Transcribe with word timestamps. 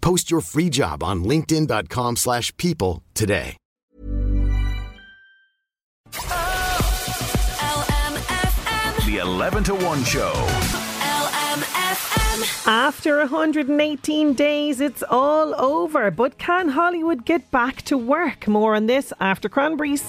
Post 0.00 0.30
your 0.30 0.40
free 0.40 0.70
job 0.70 1.02
on 1.02 1.24
linkedin.com/people 1.24 2.16
slash 2.16 2.56
people 2.56 3.02
today. 3.14 3.56
The 9.06 9.18
11 9.22 9.64
to 9.64 9.74
1 9.74 10.04
show. 10.04 10.32
After 12.66 13.18
118 13.18 14.34
days, 14.34 14.80
it's 14.80 15.02
all 15.08 15.54
over. 15.60 16.10
But 16.10 16.38
can 16.38 16.68
Hollywood 16.68 17.24
get 17.24 17.50
back 17.50 17.82
to 17.82 17.96
work? 17.96 18.46
More 18.46 18.74
on 18.76 18.86
this 18.86 19.12
after 19.20 19.48
Cranberries. 19.48 20.04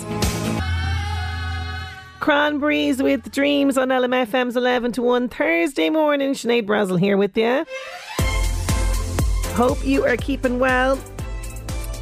Cranberries 2.20 3.02
with 3.02 3.32
Dreams 3.32 3.78
on 3.78 3.88
LMFM's 3.88 4.58
11 4.58 4.92
to 4.94 5.02
1 5.02 5.30
Thursday 5.30 5.90
morning. 5.90 6.34
Sinead 6.34 6.66
Brazel 6.66 7.00
here 7.00 7.16
with 7.16 7.38
you. 7.38 7.66
Hope 9.54 9.86
you 9.86 10.06
are 10.06 10.18
keeping 10.18 10.60
well. 10.60 11.00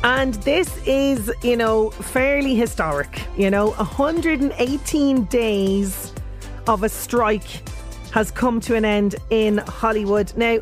And 0.04 0.36
this 0.36 0.78
is, 0.86 1.32
you 1.42 1.58
know, 1.58 1.90
fairly 1.90 2.56
historic. 2.56 3.22
You 3.36 3.50
know, 3.50 3.72
118 3.72 5.24
days 5.26 6.14
of 6.68 6.84
a 6.84 6.90
strike 6.90 7.68
has 8.12 8.32
come 8.32 8.62
to 8.62 8.76
an 8.76 8.86
end 8.86 9.16
in 9.30 9.58
Hollywood. 9.58 10.36
Now, 10.38 10.60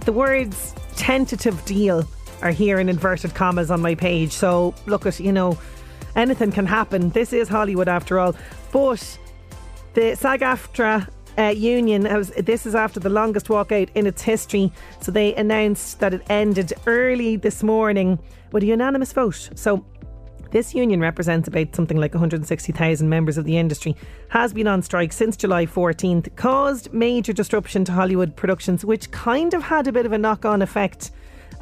the 0.00 0.12
words 0.12 0.74
tentative 0.96 1.64
deal 1.64 2.06
are 2.42 2.50
here 2.50 2.80
in 2.80 2.88
inverted 2.88 3.34
commas 3.34 3.70
on 3.70 3.80
my 3.80 3.94
page. 3.94 4.32
So, 4.32 4.74
look 4.86 5.06
at, 5.06 5.20
you 5.20 5.32
know, 5.32 5.58
anything 6.16 6.50
can 6.50 6.66
happen. 6.66 7.10
This 7.10 7.32
is 7.32 7.48
Hollywood 7.48 7.88
after 7.88 8.18
all. 8.18 8.34
But 8.72 9.18
the 9.94 10.16
SAG 10.16 10.40
AFTRA 10.40 11.08
uh, 11.38 11.48
union, 11.48 12.02
this 12.38 12.66
is 12.66 12.74
after 12.74 13.00
the 13.00 13.08
longest 13.08 13.46
walkout 13.46 13.88
in 13.94 14.06
its 14.06 14.22
history. 14.22 14.72
So, 15.00 15.12
they 15.12 15.34
announced 15.34 16.00
that 16.00 16.14
it 16.14 16.22
ended 16.28 16.72
early 16.86 17.36
this 17.36 17.62
morning 17.62 18.18
with 18.52 18.62
a 18.62 18.66
unanimous 18.66 19.12
vote. 19.12 19.50
So, 19.54 19.84
this 20.52 20.74
union 20.74 21.00
represents 21.00 21.48
about 21.48 21.74
something 21.74 21.96
like 21.96 22.12
160,000 22.12 23.08
members 23.08 23.38
of 23.38 23.46
the 23.46 23.56
industry, 23.56 23.96
has 24.28 24.52
been 24.52 24.68
on 24.68 24.82
strike 24.82 25.12
since 25.14 25.34
July 25.34 25.64
14th, 25.64 26.36
caused 26.36 26.92
major 26.92 27.32
disruption 27.32 27.86
to 27.86 27.92
Hollywood 27.92 28.36
productions, 28.36 28.84
which 28.84 29.10
kind 29.10 29.54
of 29.54 29.62
had 29.62 29.86
a 29.86 29.92
bit 29.92 30.04
of 30.04 30.12
a 30.12 30.18
knock 30.18 30.44
on 30.44 30.60
effect 30.60 31.10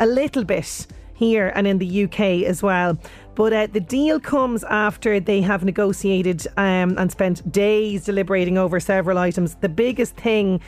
a 0.00 0.06
little 0.06 0.42
bit 0.42 0.88
here 1.14 1.52
and 1.54 1.68
in 1.68 1.78
the 1.78 2.04
UK 2.04 2.42
as 2.48 2.64
well. 2.64 2.98
But 3.40 3.54
uh, 3.54 3.68
the 3.68 3.80
deal 3.80 4.20
comes 4.20 4.64
after 4.64 5.18
they 5.18 5.40
have 5.40 5.64
negotiated 5.64 6.46
um, 6.58 6.98
and 6.98 7.10
spent 7.10 7.50
days 7.50 8.04
deliberating 8.04 8.58
over 8.58 8.78
several 8.80 9.16
items. 9.16 9.54
The 9.54 9.68
biggest 9.70 10.14
thing 10.14 10.60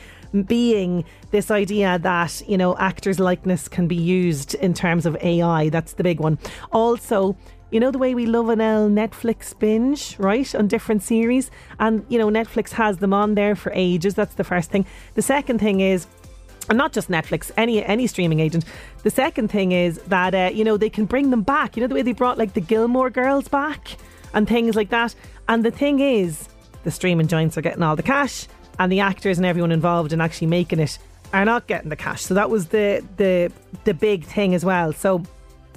being 0.47 1.05
this 1.29 1.51
idea 1.51 1.99
that 1.99 2.41
you 2.47 2.57
know 2.57 2.75
actors' 2.77 3.19
likeness 3.19 3.67
can 3.67 3.87
be 3.87 3.95
used 3.95 4.55
in 4.55 4.73
terms 4.73 5.05
of 5.05 5.15
AI. 5.17 5.69
That's 5.69 5.93
the 5.93 6.03
big 6.03 6.19
one. 6.19 6.39
Also. 6.71 7.37
You 7.69 7.79
know 7.79 7.89
the 7.89 7.97
way 7.97 8.13
we 8.13 8.27
love 8.27 8.49
an 8.49 8.61
L 8.61 8.87
Netflix 8.87 9.57
binge, 9.57 10.15
right? 10.19 10.53
On 10.53 10.67
different 10.67 11.01
series. 11.01 11.49
And, 11.79 12.05
you 12.07 12.19
know, 12.19 12.27
Netflix 12.27 12.69
has 12.73 12.97
them 12.97 13.15
on 13.15 13.33
there 13.33 13.55
for 13.55 13.71
ages. 13.73 14.13
That's 14.13 14.35
the 14.35 14.43
first 14.43 14.69
thing. 14.69 14.85
The 15.15 15.23
second 15.23 15.57
thing 15.57 15.79
is 15.79 16.05
and 16.69 16.77
not 16.77 16.93
just 16.93 17.09
Netflix, 17.09 17.51
any 17.57 17.83
any 17.83 18.07
streaming 18.07 18.39
agent. 18.39 18.65
The 19.03 19.09
second 19.09 19.49
thing 19.49 19.71
is 19.71 19.97
that 20.07 20.33
uh, 20.33 20.51
you 20.53 20.63
know 20.63 20.77
they 20.77 20.89
can 20.89 21.05
bring 21.05 21.29
them 21.29 21.41
back. 21.41 21.75
You 21.75 21.81
know 21.81 21.87
the 21.87 21.95
way 21.95 22.01
they 22.01 22.13
brought 22.13 22.37
like 22.37 22.53
the 22.53 22.61
Gilmore 22.61 23.09
Girls 23.09 23.47
back 23.47 23.97
and 24.33 24.47
things 24.47 24.75
like 24.75 24.89
that. 24.89 25.15
And 25.47 25.63
the 25.63 25.71
thing 25.71 25.99
is, 25.99 26.47
the 26.83 26.91
streaming 26.91 27.27
giants 27.27 27.57
are 27.57 27.61
getting 27.61 27.83
all 27.83 27.95
the 27.95 28.03
cash, 28.03 28.47
and 28.79 28.91
the 28.91 28.99
actors 29.01 29.37
and 29.37 29.45
everyone 29.45 29.71
involved 29.71 30.13
in 30.13 30.21
actually 30.21 30.47
making 30.47 30.79
it 30.79 30.97
are 31.33 31.45
not 31.45 31.67
getting 31.67 31.89
the 31.89 31.95
cash. 31.95 32.21
So 32.21 32.33
that 32.33 32.49
was 32.49 32.67
the 32.67 33.03
the 33.17 33.51
the 33.83 33.93
big 33.93 34.23
thing 34.23 34.53
as 34.53 34.63
well. 34.63 34.93
So 34.93 35.23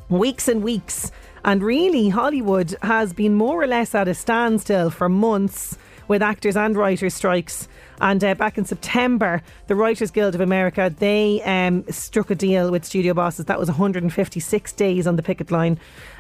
weeks 0.09 0.49
and 0.49 0.63
weeks, 0.63 1.11
and 1.45 1.63
really 1.63 2.09
Hollywood 2.09 2.77
has 2.83 3.13
been 3.13 3.35
more 3.35 3.63
or 3.63 3.67
less 3.67 3.95
at 3.95 4.09
a 4.09 4.15
standstill 4.15 4.91
for 4.91 5.09
months 5.09 5.77
with 6.09 6.23
actors 6.23 6.57
and 6.57 6.77
writers 6.77 7.15
strikes. 7.15 7.69
And 8.01 8.23
uh, 8.23 8.35
back 8.35 8.59
in 8.59 8.65
September, 8.65 9.43
the 9.69 9.75
Writers 9.75 10.11
Guild 10.11 10.35
of 10.35 10.41
America 10.41 10.95
they 10.99 11.43
um, 11.43 11.85
struck 11.91 12.31
a 12.31 12.35
deal 12.35 12.71
with 12.71 12.85
studio 12.85 13.15
bosses. 13.15 13.47
That 13.47 13.59
was 13.59 13.69
156 13.69 14.73
days 14.73 15.07
on 15.07 15.17
the 15.17 15.23
picket 15.23 15.51
line. 15.51 15.79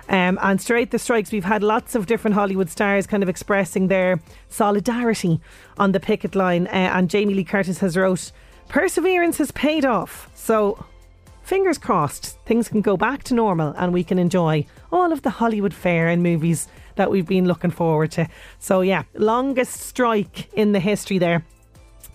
Um, 0.09 0.39
and 0.43 0.61
straight 0.61 0.91
the 0.91 0.99
strikes, 0.99 1.33
we've 1.33 1.45
had 1.45 1.63
lots 1.63 1.95
of 1.95 2.07
different 2.07 2.35
Hollywood 2.35 2.71
stars 2.71 3.07
kind 3.07 3.23
of 3.23 3.29
expressing 3.29 3.89
their 3.89 4.21
solidarity 4.49 5.41
on 5.79 5.93
the 5.93 6.01
picket 6.01 6.35
line. 6.35 6.67
Uh, 6.69 6.93
and 6.95 7.11
Jamie 7.11 7.35
Lee 7.35 7.45
Curtis 7.45 7.79
has 7.79 7.97
wrote, 7.97 8.31
"Perseverance 8.69 9.39
has 9.39 9.51
paid 9.51 9.85
off." 9.85 10.31
So 10.35 10.85
fingers 11.43 11.79
crossed, 11.79 12.39
things 12.45 12.69
can 12.69 12.81
go 12.81 12.97
back 12.97 13.23
to 13.23 13.35
normal 13.35 13.73
and 13.79 13.93
we 13.93 14.03
can 14.03 14.19
enjoy 14.19 14.67
all 14.91 15.13
of 15.13 15.23
the 15.23 15.31
Hollywood 15.31 15.73
fare 15.73 16.09
and 16.09 16.23
movies 16.23 16.67
that 16.97 17.11
we've 17.11 17.27
been 17.27 17.47
looking 17.47 17.71
forward 17.71 18.11
to. 18.11 18.29
So, 18.59 18.81
yeah, 18.81 19.05
longest 19.15 19.81
strike 19.81 20.53
in 20.55 20.73
the 20.73 20.81
history 20.81 21.19
there. 21.19 21.45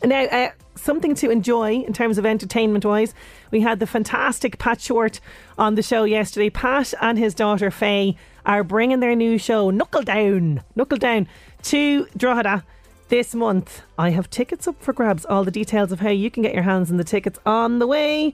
Now, 0.03 0.23
uh, 0.23 0.49
something 0.75 1.13
to 1.15 1.29
enjoy 1.29 1.73
in 1.81 1.93
terms 1.93 2.17
of 2.17 2.25
entertainment 2.25 2.85
wise. 2.85 3.13
We 3.51 3.61
had 3.61 3.79
the 3.79 3.87
fantastic 3.87 4.57
Pat 4.57 4.79
Shortt 4.79 5.19
on 5.57 5.75
the 5.75 5.83
show 5.83 6.05
yesterday. 6.05 6.49
Pat 6.49 6.93
and 7.01 7.19
his 7.19 7.35
daughter 7.35 7.69
Faye 7.69 8.15
are 8.45 8.63
bringing 8.63 8.99
their 8.99 9.15
new 9.15 9.37
show, 9.37 9.69
Knuckle 9.69 10.01
Down, 10.01 10.63
Knuckle 10.75 10.97
Down, 10.97 11.27
to 11.63 12.07
Drogheda 12.17 12.63
this 13.09 13.35
month. 13.35 13.83
I 13.97 14.09
have 14.09 14.29
tickets 14.29 14.67
up 14.67 14.81
for 14.81 14.93
grabs. 14.93 15.25
All 15.25 15.43
the 15.43 15.51
details 15.51 15.91
of 15.91 15.99
how 15.99 16.09
you 16.09 16.31
can 16.31 16.43
get 16.43 16.53
your 16.53 16.63
hands 16.63 16.89
on 16.89 16.97
the 16.97 17.03
tickets 17.03 17.39
on 17.45 17.79
the 17.79 17.85
way. 17.85 18.33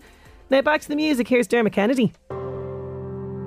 Now 0.49 0.61
back 0.61 0.81
to 0.81 0.87
the 0.87 0.95
music. 0.95 1.27
Here's 1.27 1.47
Dermot 1.47 1.73
Kennedy. 1.73 2.13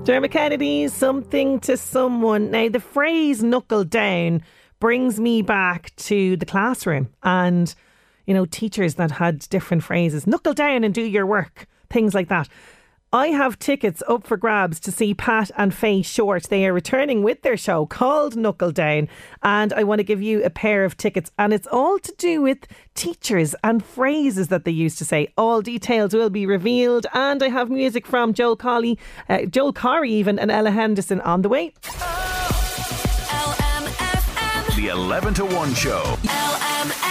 Dermot 0.05 0.31
Kennedy, 0.31 0.89
something 0.89 1.61
to 1.61 1.77
someone. 1.77 2.51
Now, 2.51 2.69
the 2.69 2.81
phrase 2.81 3.43
knuckle 3.43 3.85
down 3.85 4.43
brings 4.81 5.21
me 5.21 5.43
back 5.43 5.95
to 5.97 6.37
the 6.37 6.47
classroom 6.47 7.11
and, 7.23 7.75
you 8.31 8.35
know, 8.35 8.47
teachers 8.47 8.95
that 8.95 9.11
had 9.11 9.41
different 9.49 9.83
phrases 9.83 10.25
knuckle 10.25 10.55
down 10.55 10.85
and 10.85 10.95
do 10.95 11.03
your 11.03 11.27
work, 11.27 11.67
things 11.89 12.15
like 12.15 12.29
that. 12.29 12.49
I 13.13 13.27
have 13.31 13.59
tickets 13.59 14.05
up 14.07 14.25
for 14.25 14.37
grabs 14.37 14.79
to 14.81 14.93
see 14.93 15.15
Pat 15.15 15.51
and 15.57 15.75
Faye 15.75 16.01
Shortt. 16.01 16.49
They 16.49 16.65
are 16.69 16.73
returning 16.73 17.25
with 17.25 17.43
their 17.43 17.57
show 17.57 17.87
called 17.87 18.37
Knuckle 18.37 18.71
Down, 18.71 19.09
and 19.43 19.73
I 19.73 19.83
want 19.83 19.99
to 19.99 20.05
give 20.05 20.23
you 20.23 20.45
a 20.45 20.49
pair 20.49 20.85
of 20.85 20.97
tickets. 20.97 21.33
And 21.41 21.53
it's 21.53 21.67
all 21.73 21.99
to 21.99 22.15
do 22.19 22.41
with 22.41 22.69
teachers 22.95 23.57
and 23.65 23.85
phrases 23.85 24.47
that 24.47 24.65
they 24.65 24.71
used 24.71 24.99
to 24.99 25.05
say. 25.05 25.27
All 25.37 25.61
details 25.61 26.15
will 26.15 26.31
be 26.31 26.47
revealed, 26.47 27.07
and 27.13 27.43
I 27.43 27.49
have 27.49 27.69
music 27.69 28.07
from 28.07 28.33
Joel 28.33 28.55
Colley, 28.55 28.97
uh, 29.29 29.47
Joel 29.47 29.73
Corry, 29.73 30.11
even, 30.11 30.39
and 30.39 30.53
Ella 30.53 30.71
Henderson 30.71 31.21
on 31.23 31.43
the 31.43 31.49
way. 31.49 31.73
The 34.77 34.87
11 34.93 35.35
to 35.35 35.45
1 35.47 35.75
show. 35.75 36.17
LMFM. 36.23 37.10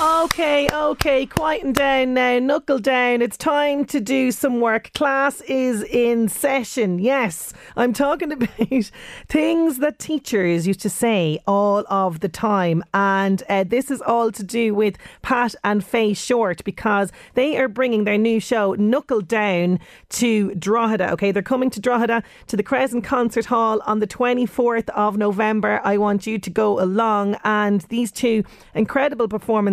Okay, 0.00 0.68
okay, 0.72 1.26
quieten 1.26 1.72
down 1.72 2.14
now, 2.14 2.40
knuckle 2.40 2.80
down. 2.80 3.22
It's 3.22 3.36
time 3.36 3.84
to 3.84 4.00
do 4.00 4.32
some 4.32 4.60
work. 4.60 4.92
Class 4.94 5.42
is 5.42 5.84
in 5.84 6.28
session. 6.28 6.98
Yes, 6.98 7.52
I'm 7.76 7.92
talking 7.92 8.32
about 8.32 8.90
things 9.28 9.78
that 9.78 10.00
teachers 10.00 10.66
used 10.66 10.80
to 10.80 10.90
say 10.90 11.38
all 11.46 11.84
of 11.88 12.18
the 12.18 12.28
time. 12.28 12.82
And 12.94 13.44
uh, 13.48 13.62
this 13.62 13.92
is 13.92 14.02
all 14.02 14.32
to 14.32 14.42
do 14.42 14.74
with 14.74 14.96
Pat 15.22 15.54
and 15.62 15.84
Faye 15.84 16.14
Shortt 16.14 16.64
because 16.64 17.12
they 17.34 17.56
are 17.56 17.68
bringing 17.68 18.02
their 18.02 18.18
new 18.18 18.40
show, 18.40 18.74
Knuckle 18.74 19.20
Down, 19.20 19.78
to 20.10 20.52
Drogheda. 20.56 21.12
Okay, 21.12 21.30
they're 21.30 21.42
coming 21.42 21.70
to 21.70 21.80
Drogheda 21.80 22.24
to 22.48 22.56
the 22.56 22.64
Crescent 22.64 23.04
Concert 23.04 23.44
Hall 23.44 23.80
on 23.86 24.00
the 24.00 24.08
24th 24.08 24.88
of 24.90 25.16
November. 25.16 25.80
I 25.84 25.96
want 25.96 26.26
you 26.26 26.40
to 26.40 26.50
go 26.50 26.80
along. 26.82 27.36
And 27.44 27.82
these 27.82 28.10
two 28.10 28.42
incredible 28.74 29.28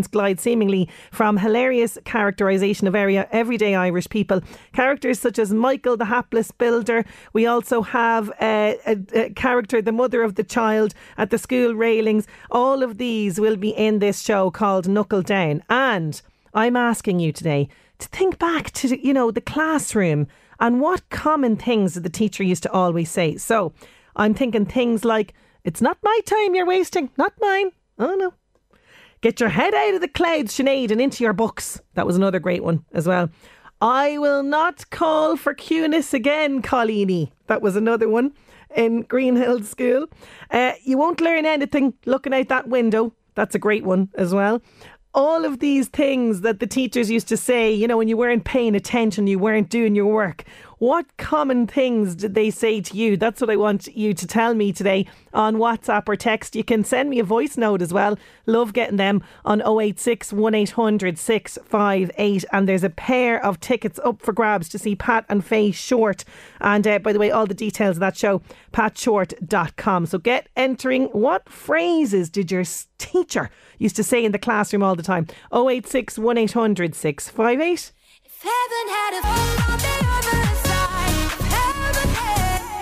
glide 0.06 0.40
seemingly 0.40 0.88
from 1.12 1.38
hilarious 1.38 1.98
characterisation 2.06 2.88
of 2.88 2.94
area 2.94 3.28
everyday 3.32 3.74
Irish 3.74 4.08
people. 4.10 4.42
Characters 4.74 5.20
such 5.20 5.40
as 5.40 5.54
Michael, 5.54 5.98
the 5.98 6.06
hapless 6.06 6.52
builder. 6.52 7.06
We 7.34 7.48
also 7.48 7.82
have 7.82 8.30
a, 8.42 8.78
a, 8.86 8.98
a 9.14 9.30
character, 9.32 9.82
the 9.82 9.92
mother 9.92 10.22
of 10.22 10.36
the 10.36 10.44
child 10.44 10.94
at 11.18 11.32
the 11.32 11.40
school 11.40 11.74
railings. 11.74 12.28
All 12.52 12.84
of 12.84 12.98
these 13.00 13.40
will 13.40 13.56
be 13.56 13.70
in 13.70 14.00
this 14.00 14.22
show 14.22 14.52
called 14.52 14.88
Knuckle 14.88 15.24
Down. 15.24 15.64
And 15.70 16.22
I'm 16.54 16.76
asking 16.76 17.20
you 17.20 17.32
today 17.32 17.70
to 18.00 18.08
think 18.10 18.38
back 18.38 18.72
to, 18.72 19.04
you 19.04 19.14
know, 19.14 19.32
the 19.32 19.42
classroom 19.42 20.28
and 20.60 20.82
what 20.82 21.10
common 21.10 21.56
things 21.56 21.94
the 21.94 22.10
teacher 22.10 22.44
used 22.44 22.64
to 22.64 22.72
always 22.72 23.10
say. 23.10 23.38
So 23.38 23.74
I'm 24.16 24.34
thinking 24.34 24.66
things 24.66 25.06
like, 25.06 25.34
it's 25.64 25.82
not 25.82 25.98
my 26.02 26.20
time 26.26 26.56
you're 26.56 26.66
wasting, 26.66 27.10
not 27.18 27.34
mine. 27.40 27.72
Oh 28.00 28.16
no. 28.16 28.34
Get 29.28 29.42
your 29.42 29.50
head 29.50 29.74
out 29.76 29.94
of 29.94 30.00
the 30.00 30.08
clouds, 30.08 30.58
Sinead, 30.58 30.90
and 30.90 31.02
into 31.02 31.22
your 31.22 31.34
books. 31.34 31.82
That 31.96 32.08
was 32.08 32.16
another 32.16 32.40
great 32.40 32.64
one 32.64 32.86
as 32.94 33.06
well. 33.06 33.30
I 33.82 34.18
will 34.20 34.42
not 34.42 34.90
call 34.90 35.36
for 35.36 35.54
Cunis 35.54 36.14
again, 36.14 36.62
Collini. 36.62 37.32
That 37.48 37.62
was 37.62 37.76
another 37.76 38.08
one 38.08 38.32
in 38.74 39.02
Greenhill 39.02 39.64
School. 39.64 40.08
Uh, 40.50 40.72
you 40.86 40.98
won't 40.98 41.20
learn 41.20 41.46
anything 41.46 41.94
looking 42.06 42.34
out 42.34 42.48
that 42.48 42.70
window. 42.70 43.12
That's 43.36 43.54
a 43.54 43.60
great 43.60 43.84
one 43.84 44.08
as 44.16 44.34
well. 44.34 44.62
All 45.14 45.44
of 45.44 45.60
these 45.60 45.90
things 45.90 46.40
that 46.40 46.62
the 46.62 46.68
teachers 46.68 47.12
used 47.12 47.28
to 47.28 47.36
say, 47.36 47.74
you 47.74 47.86
know, 47.86 47.98
when 47.98 48.08
you 48.08 48.16
weren't 48.16 48.46
paying 48.46 48.76
attention, 48.76 49.28
you 49.28 49.40
weren't 49.40 49.68
doing 49.68 49.94
your 49.94 50.06
work. 50.06 50.46
What 50.80 51.18
common 51.18 51.66
things 51.66 52.14
did 52.14 52.36
they 52.36 52.52
say 52.52 52.82
to 52.82 52.96
you? 52.96 53.18
That's 53.18 53.42
what 53.42 53.50
I 53.50 53.56
want 53.56 53.88
you 53.88 54.14
to 54.14 54.28
tell 54.28 54.54
me 54.54 54.72
today 54.72 55.08
on 55.34 55.56
WhatsApp 55.56 56.04
or 56.08 56.16
text. 56.16 56.56
You 56.56 56.64
can 56.64 56.84
send 56.84 57.10
me 57.10 57.18
a 57.18 57.24
voice 57.24 57.58
note 57.58 57.82
as 57.82 57.92
well. 57.92 58.16
Love 58.46 58.74
getting 58.74 58.98
them 58.98 59.24
on 59.44 59.60
086 59.62 60.32
1800 60.32 61.18
658. 61.18 62.46
And 62.52 62.70
there's 62.70 62.84
a 62.84 62.92
pair 62.92 63.44
of 63.44 63.60
tickets 63.60 64.00
up 64.06 64.22
for 64.22 64.34
grabs 64.34 64.70
to 64.70 64.78
see 64.78 64.96
Pat 64.96 65.26
and 65.30 65.44
Faye 65.44 65.72
Shortt. 65.72 66.24
And 66.62 66.86
uh, 66.86 67.00
by 67.00 67.12
the 67.12 67.18
way, 67.18 67.32
all 67.32 67.48
the 67.48 67.56
details 67.56 67.96
of 67.96 68.02
that 68.02 68.16
show, 68.16 68.44
patshortt.com. 68.72 70.06
So 70.06 70.20
get 70.20 70.48
entering. 70.56 71.06
What 71.06 71.50
phrases 71.50 72.30
did 72.30 72.52
your 72.52 72.66
teacher 73.00 73.50
used 73.80 73.96
to 73.96 74.04
say 74.04 74.24
in 74.24 74.32
the 74.32 74.38
classroom 74.38 74.84
all 74.84 74.96
the 74.96 75.02
time? 75.02 75.26
086 75.52 76.20
1800 76.20 76.94
658. 76.94 77.92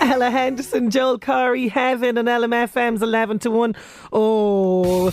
Ella 0.05 0.29
Henderson, 0.29 0.91
Joel 0.91 1.17
Corry, 1.17 1.67
Heaven, 1.67 2.19
and 2.19 2.27
LMFM's 2.27 3.01
11 3.01 3.39
to 3.39 3.49
1. 3.49 3.75
Oh, 4.13 5.05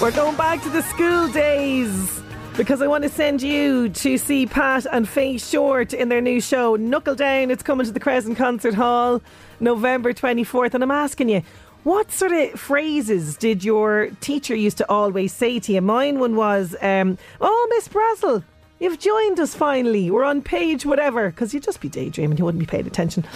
we're 0.00 0.12
going 0.12 0.34
back 0.36 0.62
to 0.62 0.70
the 0.70 0.80
school 0.80 1.28
days 1.28 2.22
because 2.56 2.80
I 2.80 2.86
want 2.86 3.04
to 3.04 3.10
send 3.10 3.42
you 3.42 3.90
to 3.90 4.16
see 4.16 4.46
Pat 4.46 4.86
and 4.90 5.06
Faye 5.06 5.34
Shortt 5.34 5.92
in 5.92 6.08
their 6.08 6.22
new 6.22 6.40
show, 6.40 6.74
Knuckle 6.76 7.14
Down. 7.14 7.50
It's 7.50 7.62
coming 7.62 7.84
to 7.84 7.92
the 7.92 8.00
Crescent 8.00 8.38
Concert 8.38 8.72
Hall 8.72 9.20
November 9.60 10.14
24th. 10.14 10.72
And 10.72 10.82
I'm 10.82 10.90
asking 10.90 11.28
you, 11.28 11.42
what 11.84 12.10
sort 12.10 12.32
of 12.32 12.58
phrases 12.58 13.36
did 13.36 13.62
your 13.62 14.08
teacher 14.20 14.54
used 14.54 14.78
to 14.78 14.90
always 14.90 15.34
say 15.34 15.60
to 15.60 15.72
you? 15.72 15.82
Mine 15.82 16.18
one 16.18 16.34
was, 16.34 16.74
um, 16.80 17.18
Oh, 17.42 17.66
Miss 17.70 17.88
Brazel, 17.88 18.42
You've 18.80 18.98
joined 18.98 19.38
us 19.38 19.54
finally. 19.54 20.10
We're 20.10 20.24
on 20.24 20.40
page 20.40 20.86
whatever, 20.86 21.28
because 21.28 21.52
you'd 21.52 21.62
just 21.62 21.82
be 21.82 21.90
daydreaming. 21.90 22.38
You 22.38 22.46
wouldn't 22.46 22.60
be 22.60 22.66
paying 22.66 22.86
attention. 22.86 23.26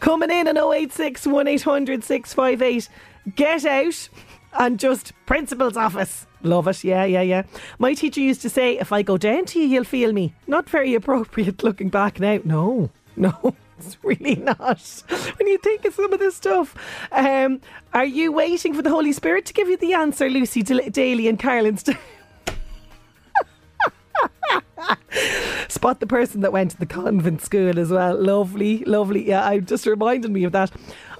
Coming 0.00 0.30
in 0.30 0.46
on 0.46 0.58
086 0.74 1.26
1800 1.26 2.04
658. 2.04 2.88
Get 3.34 3.64
out 3.64 4.08
and 4.58 4.78
just 4.78 5.12
principal's 5.24 5.76
office. 5.76 6.26
Love 6.42 6.68
it. 6.68 6.84
Yeah, 6.84 7.04
yeah, 7.04 7.22
yeah. 7.22 7.44
My 7.78 7.94
teacher 7.94 8.20
used 8.20 8.42
to 8.42 8.50
say, 8.50 8.78
if 8.78 8.92
I 8.92 9.00
go 9.00 9.16
down 9.16 9.46
to 9.46 9.58
you, 9.58 9.66
you'll 9.66 9.84
feel 9.84 10.12
me. 10.12 10.34
Not 10.46 10.68
very 10.68 10.94
appropriate 10.94 11.62
looking 11.64 11.88
back 11.88 12.20
now. 12.20 12.40
No, 12.44 12.90
no. 13.16 13.54
It's 13.78 13.96
really 14.02 14.36
not. 14.36 15.02
When 15.38 15.48
you 15.48 15.56
think 15.56 15.86
of 15.86 15.94
some 15.94 16.12
of 16.12 16.18
this 16.18 16.36
stuff, 16.36 16.76
um, 17.12 17.62
are 17.94 18.04
you 18.04 18.30
waiting 18.30 18.74
for 18.74 18.82
the 18.82 18.90
Holy 18.90 19.14
Spirit 19.14 19.46
to 19.46 19.54
give 19.54 19.68
you 19.68 19.78
the 19.78 19.94
answer, 19.94 20.28
Lucy 20.28 20.62
Daly 20.62 21.28
and 21.28 21.40
Carlin's? 21.40 21.88
Spot 25.68 26.00
the 26.00 26.06
person 26.06 26.40
that 26.40 26.52
went 26.52 26.72
to 26.72 26.78
the 26.78 26.86
convent 26.86 27.42
school 27.42 27.78
as 27.78 27.90
well. 27.90 28.20
Lovely, 28.20 28.84
lovely. 28.84 29.28
Yeah, 29.28 29.46
I 29.46 29.60
just 29.60 29.86
reminded 29.86 30.30
me 30.30 30.44
of 30.44 30.52
that. 30.52 30.70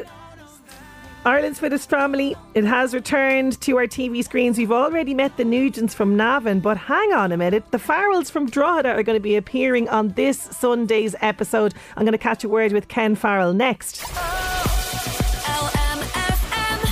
Ireland's 1.27 1.61
Fittest 1.61 1.91
Family, 1.91 2.37
it 2.55 2.65
has 2.65 2.95
returned 2.95 3.61
to 3.61 3.77
our 3.77 3.87
TV 3.87 4.25
screens. 4.25 4.57
We've 4.57 4.73
already 4.73 5.13
met 5.13 5.37
the 5.37 5.45
Nugents 5.45 5.93
from 5.93 6.17
Navan, 6.17 6.61
but 6.61 6.79
hang 6.79 7.13
on 7.13 7.33
a 7.33 7.37
minute. 7.37 7.71
The 7.71 7.79
Farrells 7.79 8.31
from 8.31 8.49
Drogheda 8.49 8.89
are 8.89 9.03
going 9.03 9.17
to 9.17 9.23
be 9.23 9.37
appearing 9.37 9.91
on 9.91 10.09
this 10.13 10.39
Sunday's 10.39 11.15
episode. 11.21 11.75
I'm 11.99 12.05
going 12.05 12.13
to 12.13 12.19
catch 12.19 12.45
a 12.45 12.49
word 12.49 12.73
with 12.73 12.89
Ken 12.89 13.15
Farrell 13.15 13.53
next. 13.53 14.07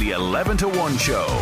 The 0.02 0.10
11 0.10 0.56
to 0.56 0.68
1 0.68 0.96
show. 0.98 1.40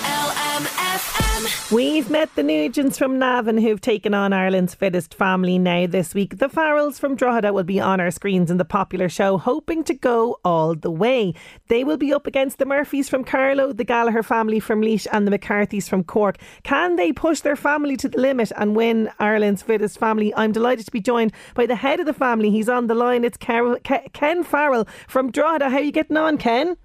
We've 1.75 2.11
met 2.11 2.35
the 2.35 2.43
Nugents 2.43 2.99
from 2.99 3.19
Navan 3.19 3.57
who've 3.57 3.81
taken 3.81 4.12
on 4.12 4.35
Ireland's 4.35 4.75
fittest 4.75 5.14
family 5.14 5.59
now 5.59 5.87
this 5.87 6.12
week. 6.12 6.37
The 6.37 6.50
Farrells 6.50 7.00
from 7.00 7.17
Drogheda 7.17 7.55
will 7.55 7.64
be 7.64 7.81
on 7.81 8.00
our 8.00 8.11
screens 8.11 8.50
in 8.50 8.59
the 8.59 8.67
popular 8.67 9.09
show, 9.09 9.38
hoping 9.38 9.83
to 9.85 9.95
go 9.95 10.40
all 10.45 10.75
the 10.75 10.90
way. 10.90 11.33
They 11.69 11.85
will 11.85 11.97
be 11.97 12.12
up 12.12 12.26
against 12.26 12.59
the 12.59 12.67
Murphys 12.67 13.09
from 13.09 13.25
Carlow, 13.25 13.73
the 13.73 13.83
Gallagher 13.83 14.23
family 14.23 14.61
from 14.61 14.83
Laois, 14.83 15.07
and 15.11 15.26
the 15.26 15.38
McCarthys 15.38 15.88
from 15.88 16.05
Cork. 16.05 16.37
Can 16.62 16.97
they 16.97 17.14
push 17.14 17.40
their 17.40 17.57
family 17.57 17.97
to 17.97 18.11
the 18.11 18.21
limit 18.21 18.52
and 18.59 18.76
win 18.76 19.09
Ireland's 19.19 19.62
fittest 19.62 19.99
family? 19.99 20.35
I'm 20.37 20.52
delighted 20.52 20.85
to 20.85 20.93
be 20.93 21.00
joined 21.00 21.33
by 21.55 21.64
the 21.64 21.76
head 21.76 21.99
of 21.99 22.05
the 22.05 22.12
family. 22.12 22.50
He's 22.50 22.69
on 22.69 22.88
the 22.88 22.95
line. 22.95 23.25
It's 23.25 23.38
Ken 23.38 24.45
Farrell 24.45 24.87
from 25.09 25.31
Drogheda. 25.31 25.71
How 25.71 25.79
are 25.79 25.81
you 25.81 25.93
getting 25.93 26.19
on, 26.19 26.37
Ken? 26.37 26.76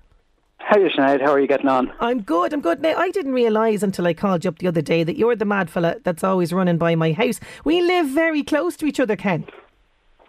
How 0.65 0.77
are 0.77 0.79
you, 0.79 0.89
Sinead? 0.89 1.21
How 1.21 1.31
are 1.31 1.39
you 1.39 1.47
getting 1.47 1.67
on? 1.67 1.93
I'm 1.99 2.23
good, 2.23 2.51
I'm 2.51 2.59
good. 2.59 2.81
Now, 2.81 2.97
I 2.97 3.11
didn't 3.11 3.33
realise 3.33 3.83
until 3.83 4.07
I 4.07 4.15
called 4.15 4.43
you 4.43 4.49
up 4.49 4.57
the 4.57 4.67
other 4.67 4.81
day 4.81 5.03
that 5.03 5.15
you're 5.15 5.35
the 5.35 5.45
mad 5.45 5.69
fella 5.69 5.97
that's 6.03 6.23
always 6.23 6.51
running 6.51 6.79
by 6.79 6.95
my 6.95 7.11
house. 7.11 7.39
We 7.63 7.83
live 7.83 8.07
very 8.07 8.41
close 8.41 8.75
to 8.77 8.87
each 8.87 8.99
other, 8.99 9.15
Ken. 9.15 9.45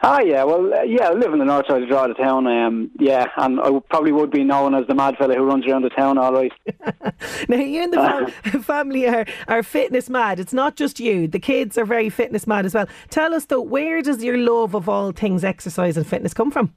Ah, 0.02 0.20
yeah, 0.20 0.44
well, 0.44 0.74
uh, 0.74 0.82
yeah, 0.82 1.08
I 1.08 1.12
live 1.14 1.32
in 1.32 1.38
the 1.38 1.46
north 1.46 1.66
side 1.66 1.82
of 1.82 1.88
Drogheda 1.88 2.22
town, 2.22 2.46
um, 2.46 2.90
yeah, 3.00 3.24
and 3.38 3.58
I 3.58 3.70
probably 3.88 4.12
would 4.12 4.30
be 4.30 4.44
known 4.44 4.74
as 4.74 4.86
the 4.86 4.94
mad 4.94 5.16
fella 5.16 5.34
who 5.34 5.42
runs 5.42 5.66
around 5.66 5.82
the 5.82 5.88
town, 5.88 6.18
all 6.18 6.34
right. 6.34 6.52
now, 7.48 7.56
you 7.56 7.82
and 7.82 7.92
the 7.94 8.30
fam- 8.42 8.62
family 8.62 9.08
are, 9.08 9.24
are 9.48 9.62
fitness 9.62 10.10
mad. 10.10 10.38
It's 10.38 10.52
not 10.52 10.76
just 10.76 11.00
you, 11.00 11.28
the 11.28 11.38
kids 11.38 11.78
are 11.78 11.86
very 11.86 12.10
fitness 12.10 12.46
mad 12.46 12.66
as 12.66 12.74
well. 12.74 12.88
Tell 13.08 13.32
us, 13.32 13.46
though, 13.46 13.62
where 13.62 14.02
does 14.02 14.22
your 14.22 14.36
love 14.36 14.74
of 14.74 14.86
all 14.86 15.12
things 15.12 15.44
exercise 15.44 15.96
and 15.96 16.06
fitness 16.06 16.34
come 16.34 16.50
from? 16.50 16.74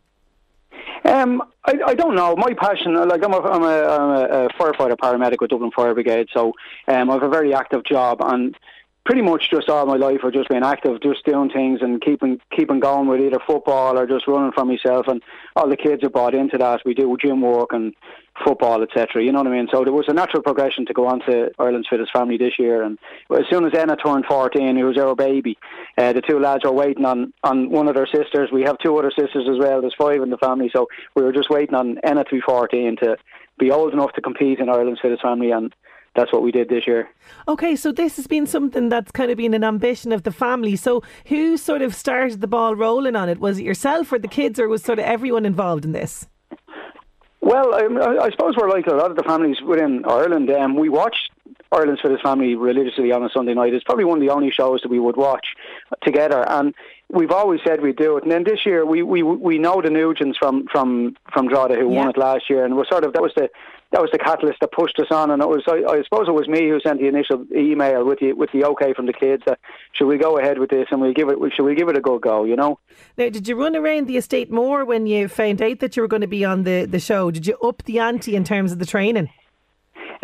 Um, 1.06 1.42
I, 1.66 1.80
I 1.88 1.94
don't 1.94 2.16
know. 2.16 2.36
My 2.36 2.54
passion, 2.54 2.96
like 2.96 3.24
I'm 3.24 3.34
a, 3.34 3.40
I'm 3.40 3.64
a, 3.64 3.84
I'm 3.84 4.10
a 4.10 4.50
firefighter 4.50 4.98
paramedic 4.98 5.38
with 5.40 5.50
Dublin 5.50 5.72
Fire 5.72 5.94
Brigade, 5.94 6.28
so 6.34 6.54
um, 6.88 7.10
I 7.10 7.14
have 7.14 7.24
a 7.24 7.30
very 7.30 7.54
active 7.54 7.84
job, 7.84 8.22
and 8.22 8.56
pretty 9.10 9.24
much 9.24 9.50
just 9.50 9.70
all 9.70 9.88
my 9.88 9.96
life 9.96 10.20
I've 10.24 10.34
just 10.34 10.50
been 10.50 10.64
active, 10.64 11.02
just 11.02 11.26
doing 11.26 11.50
things 11.50 11.80
and 11.82 12.00
keeping 12.00 12.40
keeping 12.56 12.80
going 12.80 13.08
with 13.08 13.22
either 13.22 13.40
football 13.48 13.98
or 13.98 14.06
just 14.06 14.28
running 14.28 14.52
for 14.52 14.66
myself. 14.66 15.08
And 15.08 15.24
all 15.56 15.68
the 15.68 15.76
kids 15.76 16.04
are 16.04 16.12
bought 16.12 16.36
into 16.36 16.60
that. 16.60 16.82
We 16.86 16.94
do 16.94 17.18
gym 17.20 17.42
work 17.42 17.70
and 17.72 17.96
football, 18.46 18.84
etc. 18.84 19.24
You 19.24 19.32
know 19.32 19.40
what 19.40 19.48
I 19.48 19.58
mean? 19.58 19.68
So 19.72 19.84
there 19.84 19.94
was 19.94 20.06
a 20.10 20.14
natural 20.14 20.44
progression 20.44 20.86
to 20.86 20.94
go 20.94 21.08
on 21.08 21.22
to 21.22 21.50
Ireland's 21.58 21.88
Fittest 21.90 22.14
Family 22.14 22.38
this 22.38 22.60
year. 22.60 22.84
And 22.84 23.00
as 23.32 23.46
soon 23.50 23.66
as 23.66 23.74
Enna 23.74 23.96
turned 23.96 24.26
14, 24.30 24.78
who 24.78 24.86
was 24.86 25.00
our 25.00 25.16
baby, 25.16 25.58
uh, 25.98 26.14
the 26.14 26.22
two 26.22 26.40
lads 26.40 26.64
are 26.64 26.72
waiting 26.72 27.06
on, 27.06 27.34
on 27.44 27.72
one 27.72 27.88
of 27.88 27.96
their 27.96 28.06
sisters. 28.06 28.52
We 28.54 28.62
have 28.62 28.78
two 28.78 28.96
other 28.96 29.12
sisters 29.18 29.48
as 29.50 29.58
well. 29.58 29.82
There's 29.82 29.96
five 29.98 30.22
in 30.22 30.30
the 30.30 30.38
family. 30.38 30.70
So 30.72 30.88
we 31.16 31.24
were 31.24 31.34
just 31.34 31.50
waiting 31.50 31.74
on 31.74 31.98
Enna 32.04 32.26
to 32.26 32.36
be 32.36 32.42
14 32.42 32.98
to 32.98 33.18
be 33.58 33.72
old 33.72 33.92
enough 33.92 34.14
to 34.14 34.22
compete 34.22 34.60
in 34.60 34.70
Ireland's 34.70 35.02
Fittest 35.02 35.24
Family. 35.24 35.50
And 35.50 35.74
that's 36.16 36.34
what 36.34 36.42
we 36.42 36.52
did 36.52 36.70
this 36.70 36.88
year. 36.88 37.10
Okay, 37.48 37.76
so 37.76 37.92
this 37.92 38.16
has 38.18 38.28
been 38.28 38.46
something 38.46 38.90
that's 38.90 39.12
kind 39.12 39.32
of 39.32 39.38
been 39.38 39.54
an 39.54 39.64
ambition 39.64 40.12
of 40.12 40.24
the 40.24 40.32
family. 40.32 40.76
So 40.76 41.04
who 41.28 41.58
sort 41.58 41.82
of 41.82 41.96
started 41.96 42.42
the 42.42 42.48
ball 42.48 42.76
rolling 42.76 43.16
on 43.16 43.30
it? 43.30 43.40
Was 43.40 43.60
it 43.60 43.64
yourself 43.64 44.12
or 44.12 44.20
the 44.20 44.28
kids, 44.28 44.60
or 44.60 44.68
was 44.68 44.84
sort 44.84 45.00
of 45.00 45.06
everyone 45.06 45.46
involved 45.46 45.86
in 45.86 45.92
this? 45.92 46.28
Well, 47.42 47.74
I, 47.74 48.26
I 48.26 48.30
suppose 48.32 48.56
we're 48.58 48.70
like 48.70 48.88
a 48.88 48.94
lot 48.94 49.12
of 49.12 49.18
the 49.18 49.24
families 49.24 49.62
within 49.62 50.04
Ireland. 50.06 50.52
Um, 50.52 50.76
we 50.76 50.90
watched 50.90 51.32
Ireland's 51.72 52.02
Fittest 52.02 52.24
Family 52.24 52.56
religiously 52.56 53.12
on 53.12 53.24
a 53.24 53.30
Sunday 53.30 53.54
night. 53.54 53.74
It's 53.74 53.84
probably 53.84 54.04
one 54.04 54.18
of 54.18 54.28
the 54.28 54.34
only 54.34 54.52
shows 54.52 54.82
that 54.82 54.90
we 54.90 55.00
would 55.00 55.16
watch 55.16 55.48
together, 56.04 56.48
and 56.50 56.76
we've 57.10 57.32
always 57.32 57.62
said 57.66 57.82
we'd 57.82 57.96
do 57.96 58.18
it. 58.18 58.24
And 58.24 58.32
then 58.32 58.44
this 58.44 58.66
year, 58.66 58.86
we 58.86 59.04
we 59.04 59.24
we 59.24 59.58
know 59.58 59.82
the 59.82 59.90
Nugents 59.90 60.38
from 60.38 60.68
from 60.72 61.16
from 61.32 61.48
Drogheda 61.48 61.80
who 61.80 61.92
yeah. 61.94 62.00
won 62.00 62.10
it 62.10 62.18
last 62.18 62.50
year, 62.50 62.66
and 62.66 62.76
we're 62.76 62.88
sort 62.88 63.04
of 63.04 63.14
that 63.14 63.22
was 63.22 63.34
the 63.36 63.50
that 63.92 64.02
was 64.02 64.10
the 64.12 64.20
catalyst 64.20 64.60
that 64.62 64.72
pushed 64.72 65.00
us 65.00 65.08
on. 65.10 65.32
And 65.32 65.42
it 65.42 65.48
was, 65.48 65.64
I, 65.68 65.84
I 65.92 66.04
suppose, 66.04 66.28
it 66.28 66.34
was 66.34 66.48
me 66.48 66.70
who 66.70 66.80
sent 66.80 67.00
the 67.00 67.08
initial 67.08 67.46
email 67.56 68.06
with 68.06 68.20
the 68.20 68.34
with 68.34 68.52
the 68.52 68.66
okay 68.66 68.94
from 68.94 69.08
the 69.08 69.14
kids 69.14 69.44
that 69.46 69.60
should 69.94 70.08
we 70.08 70.18
go 70.18 70.38
ahead 70.38 70.60
with 70.60 70.70
this 70.70 70.88
and 70.92 71.02
we 71.02 71.14
give 71.14 71.30
it, 71.30 71.38
should 71.56 71.66
we 71.66 71.76
give 71.76 71.90
it 71.90 71.98
a 71.98 72.02
good 72.02 72.22
go? 72.22 72.44
You 72.44 72.56
know. 72.56 72.80
Now, 73.18 73.30
did 73.30 73.48
you 73.48 73.56
run 73.56 73.76
around 73.76 74.08
the 74.08 74.18
estate 74.18 74.52
more 74.52 74.86
when 74.86 75.08
you 75.08 75.28
found 75.28 75.62
out 75.62 75.80
that 75.80 75.96
you 75.96 76.02
were 76.02 76.08
going 76.08 76.22
to 76.22 76.28
be 76.28 76.46
on 76.46 76.64
the 76.64 76.86
the 76.86 77.00
show? 77.00 77.32
Did 77.32 77.48
you 77.48 77.58
up 77.58 77.84
the 77.84 78.00
ante 78.00 78.36
in 78.36 78.44
terms 78.44 78.72
of 78.72 78.80
the 78.80 78.86
training? 78.86 79.30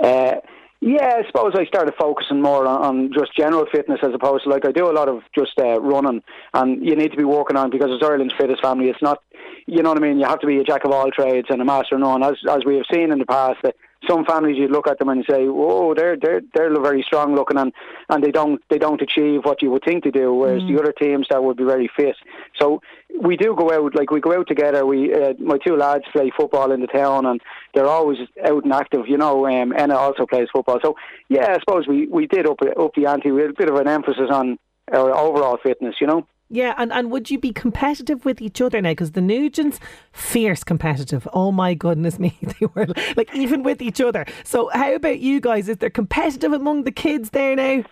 Uh, 0.01 0.35
yeah, 0.81 1.15
I 1.17 1.25
suppose 1.25 1.53
I 1.55 1.65
started 1.65 1.95
focusing 1.97 2.41
more 2.41 2.67
on, 2.67 2.81
on, 2.83 3.13
just 3.13 3.35
general 3.35 3.65
fitness 3.71 3.99
as 4.03 4.13
opposed 4.13 4.43
to 4.43 4.49
like 4.49 4.65
I 4.65 4.71
do 4.71 4.87
a 4.87 4.93
lot 4.93 5.09
of 5.09 5.23
just 5.33 5.57
uh, 5.57 5.81
running, 5.81 6.21
and 6.53 6.85
you 6.85 6.95
need 6.95 7.09
to 7.11 7.17
be 7.17 7.23
working 7.23 7.57
on 7.57 7.71
because 7.71 7.89
it's 7.89 8.03
Ireland's 8.03 8.35
fittest 8.37 8.61
family. 8.61 8.89
It's 8.89 9.01
not, 9.01 9.23
you 9.67 9.81
know 9.81 9.89
what 9.89 9.97
I 9.97 10.01
mean. 10.01 10.19
You 10.19 10.25
have 10.25 10.39
to 10.39 10.47
be 10.47 10.59
a 10.59 10.63
jack 10.63 10.85
of 10.85 10.91
all 10.91 11.09
trades 11.09 11.47
and 11.49 11.61
a 11.61 11.65
master 11.65 11.95
of 11.95 12.01
none, 12.01 12.23
as 12.23 12.35
as 12.49 12.59
we 12.65 12.75
have 12.75 12.85
seen 12.91 13.11
in 13.11 13.19
the 13.19 13.25
past. 13.25 13.57
That 13.63 13.75
some 14.07 14.25
families 14.25 14.57
you 14.57 14.67
look 14.67 14.87
at 14.87 14.99
them 14.99 15.09
and 15.09 15.19
you 15.19 15.33
say, 15.33 15.47
"Whoa, 15.47 15.95
they're 15.95 16.15
they're 16.17 16.41
they're 16.53 16.81
very 16.81 17.01
strong 17.01 17.35
looking," 17.35 17.57
and 17.57 17.73
and 18.09 18.23
they 18.23 18.31
don't 18.31 18.61
they 18.69 18.77
don't 18.77 19.01
achieve 19.01 19.41
what 19.43 19.61
you 19.61 19.71
would 19.71 19.83
think 19.83 20.03
they 20.03 20.11
do. 20.11 20.33
Whereas 20.33 20.61
mm. 20.61 20.73
the 20.73 20.81
other 20.81 20.91
teams 20.91 21.27
that 21.29 21.43
would 21.43 21.57
be 21.57 21.63
very 21.63 21.89
fit. 21.95 22.15
So 22.59 22.81
we 23.19 23.37
do 23.37 23.55
go 23.55 23.71
out 23.71 23.95
like 23.95 24.11
we 24.11 24.21
go 24.21 24.37
out 24.37 24.47
together. 24.47 24.85
We 24.85 25.13
uh, 25.13 25.33
my 25.39 25.57
two 25.57 25.75
lads 25.75 26.05
play 26.13 26.31
football 26.35 26.71
in 26.71 26.81
the 26.81 26.87
town, 26.87 27.25
and 27.25 27.41
they're 27.73 27.87
always 27.87 28.19
out 28.45 28.63
and 28.63 28.73
active. 28.73 29.07
You 29.07 29.17
know, 29.17 29.47
um, 29.47 29.73
Enna 29.75 29.95
also 29.95 30.25
plays 30.25 30.47
football. 30.53 30.79
So 30.83 30.95
yeah, 31.29 31.55
I 31.55 31.59
suppose 31.59 31.87
we 31.87 32.07
we 32.07 32.27
did 32.27 32.47
up 32.47 32.59
up 32.61 32.93
the 32.95 33.07
ante. 33.07 33.31
We 33.31 33.41
had 33.41 33.51
a 33.51 33.53
bit 33.53 33.69
of 33.69 33.77
an 33.77 33.87
emphasis 33.87 34.29
on 34.29 34.59
our 34.93 35.15
overall 35.15 35.57
fitness. 35.61 35.95
You 35.99 36.07
know. 36.07 36.27
Yeah, 36.49 36.75
and, 36.77 36.93
and 36.93 37.09
would 37.09 37.31
you 37.31 37.39
be 37.39 37.51
competitive 37.51 38.23
with 38.23 38.39
each 38.39 38.61
other 38.61 38.79
now? 38.79 38.91
Because 38.91 39.13
the 39.13 39.21
Nugents, 39.21 39.79
fierce 40.11 40.63
competitive. 40.63 41.27
Oh 41.33 41.51
my 41.51 41.73
goodness 41.73 42.19
me, 42.19 42.37
they 42.41 42.67
were 42.75 42.87
like 43.15 43.33
even 43.33 43.63
with 43.63 43.81
each 43.81 43.99
other. 43.99 44.25
So 44.43 44.69
how 44.73 44.93
about 44.93 45.19
you 45.19 45.41
guys? 45.41 45.69
Is 45.69 45.77
there 45.77 45.89
competitive 45.89 46.53
among 46.53 46.83
the 46.83 46.91
kids 46.91 47.31
there 47.31 47.55
now? 47.55 47.83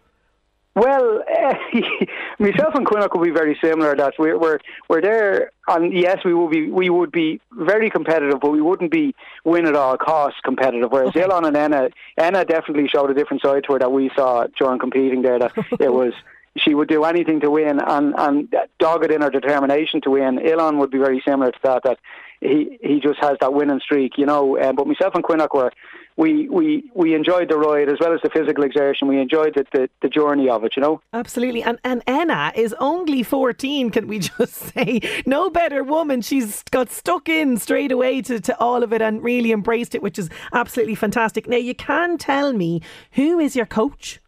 Well, 0.75 1.23
uh, 1.43 1.53
myself 2.39 2.73
and 2.73 2.85
Quinnock 2.85 3.13
will 3.13 3.23
be 3.23 3.31
very 3.31 3.57
similar. 3.63 3.95
That 3.95 4.13
we're 4.17 4.37
we're 4.37 4.59
we're 4.89 5.01
there, 5.01 5.51
and 5.67 5.93
yes, 5.93 6.19
we 6.25 6.33
will 6.33 6.49
be 6.49 6.69
we 6.69 6.89
would 6.89 7.11
be 7.11 7.39
very 7.51 7.91
competitive, 7.91 8.39
but 8.39 8.51
we 8.51 8.61
wouldn't 8.61 8.91
be 8.91 9.13
win 9.45 9.67
at 9.67 9.75
all 9.75 9.97
costs 9.97 10.39
competitive. 10.43 10.91
Whereas 10.91 11.09
okay. 11.09 11.27
And 11.29 11.55
Enna, 11.55 11.89
Enna 12.17 12.43
definitely 12.43 12.87
showed 12.87 13.11
a 13.11 13.13
different 13.13 13.43
side 13.43 13.65
to 13.65 13.73
her 13.73 13.79
that 13.79 13.91
we 13.91 14.09
saw 14.15 14.47
during 14.57 14.79
competing 14.79 15.21
there. 15.21 15.37
That 15.37 15.53
it 15.79 15.93
was 15.93 16.13
she 16.57 16.75
would 16.75 16.87
do 16.87 17.03
anything 17.03 17.39
to 17.39 17.49
win 17.49 17.79
and, 17.79 18.13
and 18.17 18.55
dogged 18.79 19.11
in 19.11 19.21
her 19.21 19.29
determination 19.29 20.01
to 20.01 20.11
win. 20.11 20.37
Ilan 20.37 20.77
would 20.77 20.91
be 20.91 20.99
very 20.99 21.21
similar 21.25 21.51
to 21.51 21.59
that, 21.63 21.83
that 21.83 21.99
he, 22.41 22.77
he 22.81 22.99
just 22.99 23.19
has 23.19 23.37
that 23.41 23.53
winning 23.53 23.79
streak, 23.79 24.17
you 24.17 24.25
know. 24.25 24.59
Um, 24.59 24.75
but 24.75 24.85
myself 24.85 25.15
and 25.15 25.23
Quinnock 25.23 25.53
were, 25.53 25.71
we, 26.15 26.47
we, 26.49 26.91
we 26.93 27.15
enjoyed 27.15 27.49
the 27.49 27.57
ride 27.57 27.89
as 27.89 27.97
well 27.99 28.13
as 28.13 28.21
the 28.21 28.29
physical 28.29 28.63
exertion. 28.63 29.07
We 29.07 29.19
enjoyed 29.19 29.55
the, 29.55 29.65
the, 29.71 29.89
the 30.01 30.09
journey 30.09 30.47
of 30.47 30.63
it, 30.63 30.75
you 30.75 30.81
know. 30.81 31.01
Absolutely. 31.11 31.63
And, 31.63 31.79
and 31.83 32.03
Enna 32.05 32.51
is 32.55 32.75
only 32.79 33.23
14, 33.23 33.89
can 33.89 34.07
we 34.07 34.19
just 34.37 34.53
say? 34.53 35.01
No 35.25 35.49
better 35.49 35.83
woman. 35.83 36.21
She's 36.21 36.61
got 36.63 36.91
stuck 36.91 37.29
in 37.29 37.57
straight 37.57 37.91
away 37.91 38.21
to, 38.23 38.39
to 38.41 38.59
all 38.59 38.83
of 38.83 38.93
it 38.93 39.01
and 39.01 39.23
really 39.23 39.51
embraced 39.51 39.95
it, 39.95 40.03
which 40.03 40.19
is 40.19 40.29
absolutely 40.53 40.95
fantastic. 40.95 41.47
Now, 41.47 41.57
you 41.57 41.73
can 41.73 42.19
tell 42.19 42.53
me 42.53 42.81
who 43.13 43.39
is 43.39 43.55
your 43.55 43.65
coach? 43.65 44.19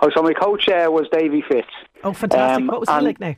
Oh, 0.00 0.10
so 0.14 0.22
my 0.22 0.32
coach 0.32 0.68
uh, 0.68 0.88
was 0.90 1.06
Davy 1.12 1.42
Fitz. 1.48 1.68
Oh, 2.04 2.12
fantastic! 2.12 2.62
Um, 2.62 2.66
what 2.66 2.80
was 2.80 2.88
he 2.88 3.00
like 3.00 3.20
now? 3.20 3.36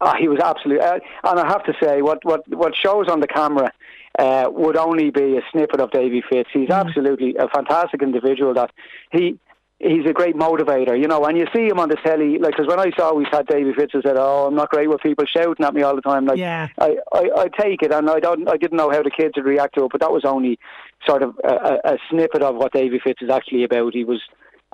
Oh, 0.00 0.12
he 0.18 0.28
was 0.28 0.40
absolutely, 0.40 0.84
uh, 0.84 0.98
and 1.24 1.40
I 1.40 1.46
have 1.46 1.64
to 1.64 1.72
say, 1.82 2.02
what 2.02 2.24
what 2.24 2.46
what 2.48 2.74
shows 2.74 3.08
on 3.08 3.20
the 3.20 3.26
camera 3.26 3.72
uh, 4.18 4.46
would 4.50 4.76
only 4.76 5.10
be 5.10 5.36
a 5.36 5.42
snippet 5.52 5.80
of 5.80 5.90
Davy 5.90 6.22
Fitz. 6.28 6.50
He's 6.52 6.68
mm. 6.68 6.78
absolutely 6.78 7.36
a 7.36 7.48
fantastic 7.48 8.02
individual. 8.02 8.54
That 8.54 8.70
he 9.10 9.38
he's 9.78 10.06
a 10.06 10.12
great 10.12 10.36
motivator, 10.36 10.98
you 10.98 11.08
know. 11.08 11.24
And 11.24 11.36
you 11.36 11.46
see 11.54 11.66
him 11.66 11.78
on 11.78 11.88
the 11.88 11.96
telly, 11.96 12.38
like 12.38 12.52
because 12.52 12.66
when 12.66 12.80
I 12.80 12.90
saw 12.96 13.14
we 13.14 13.26
had 13.30 13.46
Davy 13.46 13.72
Fitz, 13.72 13.94
I 13.94 14.00
said, 14.02 14.16
"Oh, 14.18 14.46
I'm 14.46 14.54
not 14.54 14.70
great 14.70 14.88
with 14.88 15.00
people 15.00 15.24
shouting 15.26 15.64
at 15.64 15.74
me 15.74 15.82
all 15.82 15.94
the 15.94 16.02
time." 16.02 16.26
Like, 16.26 16.38
yeah. 16.38 16.68
I, 16.78 16.96
I, 17.12 17.30
I 17.36 17.48
take 17.60 17.82
it, 17.82 17.92
and 17.92 18.08
I 18.08 18.20
don't, 18.20 18.48
I 18.48 18.56
didn't 18.56 18.76
know 18.76 18.90
how 18.90 19.02
the 19.02 19.10
kids 19.10 19.34
would 19.36 19.44
react 19.44 19.74
to 19.76 19.84
it, 19.84 19.92
but 19.92 20.00
that 20.00 20.12
was 20.12 20.24
only 20.24 20.58
sort 21.06 21.22
of 21.22 21.38
a, 21.44 21.78
a 21.84 21.98
snippet 22.10 22.42
of 22.42 22.56
what 22.56 22.72
Davy 22.72 23.00
Fitz 23.02 23.22
is 23.22 23.30
actually 23.30 23.64
about. 23.64 23.94
He 23.94 24.04
was 24.04 24.22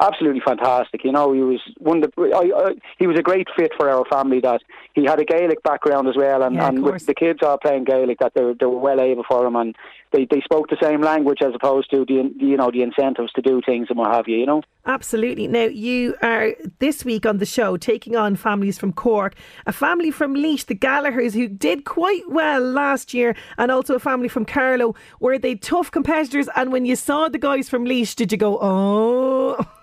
absolutely 0.02 0.42
fantastic. 0.44 1.04
You 1.04 1.12
know, 1.12 1.32
he 1.32 1.40
was 1.40 1.60
one 1.78 2.02
of 2.02 2.12
the, 2.16 2.22
I, 2.34 2.68
I, 2.68 2.72
he 2.98 3.06
was 3.06 3.18
a 3.18 3.22
great 3.22 3.48
fit 3.56 3.72
for 3.76 3.88
our 3.88 4.04
family. 4.06 4.40
That 4.40 4.60
he 4.94 5.04
had 5.04 5.20
a 5.20 5.24
Gaelic 5.24 5.62
background 5.62 6.08
as 6.08 6.16
well, 6.16 6.42
and, 6.42 6.56
yeah, 6.56 6.68
and 6.68 6.82
with 6.82 7.06
the 7.06 7.14
kids 7.14 7.40
all 7.42 7.58
playing 7.58 7.84
Gaelic, 7.84 8.18
that 8.18 8.32
they, 8.34 8.42
they 8.58 8.66
were 8.66 8.78
well 8.78 9.00
able 9.00 9.24
for 9.28 9.46
him, 9.46 9.56
and 9.56 9.74
they, 10.12 10.26
they 10.30 10.40
spoke 10.40 10.68
the 10.68 10.76
same 10.80 11.00
language 11.00 11.38
as 11.42 11.54
opposed 11.54 11.90
to 11.90 12.04
the 12.04 12.30
you 12.38 12.56
know 12.56 12.70
the 12.70 12.82
incentives 12.82 13.32
to 13.32 13.42
do 13.42 13.60
things 13.64 13.88
and 13.88 13.98
what 13.98 14.12
have 14.12 14.28
you. 14.28 14.36
You 14.38 14.46
know, 14.46 14.62
absolutely. 14.86 15.48
Now 15.48 15.64
you 15.64 16.14
are 16.22 16.54
this 16.78 17.04
week 17.04 17.26
on 17.26 17.38
the 17.38 17.46
show 17.46 17.76
taking 17.76 18.16
on 18.16 18.36
families 18.36 18.78
from 18.78 18.92
Cork, 18.92 19.34
a 19.66 19.72
family 19.72 20.10
from 20.10 20.34
Laois, 20.34 20.66
the 20.66 20.74
Gallaghers, 20.74 21.34
who 21.34 21.48
did 21.48 21.84
quite 21.84 22.28
well 22.28 22.60
last 22.60 23.14
year, 23.14 23.34
and 23.58 23.70
also 23.70 23.94
a 23.94 24.00
family 24.00 24.28
from 24.28 24.44
Carlow. 24.44 24.94
Were 25.20 25.38
they 25.38 25.54
tough 25.54 25.90
competitors? 25.90 26.48
And 26.56 26.72
when 26.72 26.84
you 26.84 26.96
saw 26.96 27.28
the 27.28 27.38
guys 27.38 27.68
from 27.68 27.84
Laois, 27.84 28.14
did 28.14 28.32
you 28.32 28.38
go, 28.38 28.58
oh? 28.60 29.66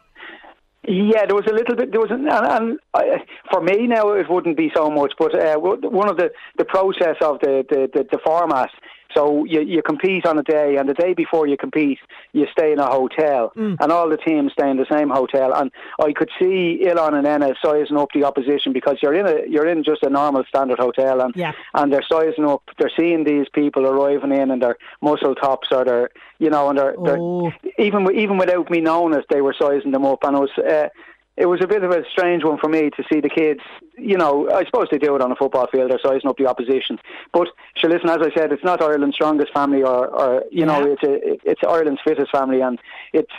Yeah, 0.87 1.25
there 1.25 1.35
was 1.35 1.45
a 1.49 1.53
little 1.53 1.75
bit. 1.75 1.91
There 1.91 1.99
was, 1.99 2.09
and, 2.09 2.27
and 2.29 2.79
uh, 2.93 3.01
for 3.51 3.61
me 3.61 3.85
now, 3.85 4.13
it 4.13 4.29
wouldn't 4.29 4.55
be 4.55 4.71
so 4.73 4.89
much. 4.89 5.13
But 5.19 5.35
uh, 5.35 5.57
one 5.57 6.09
of 6.09 6.15
the 6.15 6.31
the 6.57 6.63
process 6.63 7.17
of 7.21 7.39
the 7.41 7.65
the, 7.69 7.89
the, 7.93 8.07
the 8.09 8.19
format 8.25 8.69
so 9.13 9.43
you, 9.45 9.61
you 9.61 9.81
compete 9.81 10.25
on 10.25 10.37
a 10.37 10.43
day, 10.43 10.77
and 10.77 10.87
the 10.87 10.93
day 10.93 11.13
before 11.13 11.47
you 11.47 11.57
compete, 11.57 11.99
you 12.33 12.45
stay 12.51 12.71
in 12.71 12.79
a 12.79 12.85
hotel, 12.85 13.51
mm. 13.55 13.75
and 13.79 13.91
all 13.91 14.09
the 14.09 14.17
teams 14.17 14.51
stay 14.53 14.69
in 14.69 14.77
the 14.77 14.85
same 14.91 15.09
hotel. 15.09 15.53
And 15.53 15.71
I 15.99 16.13
could 16.13 16.29
see 16.39 16.81
Ilan 16.83 17.13
and 17.13 17.25
Enna 17.25 17.55
sizing 17.63 17.97
up 17.97 18.09
the 18.13 18.23
opposition 18.23 18.73
because 18.73 18.97
you're 19.01 19.15
in 19.15 19.27
a 19.27 19.49
you're 19.49 19.67
in 19.67 19.83
just 19.83 20.03
a 20.03 20.09
normal 20.09 20.43
standard 20.47 20.79
hotel, 20.79 21.21
and 21.21 21.35
yeah. 21.35 21.53
and 21.73 21.91
they're 21.91 22.05
sizing 22.09 22.45
up. 22.45 22.63
They're 22.77 22.91
seeing 22.95 23.23
these 23.23 23.47
people 23.53 23.85
arriving 23.85 24.31
in, 24.31 24.51
and 24.51 24.61
their 24.61 24.77
muscle 25.01 25.35
tops 25.35 25.69
or 25.71 25.85
their 25.85 26.09
you 26.37 26.49
know, 26.49 26.69
and 26.69 26.77
they're, 26.77 26.95
oh. 26.97 27.51
they're 27.63 27.85
even 27.85 28.07
even 28.15 28.37
without 28.37 28.69
me 28.69 28.81
knowing 28.81 29.13
it, 29.13 29.25
they 29.29 29.41
were 29.41 29.55
sizing 29.59 29.91
them 29.91 30.05
up, 30.05 30.23
and 30.23 30.35
it 30.35 30.39
was. 30.39 30.57
Uh, 30.57 30.89
it 31.39 31.45
was 31.45 31.61
a 31.63 31.67
bit 31.67 31.83
of 31.83 31.91
a 31.91 32.03
strange 32.11 32.43
one 32.43 32.57
for 32.59 32.67
me 32.67 32.89
to 32.89 33.03
see 33.11 33.21
the 33.21 33.29
kids. 33.29 33.61
You 33.97 34.17
know, 34.17 34.49
I 34.51 34.65
suppose 34.65 34.87
they 34.91 34.97
do 34.97 35.15
it 35.15 35.21
on 35.21 35.31
a 35.31 35.35
football 35.37 35.67
field. 35.71 35.89
They're 35.89 35.99
sizing 36.03 36.29
up 36.29 36.37
the 36.37 36.47
opposition. 36.47 36.99
But 37.31 37.47
sure, 37.77 37.89
listen, 37.89 38.09
as 38.09 38.19
I 38.21 38.29
said, 38.35 38.51
it's 38.51 38.63
not 38.63 38.81
Ireland's 38.81 39.15
strongest 39.15 39.53
family, 39.53 39.81
or, 39.81 40.07
or 40.07 40.43
you 40.51 40.59
yeah. 40.59 40.65
know, 40.65 40.85
it's 40.85 41.03
a, 41.03 41.49
it's 41.49 41.61
Ireland's 41.65 42.01
fittest 42.05 42.31
family, 42.31 42.59
and 42.61 42.77
it's 43.13 43.31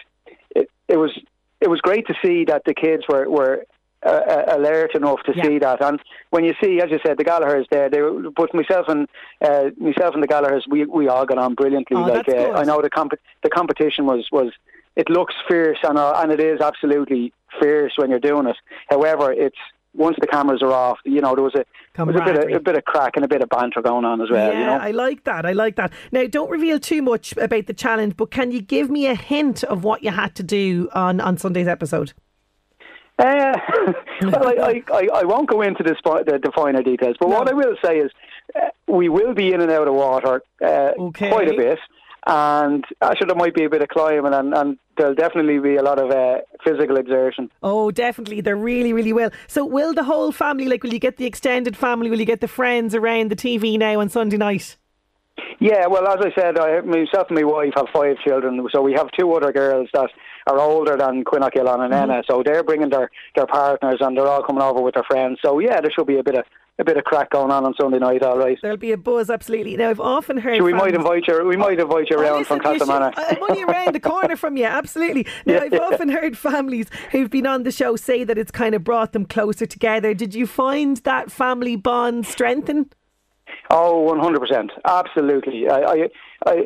it, 0.56 0.70
it 0.88 0.96
was 0.96 1.12
it 1.60 1.68
was 1.68 1.80
great 1.82 2.06
to 2.06 2.14
see 2.24 2.46
that 2.46 2.62
the 2.64 2.72
kids 2.74 3.04
were 3.06 3.28
were 3.28 3.66
uh, 4.02 4.44
alert 4.48 4.94
enough 4.94 5.22
to 5.26 5.32
Yeah. 5.36 5.44
see 5.44 5.58
that. 5.58 5.82
And 5.82 6.00
when 6.30 6.44
you 6.44 6.54
see, 6.62 6.80
as 6.80 6.90
you 6.90 7.00
said, 7.04 7.18
the 7.18 7.24
Gallagher's 7.24 7.66
there, 7.70 7.90
they 7.90 8.00
were, 8.00 8.30
but 8.30 8.54
myself 8.54 8.86
and 8.88 9.06
uh, 9.42 9.70
myself 9.78 10.14
and 10.14 10.22
the 10.22 10.26
Gallagher's, 10.26 10.64
we 10.70 10.86
we 10.86 11.08
all 11.08 11.26
got 11.26 11.36
on 11.36 11.54
brilliantly. 11.54 11.98
Oh, 11.98 12.02
like 12.02 12.24
good. 12.24 12.50
I 12.54 12.62
know 12.64 12.80
the 12.80 12.88
comp- 12.88 13.20
the 13.42 13.50
competition 13.50 14.06
was 14.06 14.26
was 14.32 14.52
it 14.96 15.10
looks 15.10 15.34
fierce 15.48 15.78
and 15.82 15.98
uh, 15.98 16.14
and 16.16 16.32
it 16.32 16.40
is 16.40 16.60
absolutely 16.60 17.32
fierce 17.60 17.92
when 17.96 18.10
you're 18.10 18.18
doing 18.20 18.46
it. 18.46 18.56
However, 18.88 19.32
it's 19.32 19.56
once 19.92 20.16
the 20.20 20.26
cameras 20.26 20.62
are 20.62 20.72
off, 20.72 20.98
you 21.04 21.20
know 21.20 21.34
there 21.34 21.42
was 21.42 21.54
a 21.56 21.64
there 21.96 22.06
was 22.06 22.16
a 22.16 22.24
bit 22.24 22.36
of 22.38 22.52
a 22.56 22.60
bit 22.60 22.76
of 22.76 22.84
crack 22.84 23.16
and 23.16 23.24
a 23.24 23.28
bit 23.28 23.42
of 23.42 23.48
banter 23.48 23.82
going 23.82 24.04
on 24.04 24.20
as 24.20 24.30
well. 24.30 24.52
yeah, 24.52 24.58
you 24.60 24.66
know. 24.66 24.78
I 24.78 24.92
like 24.92 25.24
that. 25.24 25.44
I 25.44 25.52
like 25.52 25.74
that. 25.76 25.92
Now, 26.12 26.26
don't 26.26 26.50
reveal 26.50 26.78
too 26.78 27.02
much 27.02 27.32
about 27.36 27.66
the 27.66 27.74
challenge, 27.74 28.16
but 28.16 28.30
can 28.30 28.52
you 28.52 28.60
give 28.60 28.88
me 28.88 29.06
a 29.06 29.14
hint 29.16 29.64
of 29.64 29.82
what 29.82 30.04
you 30.04 30.10
had 30.12 30.34
to 30.36 30.42
do 30.44 30.88
on, 30.94 31.20
on 31.20 31.36
Sunday's 31.38 31.66
episode? 31.66 32.12
Uh, 33.18 33.52
well, 34.22 34.48
I, 34.64 34.82
I, 34.92 35.08
I 35.14 35.24
won't 35.24 35.48
go 35.50 35.60
into 35.60 35.82
the, 35.82 35.94
the, 36.04 36.38
the 36.42 36.52
finer 36.54 36.82
details, 36.82 37.16
but 37.20 37.28
what 37.28 37.48
I 37.48 37.52
will 37.52 37.76
say 37.84 37.98
is 37.98 38.10
uh, 38.56 38.68
we 38.86 39.08
will 39.10 39.34
be 39.34 39.52
in 39.52 39.60
and 39.60 39.70
out 39.70 39.88
of 39.88 39.94
water 39.94 40.42
uh, 40.64 40.92
Okay. 40.98 41.28
quite 41.28 41.48
a 41.48 41.56
bit. 41.56 41.78
And 42.26 42.84
actually, 43.02 43.26
there 43.26 43.36
might 43.36 43.54
be 43.54 43.64
a 43.64 43.70
bit 43.70 43.82
of 43.82 43.88
climbing, 43.88 44.32
and, 44.34 44.54
and 44.54 44.78
there'll 45.00 45.14
definitely 45.14 45.58
be 45.58 45.76
a 45.76 45.82
lot 45.82 45.98
of 45.98 46.10
uh, 46.10 46.40
physical 46.62 46.96
exertion. 46.98 47.50
Oh, 47.62 47.90
definitely. 47.90 48.42
They 48.42 48.52
really, 48.52 48.92
really 48.92 49.12
will. 49.12 49.30
So, 49.46 49.64
will 49.64 49.94
the 49.94 50.04
whole 50.04 50.30
family, 50.30 50.66
like, 50.66 50.82
will 50.82 50.92
you 50.92 50.98
get 50.98 51.16
the 51.16 51.26
extended 51.26 51.76
family? 51.76 52.10
Will 52.10 52.20
you 52.20 52.26
get 52.26 52.40
the 52.40 52.48
friends 52.48 52.94
around 52.94 53.30
the 53.30 53.36
TV 53.36 53.78
now 53.78 54.00
on 54.00 54.10
Sunday 54.10 54.36
night? 54.36 54.76
Yeah, 55.58 55.86
well, 55.86 56.06
as 56.06 56.18
I 56.20 56.32
said, 56.38 56.58
I, 56.58 56.80
myself 56.80 57.28
and 57.28 57.36
my 57.36 57.44
wife 57.44 57.72
have 57.76 57.86
five 57.94 58.16
children, 58.26 58.66
so 58.72 58.82
we 58.82 58.92
have 58.92 59.08
two 59.18 59.32
other 59.32 59.52
girls 59.52 59.88
that 59.94 60.10
are 60.46 60.58
older 60.58 60.96
than 60.96 61.24
Quinnock 61.24 61.52
Gillan 61.54 61.84
and 61.84 61.94
Enna, 61.94 62.22
so 62.30 62.42
they're 62.44 62.64
bringing 62.64 62.90
their, 62.90 63.10
their 63.36 63.46
partners 63.46 63.98
and 64.00 64.16
they're 64.16 64.26
all 64.26 64.42
coming 64.42 64.62
over 64.62 64.80
with 64.80 64.94
their 64.94 65.04
friends. 65.04 65.38
So 65.44 65.58
yeah, 65.58 65.80
there 65.80 65.90
should 65.90 66.06
be 66.06 66.18
a 66.18 66.22
bit 66.22 66.36
of 66.36 66.44
a 66.80 66.84
bit 66.84 66.96
of 66.96 67.04
crack 67.04 67.30
going 67.30 67.50
on 67.52 67.64
on 67.66 67.74
Sunday 67.78 67.98
night, 67.98 68.22
all 68.22 68.38
right. 68.38 68.58
There'll 68.62 68.76
be 68.78 68.92
a 68.92 68.96
buzz, 68.96 69.28
absolutely. 69.28 69.76
Now, 69.76 69.90
I've 69.90 70.00
often 70.00 70.38
heard. 70.38 70.58
So 70.58 70.64
we 70.64 70.72
might 70.72 70.94
invite 70.94 71.28
you. 71.28 71.44
We 71.44 71.56
might 71.56 71.78
invite 71.78 72.08
you 72.10 72.16
Oh, 72.16 72.22
around 72.22 72.38
listen, 72.40 72.60
from 72.60 72.78
Castlemanna. 72.78 73.12
I'm 73.16 73.42
only 73.42 73.62
around 73.62 73.94
the 73.94 74.00
corner 74.00 74.34
from 74.34 74.56
you, 74.56 74.64
absolutely. 74.64 75.26
Now, 75.46 75.60
I've 75.60 75.74
often 75.74 76.08
heard 76.08 76.38
families 76.38 76.86
who've 77.12 77.30
been 77.30 77.46
on 77.46 77.64
the 77.64 77.70
show 77.72 77.96
say 77.96 78.24
that 78.24 78.38
it's 78.38 78.50
kind 78.50 78.74
of 78.74 78.82
brought 78.82 79.12
them 79.12 79.26
closer 79.26 79.66
together. 79.66 80.14
Did 80.14 80.34
you 80.34 80.46
find 80.46 80.96
that 80.98 81.30
family 81.30 81.76
bond 81.76 82.26
strengthen? 82.26 82.90
Oh, 83.70 84.00
one 84.00 84.18
hundred 84.18 84.40
percent, 84.40 84.70
absolutely. 84.84 85.68
I, 85.68 85.80
I, 85.80 86.08
I, 86.46 86.64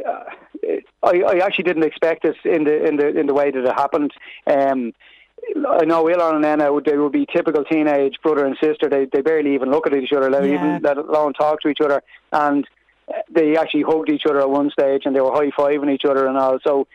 I, 1.03 1.11
I 1.23 1.37
actually 1.45 1.65
didn't 1.65 1.83
expect 1.85 2.23
this 2.23 2.37
in 2.45 2.65
the 2.65 2.85
in 2.87 2.97
the 2.97 3.09
in 3.09 3.27
the 3.27 3.35
way 3.35 3.51
that 3.51 3.65
it 3.65 3.73
happened. 3.75 4.13
Um, 4.47 4.93
I 5.57 5.85
know 5.85 6.05
Ilan 6.05 6.37
and 6.37 6.45
Anna 6.47 6.73
would 6.73 6.85
they 6.85 6.97
would 6.97 7.13
be 7.13 7.27
typical 7.35 7.65
teenage 7.65 8.15
brother 8.23 8.45
and 8.47 8.57
sister. 8.63 8.89
They 8.89 9.07
they 9.13 9.21
barely 9.21 9.55
even 9.55 9.71
look 9.71 9.87
at 9.87 9.95
each 9.95 10.13
other, 10.13 10.31
let 10.31 10.45
Yeah. 10.45 10.55
even 10.55 10.83
let 10.83 10.97
alone 10.99 11.33
talk 11.35 11.61
to 11.63 11.69
each 11.69 11.81
other. 11.83 12.03
And 12.33 12.67
they 13.31 13.57
actually 13.57 13.83
hugged 13.83 14.11
each 14.11 14.23
other 14.27 14.41
at 14.41 14.49
one 14.51 14.71
stage, 14.71 15.03
and 15.05 15.15
they 15.15 15.21
were 15.21 15.33
high 15.33 15.51
fiving 15.51 15.93
each 15.93 16.05
other 16.09 16.27
and 16.27 16.39
all. 16.39 16.59
So 16.65 16.87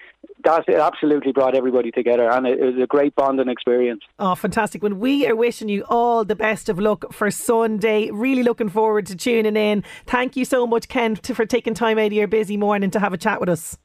that 0.43 0.63
it 0.67 0.75
absolutely 0.75 1.31
brought 1.31 1.55
everybody 1.55 1.91
together, 1.91 2.29
and 2.29 2.47
it, 2.47 2.59
it 2.59 2.65
was 2.65 2.83
a 2.83 2.87
great 2.87 3.13
bonding 3.15 3.49
experience. 3.49 4.01
Oh, 4.17 4.35
fantastic. 4.35 4.81
Well, 4.81 4.93
we 4.93 5.27
are 5.27 5.35
wishing 5.35 5.69
you 5.69 5.83
all 5.87 6.25
the 6.25 6.35
best 6.35 6.69
of 6.69 6.79
luck 6.79 7.13
for 7.13 7.29
Sunday. 7.29 8.09
Really 8.11 8.43
looking 8.43 8.69
forward 8.69 9.05
to 9.07 9.15
tuning 9.15 9.55
in. 9.55 9.83
Thank 10.05 10.35
you 10.35 10.45
so 10.45 10.65
much, 10.65 10.87
Ken, 10.87 11.15
to, 11.17 11.35
for 11.35 11.45
taking 11.45 11.73
time 11.73 11.99
out 11.99 12.07
of 12.07 12.13
your 12.13 12.27
busy 12.27 12.57
morning 12.57 12.89
to 12.91 12.99
have 12.99 13.13
a 13.13 13.17
chat 13.17 13.39
with 13.39 13.49
us. 13.49 13.77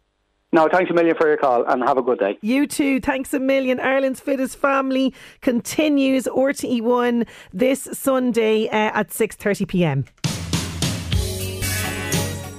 No, 0.55 0.69
thanks 0.71 0.89
a 0.89 0.95
million 0.95 1.17
for 1.17 1.27
your 1.27 1.37
call, 1.37 1.65
and 1.67 1.83
have 1.83 1.99
a 1.99 2.03
good 2.03 2.21
day. 2.21 2.39
You 2.41 2.69
too. 2.69 3.01
Thanks 3.01 3.35
a 3.35 3.41
million. 3.41 3.81
Ireland's 3.81 4.21
fittest 4.21 4.57
family 4.57 5.13
continues 5.41 6.27
RTE1 6.27 7.27
this 7.53 7.89
Sunday 7.93 8.69
uh, 8.69 8.93
at 8.95 9.09
6:30 9.09 9.67
p.m. 9.67 10.05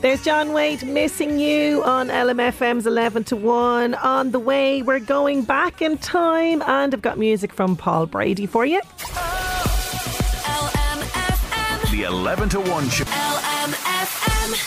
There's 0.01 0.21
John 0.25 0.51
Waite 0.51 0.85
missing 0.85 1.39
you 1.39 1.85
on 1.85 2.09
LMFM's 2.09 2.85
11 2.85 3.23
to 3.23 3.37
1. 3.37 3.95
On 3.95 4.31
the 4.31 4.39
way, 4.39 4.81
we're 4.81 4.99
going 4.99 5.43
back 5.43 5.81
in 5.81 5.97
time, 5.97 6.61
and 6.63 6.93
I've 6.93 7.01
got 7.01 7.17
music 7.17 7.53
from 7.53 7.77
Paul 7.77 8.07
Brady 8.07 8.45
for 8.45 8.65
you. 8.65 8.81
The 11.95 12.03
11 12.03 12.49
to 12.49 12.59
1 12.59 12.89
show. 12.89 13.05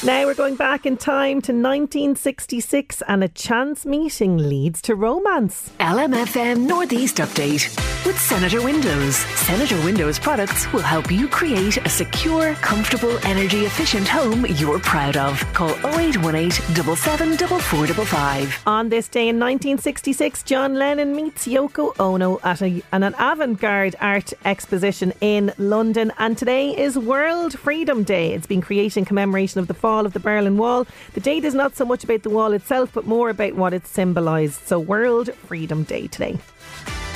Now 0.02 0.24
we're 0.24 0.34
going 0.34 0.56
back 0.56 0.86
in 0.86 0.96
time 0.96 1.42
to 1.42 1.52
1966, 1.52 3.02
and 3.06 3.22
a 3.22 3.28
chance 3.28 3.84
meeting 3.84 4.38
leads 4.38 4.80
to 4.82 4.94
romance. 4.94 5.70
LMFM 5.78 6.66
Northeast 6.66 7.18
Update 7.18 7.76
with 8.06 8.18
Senator 8.18 8.62
Windows. 8.62 9.16
Senator 9.16 9.76
Windows 9.84 10.18
products 10.18 10.72
will 10.72 10.80
help 10.80 11.10
you 11.10 11.28
create 11.28 11.76
a 11.76 11.88
secure, 11.90 12.54
comfortable, 12.54 13.18
energy 13.26 13.66
efficient 13.66 14.08
home 14.08 14.46
you're 14.46 14.80
proud 14.80 15.18
of. 15.18 15.38
Call 15.52 15.72
0818 15.84 16.50
774455. 16.50 18.62
On 18.66 18.88
this 18.88 19.06
day 19.06 19.28
in 19.28 19.38
1966, 19.38 20.42
John 20.44 20.74
Lennon 20.74 21.14
meets 21.14 21.46
Yoko 21.46 21.94
Ono 22.00 22.40
at, 22.42 22.62
a, 22.62 22.82
at 22.92 23.02
an 23.02 23.14
avant 23.18 23.60
garde 23.60 23.96
art 24.00 24.32
exposition 24.46 25.12
in 25.20 25.52
London. 25.58 26.10
And 26.18 26.38
today 26.38 26.74
is 26.76 26.96
World 26.96 27.17
Freedom 27.18 28.04
Day. 28.04 28.32
It's 28.32 28.46
been 28.46 28.60
created 28.60 28.96
in 28.96 29.04
commemoration 29.04 29.58
of 29.58 29.66
the 29.66 29.74
fall 29.74 30.06
of 30.06 30.12
the 30.12 30.20
Berlin 30.20 30.56
Wall. 30.56 30.86
The 31.14 31.20
date 31.20 31.44
is 31.44 31.52
not 31.52 31.74
so 31.74 31.84
much 31.84 32.04
about 32.04 32.22
the 32.22 32.30
wall 32.30 32.52
itself, 32.52 32.90
but 32.92 33.06
more 33.06 33.28
about 33.28 33.54
what 33.54 33.72
it 33.72 33.88
symbolised. 33.88 34.66
So, 34.66 34.78
World 34.78 35.34
Freedom 35.34 35.82
Day 35.82 36.06
today. 36.06 36.38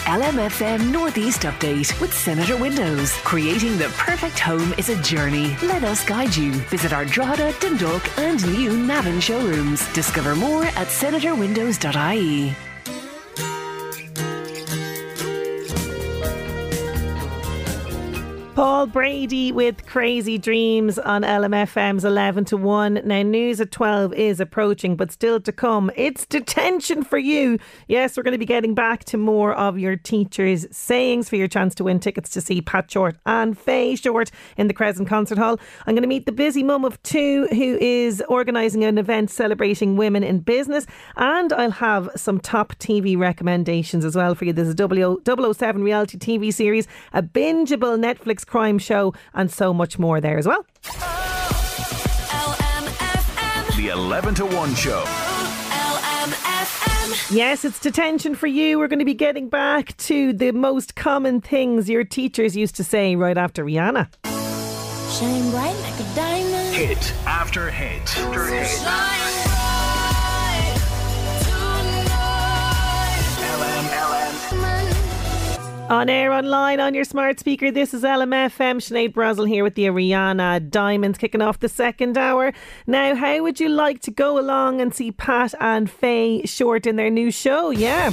LMFM 0.07 0.91
Northeast 0.91 1.43
Update 1.43 2.01
with 2.01 2.13
Senator 2.13 2.57
Windows. 2.57 3.13
Creating 3.19 3.79
the 3.79 3.89
perfect 3.97 4.41
home 4.41 4.75
is 4.77 4.89
a 4.89 5.01
journey. 5.03 5.57
Let 5.63 5.85
us 5.85 6.05
guide 6.05 6.35
you. 6.35 6.51
Visit 6.69 6.93
our 6.93 7.05
Drogheda, 7.05 7.55
Dundalk, 7.61 8.19
and 8.19 8.45
new 8.59 8.77
Navan 8.77 9.21
showrooms. 9.21 9.87
Discover 9.93 10.35
more 10.35 10.65
at 10.65 10.89
senatorwindows.ie. 10.89 12.72
Paul 18.55 18.87
Brady 18.87 19.51
with 19.51 19.87
Crazy 19.87 20.37
Dreams 20.37 20.99
on 20.99 21.23
LMFM's 21.23 22.05
11 22.05 22.45
to 22.47 22.59
1. 22.59 23.01
Now, 23.03 23.23
news 23.23 23.63
at 23.63 23.71
12 23.71 24.13
is 24.13 24.41
approaching, 24.41 24.95
but 24.95 25.11
still 25.11 25.41
to 25.41 25.53
come. 25.53 25.91
It's 25.97 26.27
detention 26.27 27.03
for 27.03 27.17
you. 27.17 27.59
Yes, 27.89 28.15
we're 28.15 28.23
going 28.25 28.33
to 28.33 28.39
be 28.39 28.45
getting 28.45 28.75
back 28.75 29.05
to 29.05 29.17
more 29.17 29.55
of 29.55 29.79
your 29.79 29.97
teachers' 29.97 30.67
sayings 30.71 31.31
for 31.31 31.37
your 31.37 31.49
chance 31.49 31.75
to 31.77 31.85
win 31.85 31.99
tickets 31.99 32.29
to 32.31 32.43
see 32.43 32.61
Pat 32.61 32.91
Shortt 32.91 33.17
and 33.25 33.59
Faye 33.59 33.97
Shortt 33.97 34.31
in 34.59 34.69
the 34.69 34.75
Crescent 34.75 35.09
Concert 35.09 35.39
Hall. 35.39 35.59
I'm 35.87 35.95
going 35.95 36.03
to 36.03 36.09
meet 36.09 36.27
the 36.27 36.33
busy 36.33 36.63
mum 36.63 36.85
of 36.85 37.03
two 37.03 37.47
who 37.47 37.79
is 37.81 38.23
organising 38.29 38.85
an 38.85 38.99
event 38.99 39.31
celebrating 39.31 39.97
women 39.97 40.23
in 40.23 40.41
business, 40.41 40.87
and 41.17 41.55
I'll 41.55 41.71
have 41.71 42.11
some 42.17 42.39
top 42.39 42.75
TV 42.75 43.17
recommendations 43.17 44.05
as 44.05 44.15
well 44.15 44.35
for 44.35 44.45
you. 44.45 44.53
There's 44.53 44.69
a 44.69 45.55
007 45.55 45.83
reality 45.83 46.19
TV 46.19 46.53
series, 46.53 46.87
a 47.15 47.23
bingeable 47.23 47.99
Netflix 47.99 48.42
crime 48.45 48.79
show, 48.79 49.15
and 49.35 49.51
so 49.51 49.73
much 49.73 49.99
more 49.99 50.21
there 50.21 50.39
as 50.39 50.47
well. 50.47 50.65
The 53.77 53.89
11 53.89 54.35
to 54.37 54.47
1 54.47 54.75
show. 54.75 55.05
Yes, 57.31 57.65
it's 57.65 57.79
detention 57.81 58.35
for 58.35 58.47
you. 58.47 58.79
We're 58.79 58.89
going 58.89 58.99
to 58.99 59.05
be 59.05 59.15
getting 59.15 59.49
back 59.49 59.97
to 59.99 60.33
the 60.33 60.53
most 60.53 60.95
common 60.95 61.41
things 61.41 61.89
your 61.89 62.05
teachers 62.05 62.57
used 62.57 62.77
to 62.77 62.85
say 62.85 63.17
right 63.17 63.39
after 63.39 63.65
Rihanna. 63.65 64.09
Shine 65.19 65.51
bright 65.51 65.77
like 65.81 66.01
a 66.01 66.15
diamond. 66.15 66.75
Hit 66.75 67.13
after 67.27 67.71
hit. 67.71 68.17
After 68.19 68.47
hit. 68.47 68.67
Shine 68.67 69.32
On 75.93 76.09
air, 76.09 76.33
online, 76.33 76.81
on 76.81 76.95
your 76.95 77.05
smart 77.05 77.39
speaker, 77.39 77.71
this 77.71 77.93
is 77.93 78.03
LMFM. 78.03 78.77
Sinead 78.79 79.13
Brazel 79.13 79.47
here 79.47 79.63
with 79.63 79.75
the 79.75 79.85
Rihanna 79.85 80.71
Diamonds 80.71 81.19
kicking 81.19 81.43
off 81.43 81.61
the 81.61 81.69
second 81.69 82.17
hour. 82.17 82.55
Now, 82.87 83.15
how 83.15 83.43
would 83.43 83.61
you 83.61 83.69
like 83.69 84.01
to 84.05 84.11
go 84.11 84.39
along 84.39 84.81
and 84.81 84.95
see 84.95 85.13
Pat 85.13 85.53
and 85.61 85.91
Faye 85.91 86.45
Shortt 86.47 86.87
in 86.87 86.97
their 86.97 87.11
new 87.11 87.31
show? 87.31 87.69
Yeah. 87.69 88.11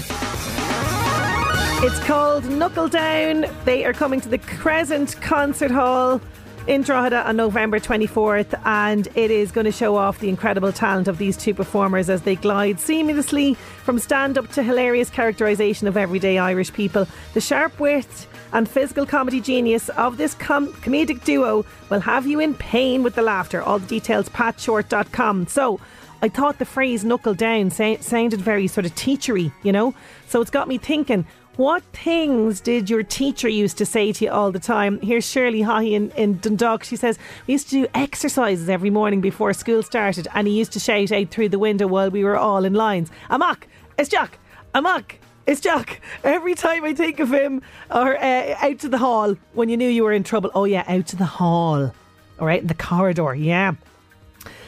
It's 1.82 2.00
called 2.02 2.44
Knuckle 2.50 2.90
Down. 2.90 3.46
They 3.64 3.86
are 3.86 3.94
coming 3.94 4.20
to 4.20 4.28
the 4.28 4.40
Crescent 4.40 5.16
Concert 5.22 5.72
Hall 5.72 6.20
in 6.68 6.82
Drogheda 6.82 7.28
on 7.28 7.36
November 7.36 7.80
24th, 7.80 8.60
and 8.66 9.08
it 9.16 9.32
is 9.32 9.52
going 9.52 9.66
to 9.66 9.72
show 9.72 9.96
off 9.96 10.20
the 10.20 10.30
incredible 10.30 10.72
talent 10.72 11.08
of 11.08 11.18
these 11.18 11.36
two 11.36 11.54
performers 11.54 12.10
as 12.10 12.22
they 12.22 12.36
glide 12.36 12.78
seamlessly 12.78 13.56
from 13.58 14.00
stand 14.00 14.38
up 14.38 14.52
to 14.52 14.64
hilarious 14.64 15.10
characterisation 15.10 15.88
of 15.88 15.98
everyday 15.98 16.38
Irish 16.38 16.72
people. 16.74 17.08
The 17.34 17.42
sharp 17.42 17.80
wit 17.80 18.28
and 18.54 18.68
physical 18.68 19.06
comedy 19.06 19.42
genius 19.42 19.90
of 19.90 20.18
this 20.18 20.34
com- 20.36 20.74
comedic 20.74 21.24
duo 21.24 21.66
will 21.90 22.02
have 22.02 22.26
you 22.28 22.40
in 22.40 22.54
pain 22.54 23.04
with 23.04 23.16
the 23.16 23.22
laughter. 23.22 23.62
All 23.62 23.80
the 23.80 23.88
details, 23.88 24.30
patshortt.com. 24.30 25.48
So, 25.48 25.80
I 26.22 26.28
thought 26.28 26.60
the 26.60 26.66
phrase 26.66 27.06
knuckle 27.06 27.34
down 27.34 27.70
sa- 27.70 27.96
sounded 28.02 28.42
very 28.42 28.68
sort 28.68 28.86
of 28.86 28.94
teachery, 28.96 29.54
you 29.64 29.72
know? 29.72 29.94
So 30.28 30.42
it's 30.42 30.52
got 30.52 30.68
me 30.68 30.78
thinking, 30.78 31.26
What 31.60 31.84
things 31.92 32.62
did 32.62 32.90
your 32.90 33.04
teacher 33.04 33.50
used 33.50 33.78
to 33.80 33.86
say 33.86 34.14
to 34.14 34.24
you 34.24 34.32
all 34.32 34.50
the 34.50 34.60
time? 34.60 34.98
Here's 35.02 35.30
Shirley 35.30 35.60
Haughey 35.60 35.92
in, 35.92 36.10
in 36.12 36.40
Dundalk. 36.40 36.86
She 36.86 36.96
says, 36.96 37.20
We 37.48 37.52
used 37.52 37.70
to 37.72 37.82
do 37.82 37.88
exercises 37.94 38.70
every 38.70 38.90
morning 38.90 39.20
before 39.20 39.52
school 39.52 39.84
started, 39.84 40.30
and 40.34 40.48
he 40.48 40.58
used 40.58 40.72
to 40.72 40.80
shout 40.80 41.12
out 41.12 41.32
through 41.32 41.50
the 41.50 41.60
window 41.60 41.86
while 41.86 42.12
we 42.12 42.24
were 42.24 42.38
all 42.38 42.64
in 42.64 42.76
lines, 42.76 43.12
Amok, 43.30 43.68
it's 43.98 44.08
Jack, 44.08 44.40
Amok. 44.74 45.16
It's 45.46 45.60
Jack. 45.60 46.00
Every 46.24 46.56
time 46.56 46.86
I 46.86 46.94
think 46.94 47.20
of 47.20 47.34
him, 47.34 47.62
or 47.92 48.16
uh, 48.16 48.56
out 48.62 48.80
to 48.80 48.88
the 48.88 49.00
hall 49.00 49.36
when 49.52 49.68
you 49.68 49.76
knew 49.76 49.90
you 49.90 50.06
were 50.06 50.14
in 50.14 50.24
trouble. 50.24 50.52
Oh, 50.56 50.64
yeah, 50.64 50.86
out 50.88 51.08
to 51.08 51.18
the 51.18 51.26
hall. 51.26 51.94
All 52.40 52.48
right, 52.48 52.62
in 52.62 52.68
the 52.68 52.74
corridor. 52.74 53.36
Yeah. 53.36 53.74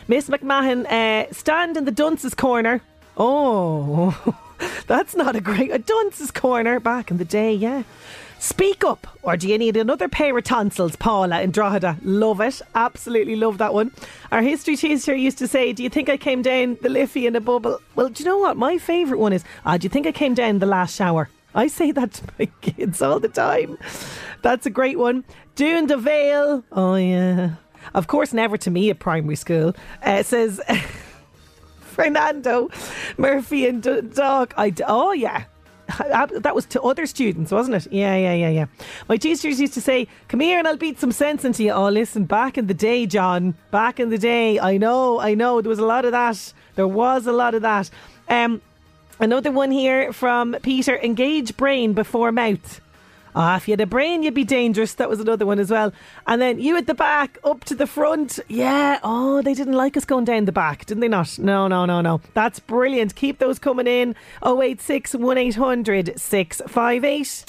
Miss 0.10 0.28
McMahon, 0.28 0.86
uh, 0.92 1.32
stand 1.32 1.78
in 1.78 1.86
the 1.86 1.92
dunce's 1.92 2.36
corner. 2.36 2.82
Oh, 3.16 4.36
that's 4.88 5.16
not 5.16 5.36
a 5.36 5.42
great. 5.42 5.72
A 5.72 5.80
dunce's 5.80 6.32
corner 6.32 6.80
back 6.80 7.12
in 7.12 7.18
the 7.18 7.26
day, 7.26 7.54
yeah. 7.54 7.84
Speak 8.40 8.84
up, 8.84 9.06
or 9.22 9.38
do 9.38 9.48
you 9.48 9.60
need 9.60 9.78
another 9.78 10.10
pair 10.10 10.36
of 10.36 10.44
tonsils, 10.44 10.96
Paula 10.96 11.42
in 11.42 11.52
Drogheda? 11.52 11.98
Love 12.02 12.42
it. 12.42 12.60
Absolutely 12.74 13.36
love 13.36 13.60
that 13.60 13.72
one. 13.72 13.92
Our 14.32 14.42
history 14.42 14.76
teacher 14.76 15.14
used 15.14 15.38
to 15.38 15.48
say, 15.48 15.74
Do 15.74 15.84
you 15.84 15.90
think 15.90 16.10
I 16.10 16.18
came 16.18 16.42
down 16.42 16.78
the 16.82 16.90
Liffey 16.90 17.28
in 17.28 17.36
a 17.36 17.40
bubble? 17.40 17.80
Well, 17.96 18.10
do 18.10 18.24
you 18.24 18.28
know 18.28 18.40
what? 18.40 18.58
My 18.58 18.80
favourite 18.80 19.20
one 19.20 19.32
is, 19.32 19.44
ah, 19.64 19.78
Do 19.78 19.86
you 19.86 19.90
think 19.90 20.08
I 20.08 20.12
came 20.12 20.34
down 20.34 20.58
the 20.58 20.66
last 20.66 20.96
shower? 20.96 21.30
I 21.54 21.68
say 21.68 21.92
that 21.92 22.14
to 22.14 22.24
my 22.40 22.46
kids 22.62 23.02
all 23.02 23.20
the 23.20 23.28
time. 23.28 23.78
That's 24.42 24.66
a 24.66 24.72
great 24.72 24.98
one. 24.98 25.24
Doing 25.56 25.86
the 25.86 25.98
veil. 25.98 26.64
Oh, 26.72 26.96
yeah. 26.96 27.56
Of 27.94 28.08
course, 28.08 28.34
never 28.34 28.58
to 28.58 28.72
me 28.72 28.90
at 28.90 28.98
primary 28.98 29.36
school. 29.36 29.76
Uh, 30.02 30.24
says 30.24 30.60
Fernando 31.92 32.70
Murphy 33.18 33.68
and 33.68 33.84
D- 33.84 34.02
Dog. 34.02 34.54
I, 34.58 34.74
oh, 34.88 35.12
yeah. 35.12 35.44
That 35.98 36.56
was 36.56 36.66
to 36.68 36.82
other 36.82 37.06
students, 37.06 37.52
wasn't 37.52 37.76
it? 37.76 37.92
Yeah, 37.92 38.16
yeah, 38.16 38.34
yeah, 38.34 38.50
yeah. 38.50 38.66
My 39.10 39.18
teachers 39.18 39.60
used 39.60 39.74
to 39.74 39.82
say, 39.82 40.08
Come 40.30 40.40
here 40.40 40.58
and 40.58 40.68
I'll 40.68 40.78
beat 40.78 41.00
some 41.00 41.12
sense 41.12 41.44
into 41.44 41.64
you. 41.64 41.72
Oh, 41.72 41.90
listen, 41.90 42.26
back 42.26 42.58
in 42.58 42.68
the 42.68 42.74
day, 42.74 43.06
John, 43.06 43.56
back 43.72 44.00
in 44.00 44.10
the 44.10 44.18
day, 44.18 44.60
I 44.60 44.78
know, 44.78 45.20
I 45.20 45.34
know, 45.34 45.62
there 45.62 45.70
was 45.70 45.80
a 45.80 45.86
lot 45.86 46.06
of 46.06 46.12
that. 46.14 46.54
There 46.76 46.88
was 46.88 47.28
a 47.28 47.34
lot 47.34 47.56
of 47.56 47.62
that. 47.64 47.90
Um, 48.30 48.62
another 49.20 49.52
one 49.52 49.72
here 49.72 50.14
from 50.14 50.56
Peter 50.62 50.98
Engage 50.98 51.58
brain 51.58 51.94
before 51.94 52.32
mouth. 52.32 52.80
Ah, 53.36 53.58
if 53.58 53.68
you 53.68 53.74
had 53.74 53.82
a 53.82 53.86
brain, 53.86 54.24
you'd 54.24 54.34
be 54.34 54.44
dangerous. 54.44 54.94
That 54.96 55.10
was 55.10 55.20
another 55.20 55.46
one 55.46 55.60
as 55.60 55.72
well. 55.72 55.94
And 56.28 56.42
then 56.42 56.60
you 56.60 56.78
at 56.78 56.88
the 56.88 56.94
back, 56.94 57.38
up 57.44 57.64
to 57.66 57.76
the 57.76 57.88
front. 57.88 58.40
Yeah. 58.48 59.00
Oh, 59.04 59.42
they 59.42 59.54
didn't 59.54 59.74
like 59.74 59.98
us 59.98 60.06
going 60.06 60.26
down 60.26 60.46
the 60.46 60.52
back, 60.52 60.86
didn't 60.86 61.02
they 61.02 61.08
not? 61.08 61.40
No, 61.40 61.68
no, 61.68 61.86
no, 61.86 62.02
no. 62.02 62.22
That's 62.34 62.60
brilliant. 62.60 63.16
Keep 63.16 63.40
those 63.40 63.60
coming 63.60 63.88
in. 63.88 64.16
086 64.46 65.16
1800 65.16 66.20
658. 66.20 67.46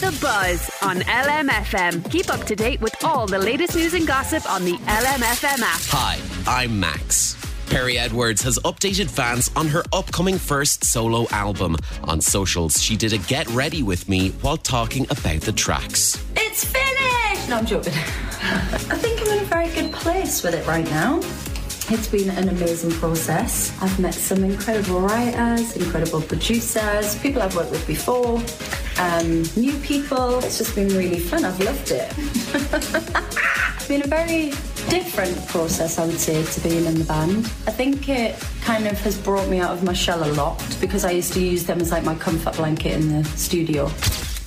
The 0.00 0.18
Buzz 0.20 0.70
on 0.82 0.96
LMFM. 0.96 2.10
Keep 2.10 2.30
up 2.30 2.44
to 2.46 2.56
date 2.56 2.80
with 2.80 2.94
all 3.04 3.26
the 3.26 3.38
latest 3.38 3.76
news 3.76 3.94
and 3.94 4.06
gossip 4.06 4.48
on 4.50 4.64
the 4.64 4.72
LMFM 4.72 5.62
app. 5.62 5.80
Hi, 5.90 6.18
I'm 6.46 6.78
Max. 6.78 7.41
Perrie 7.72 7.96
Edwards 7.96 8.42
has 8.42 8.58
updated 8.66 9.08
fans 9.08 9.50
on 9.56 9.66
her 9.66 9.82
upcoming 9.94 10.36
first 10.36 10.84
solo 10.84 11.26
album. 11.30 11.78
On 12.04 12.20
socials, 12.20 12.82
she 12.82 12.98
did 12.98 13.14
a 13.14 13.18
get 13.18 13.48
ready 13.48 13.82
with 13.82 14.10
me 14.10 14.28
while 14.42 14.58
talking 14.58 15.04
about 15.04 15.40
the 15.40 15.52
tracks. 15.52 16.22
It's 16.36 16.66
finished! 16.66 17.48
No, 17.48 17.56
I'm 17.56 17.64
joking. 17.64 17.94
I 17.94 18.98
think 18.98 19.22
I'm 19.22 19.38
in 19.38 19.42
a 19.42 19.46
very 19.46 19.70
good 19.70 19.90
place 19.90 20.42
with 20.42 20.52
it 20.54 20.66
right 20.66 20.84
now. 20.84 21.20
It's 21.88 22.08
been 22.08 22.28
an 22.28 22.50
amazing 22.50 22.90
process. 22.90 23.74
I've 23.80 23.98
met 23.98 24.12
some 24.12 24.44
incredible 24.44 25.00
writers, 25.00 25.74
incredible 25.74 26.20
producers, 26.20 27.18
people 27.20 27.40
I've 27.40 27.56
worked 27.56 27.70
with 27.70 27.86
before, 27.86 28.38
um, 29.02 29.42
new 29.56 29.76
people. 29.80 30.38
It's 30.38 30.58
just 30.58 30.74
been 30.74 30.88
really 30.88 31.18
fun. 31.18 31.44
I've 31.44 31.58
loved 31.60 31.90
it. 31.90 32.12
it's 32.16 33.88
been 33.88 34.02
a 34.02 34.06
very 34.06 34.50
different 34.88 35.36
process, 35.48 35.98
I 35.98 36.06
would 36.06 36.20
say, 36.20 36.44
to 36.44 36.60
being 36.60 36.84
in 36.86 36.98
the 36.98 37.04
band. 37.04 37.46
I 37.66 37.72
think 37.72 38.08
it 38.08 38.38
kind 38.62 38.86
of 38.86 38.98
has 39.00 39.18
brought 39.18 39.48
me 39.48 39.58
out 39.58 39.72
of 39.72 39.82
my 39.82 39.92
shell 39.92 40.22
a 40.24 40.30
lot 40.34 40.62
because 40.80 41.04
I 41.04 41.10
used 41.10 41.32
to 41.34 41.40
use 41.40 41.64
them 41.64 41.80
as 41.80 41.90
like 41.90 42.04
my 42.04 42.14
comfort 42.14 42.56
blanket 42.56 42.92
in 42.92 43.08
the 43.08 43.24
studio. 43.36 43.90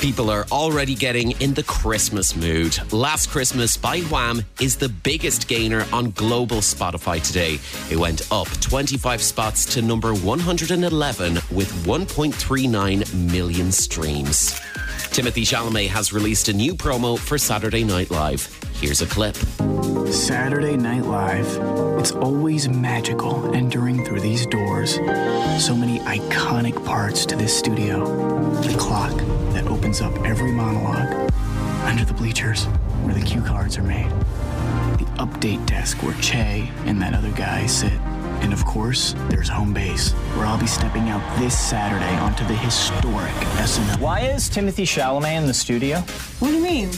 People 0.05 0.29
are 0.29 0.45
already 0.51 0.93
getting 0.93 1.31
in 1.41 1.55
the 1.55 1.63
Christmas 1.63 2.35
mood. 2.35 2.77
Last 2.93 3.31
Christmas 3.31 3.75
by 3.75 4.01
Wham 4.01 4.45
is 4.61 4.77
the 4.77 4.87
biggest 4.87 5.47
gainer 5.47 5.83
on 5.91 6.11
global 6.11 6.57
Spotify 6.57 7.19
today. 7.19 7.57
It 7.89 7.97
went 7.97 8.31
up 8.31 8.47
25 8.61 9.19
spots 9.19 9.65
to 9.73 9.81
number 9.81 10.13
111 10.13 11.33
with 11.51 11.71
1.39 11.87 13.31
million 13.31 13.71
streams. 13.71 14.51
Timothée 15.09 15.41
Chalamet 15.41 15.87
has 15.87 16.13
released 16.13 16.49
a 16.49 16.53
new 16.53 16.75
promo 16.75 17.17
for 17.17 17.39
Saturday 17.39 17.83
Night 17.83 18.11
Live. 18.11 18.47
Here's 18.75 19.01
a 19.01 19.07
clip. 19.07 19.35
Saturday 20.13 20.77
Night 20.77 21.05
Live. 21.05 21.47
It's 21.99 22.11
always 22.11 22.69
magical 22.69 23.55
entering 23.55 24.05
through 24.05 24.19
these 24.19 24.45
doors. 24.45 24.97
So 25.65 25.75
many 25.75 25.97
iconic 26.01 26.85
parts 26.85 27.25
to 27.25 27.35
this 27.35 27.57
studio. 27.57 28.05
The 28.61 28.77
clock 28.77 29.19
opens 29.85 30.01
up 30.01 30.17
every 30.25 30.51
monologue. 30.51 31.31
Under 31.83 32.03
the 32.03 32.13
bleachers, 32.15 32.65
where 33.03 33.13
the 33.13 33.21
cue 33.21 33.41
cards 33.41 33.77
are 33.77 33.83
made. 33.83 34.09
The 34.97 35.05
update 35.19 35.63
desk 35.67 36.01
where 36.01 36.19
Che 36.21 36.67
and 36.85 36.99
that 37.03 37.13
other 37.13 37.29
guy 37.33 37.67
sit. 37.67 37.93
And 38.41 38.51
of 38.51 38.65
course, 38.65 39.13
there's 39.29 39.47
home 39.47 39.75
base, 39.75 40.11
where 40.33 40.47
I'll 40.47 40.59
be 40.59 40.65
stepping 40.65 41.09
out 41.09 41.21
this 41.37 41.55
Saturday 41.55 42.17
onto 42.17 42.43
the 42.47 42.55
historic 42.55 43.35
SNL. 43.61 43.99
Why 43.99 44.21
is 44.21 44.49
Timothée 44.49 44.87
Chalamet 44.87 45.37
in 45.37 45.45
the 45.45 45.53
studio? 45.53 45.99
What 46.39 46.47
do 46.47 46.55
you 46.55 46.63
mean? 46.63 46.89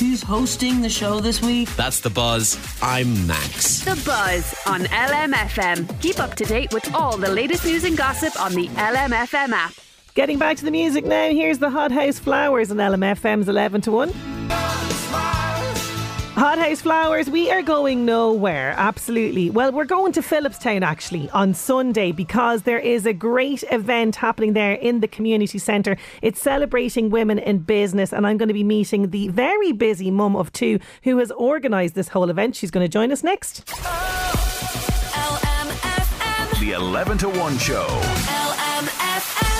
Who's 0.00 0.20
hosting 0.20 0.82
the 0.82 0.90
show 0.90 1.20
this 1.20 1.40
week? 1.40 1.68
That's 1.76 2.00
the 2.00 2.10
buzz. 2.10 2.58
I'm 2.82 3.24
Max. 3.24 3.84
The 3.84 4.02
Buzz 4.04 4.52
on 4.66 4.80
LMFM. 4.86 6.00
Keep 6.02 6.18
up 6.18 6.34
to 6.34 6.44
date 6.44 6.72
with 6.72 6.92
all 6.92 7.16
the 7.16 7.30
latest 7.30 7.64
news 7.64 7.84
and 7.84 7.96
gossip 7.96 8.34
on 8.40 8.52
the 8.52 8.66
LMFM 8.66 9.52
app. 9.52 9.74
Getting 10.14 10.38
back 10.38 10.58
to 10.58 10.66
the 10.66 10.70
music 10.70 11.06
now, 11.06 11.30
here's 11.30 11.58
the 11.58 11.70
Hot 11.70 11.90
House 11.90 12.18
Flowers 12.18 12.70
on 12.70 12.76
LMFM's 12.76 13.48
11 13.48 13.80
to 13.80 13.92
1. 13.92 14.12
Hot 16.34 16.58
House 16.58 16.82
Flowers, 16.82 17.30
we 17.30 17.50
are 17.50 17.62
going 17.62 18.04
nowhere, 18.04 18.74
absolutely. 18.76 19.48
Well, 19.48 19.72
we're 19.72 19.86
going 19.86 20.12
to 20.12 20.20
Phillipstown 20.20 20.82
actually 20.82 21.30
on 21.30 21.54
Sunday 21.54 22.12
because 22.12 22.64
there 22.64 22.78
is 22.78 23.06
a 23.06 23.14
great 23.14 23.64
event 23.70 24.16
happening 24.16 24.52
there 24.52 24.74
in 24.74 25.00
the 25.00 25.08
community 25.08 25.58
centre. 25.58 25.96
It's 26.20 26.42
celebrating 26.42 27.08
women 27.08 27.38
in 27.38 27.60
business, 27.60 28.12
and 28.12 28.26
I'm 28.26 28.36
going 28.36 28.48
to 28.48 28.54
be 28.54 28.64
meeting 28.64 29.12
the 29.12 29.28
very 29.28 29.72
busy 29.72 30.10
mum 30.10 30.36
of 30.36 30.52
two 30.52 30.78
who 31.04 31.16
has 31.20 31.32
organised 31.32 31.94
this 31.94 32.08
whole 32.08 32.28
event. 32.28 32.54
She's 32.54 32.70
going 32.70 32.84
to 32.84 32.92
join 32.92 33.12
us 33.12 33.24
next. 33.24 33.64
The 36.60 36.72
11 36.76 37.16
to 37.16 37.30
1 37.30 37.56
show. 37.56 38.61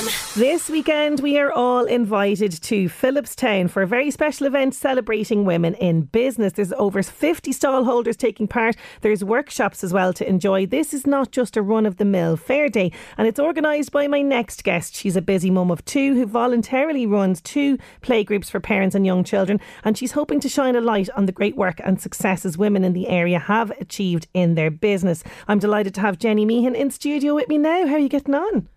This 0.03 0.69
weekend, 0.69 1.21
we 1.21 1.39
are 1.39 1.53
all 1.53 1.85
invited 1.85 2.51
to 2.63 2.89
Phillipstown 2.89 3.71
for 3.71 3.83
a 3.83 3.87
very 3.87 4.11
special 4.11 4.49
event 4.49 4.75
celebrating 4.75 5.45
women 5.45 5.75
in 5.75 6.03
business. 6.03 6.55
There's 6.55 6.73
over 6.73 7.05
50 7.05 7.53
stall 7.53 7.85
holders 7.85 8.17
taking 8.17 8.49
part. 8.49 8.75
There's 9.03 9.23
workshops 9.23 9.85
as 9.85 9.93
well 9.93 10.13
to 10.15 10.29
enjoy. 10.29 10.67
This 10.67 10.93
is 10.93 11.07
not 11.07 11.31
just 11.31 11.57
a 11.57 11.63
run 11.63 11.87
of 11.87 11.99
the 11.99 12.05
mill 12.05 12.37
fair 12.37 12.69
day, 12.69 12.91
and 13.17 13.29
it's 13.29 13.39
organised 13.39 13.93
by 13.93 14.09
my 14.09 14.23
next 14.23 14.65
guest. 14.65 14.97
She's 14.97 15.15
a 15.15 15.23
busy 15.23 15.51
mum 15.51 15.71
of 15.71 15.85
two 15.85 16.15
who 16.15 16.27
voluntarily 16.27 17.07
runs 17.07 17.41
two 17.41 17.79
playgroups 18.01 18.51
for 18.51 18.59
parents 18.59 18.97
and 18.97 19.07
young 19.07 19.23
children, 19.23 19.61
and 19.85 19.97
she's 19.97 20.13
hoping 20.13 20.41
to 20.41 20.49
shine 20.49 20.75
a 20.75 20.81
light 20.81 21.11
on 21.11 21.27
the 21.27 21.33
great 21.33 21.57
work 21.57 21.81
and 21.85 22.01
successes 22.01 22.59
women 22.59 22.83
in 22.83 22.93
the 22.93 23.09
area 23.09 23.39
have 23.39 23.71
achieved 23.81 24.27
in 24.35 24.57
their 24.57 24.71
business. 24.71 25.23
I'm 25.47 25.61
delighted 25.61 25.95
to 25.95 26.01
have 26.01 26.19
Jenny 26.19 26.45
Meehan 26.45 26.75
in 26.75 26.91
studio 26.91 27.37
with 27.37 27.49
me 27.49 27.59
now. 27.59 27.87
How 27.87 27.95
are 27.95 27.99
you 27.99 28.09
getting 28.09 28.35
on? 28.35 28.69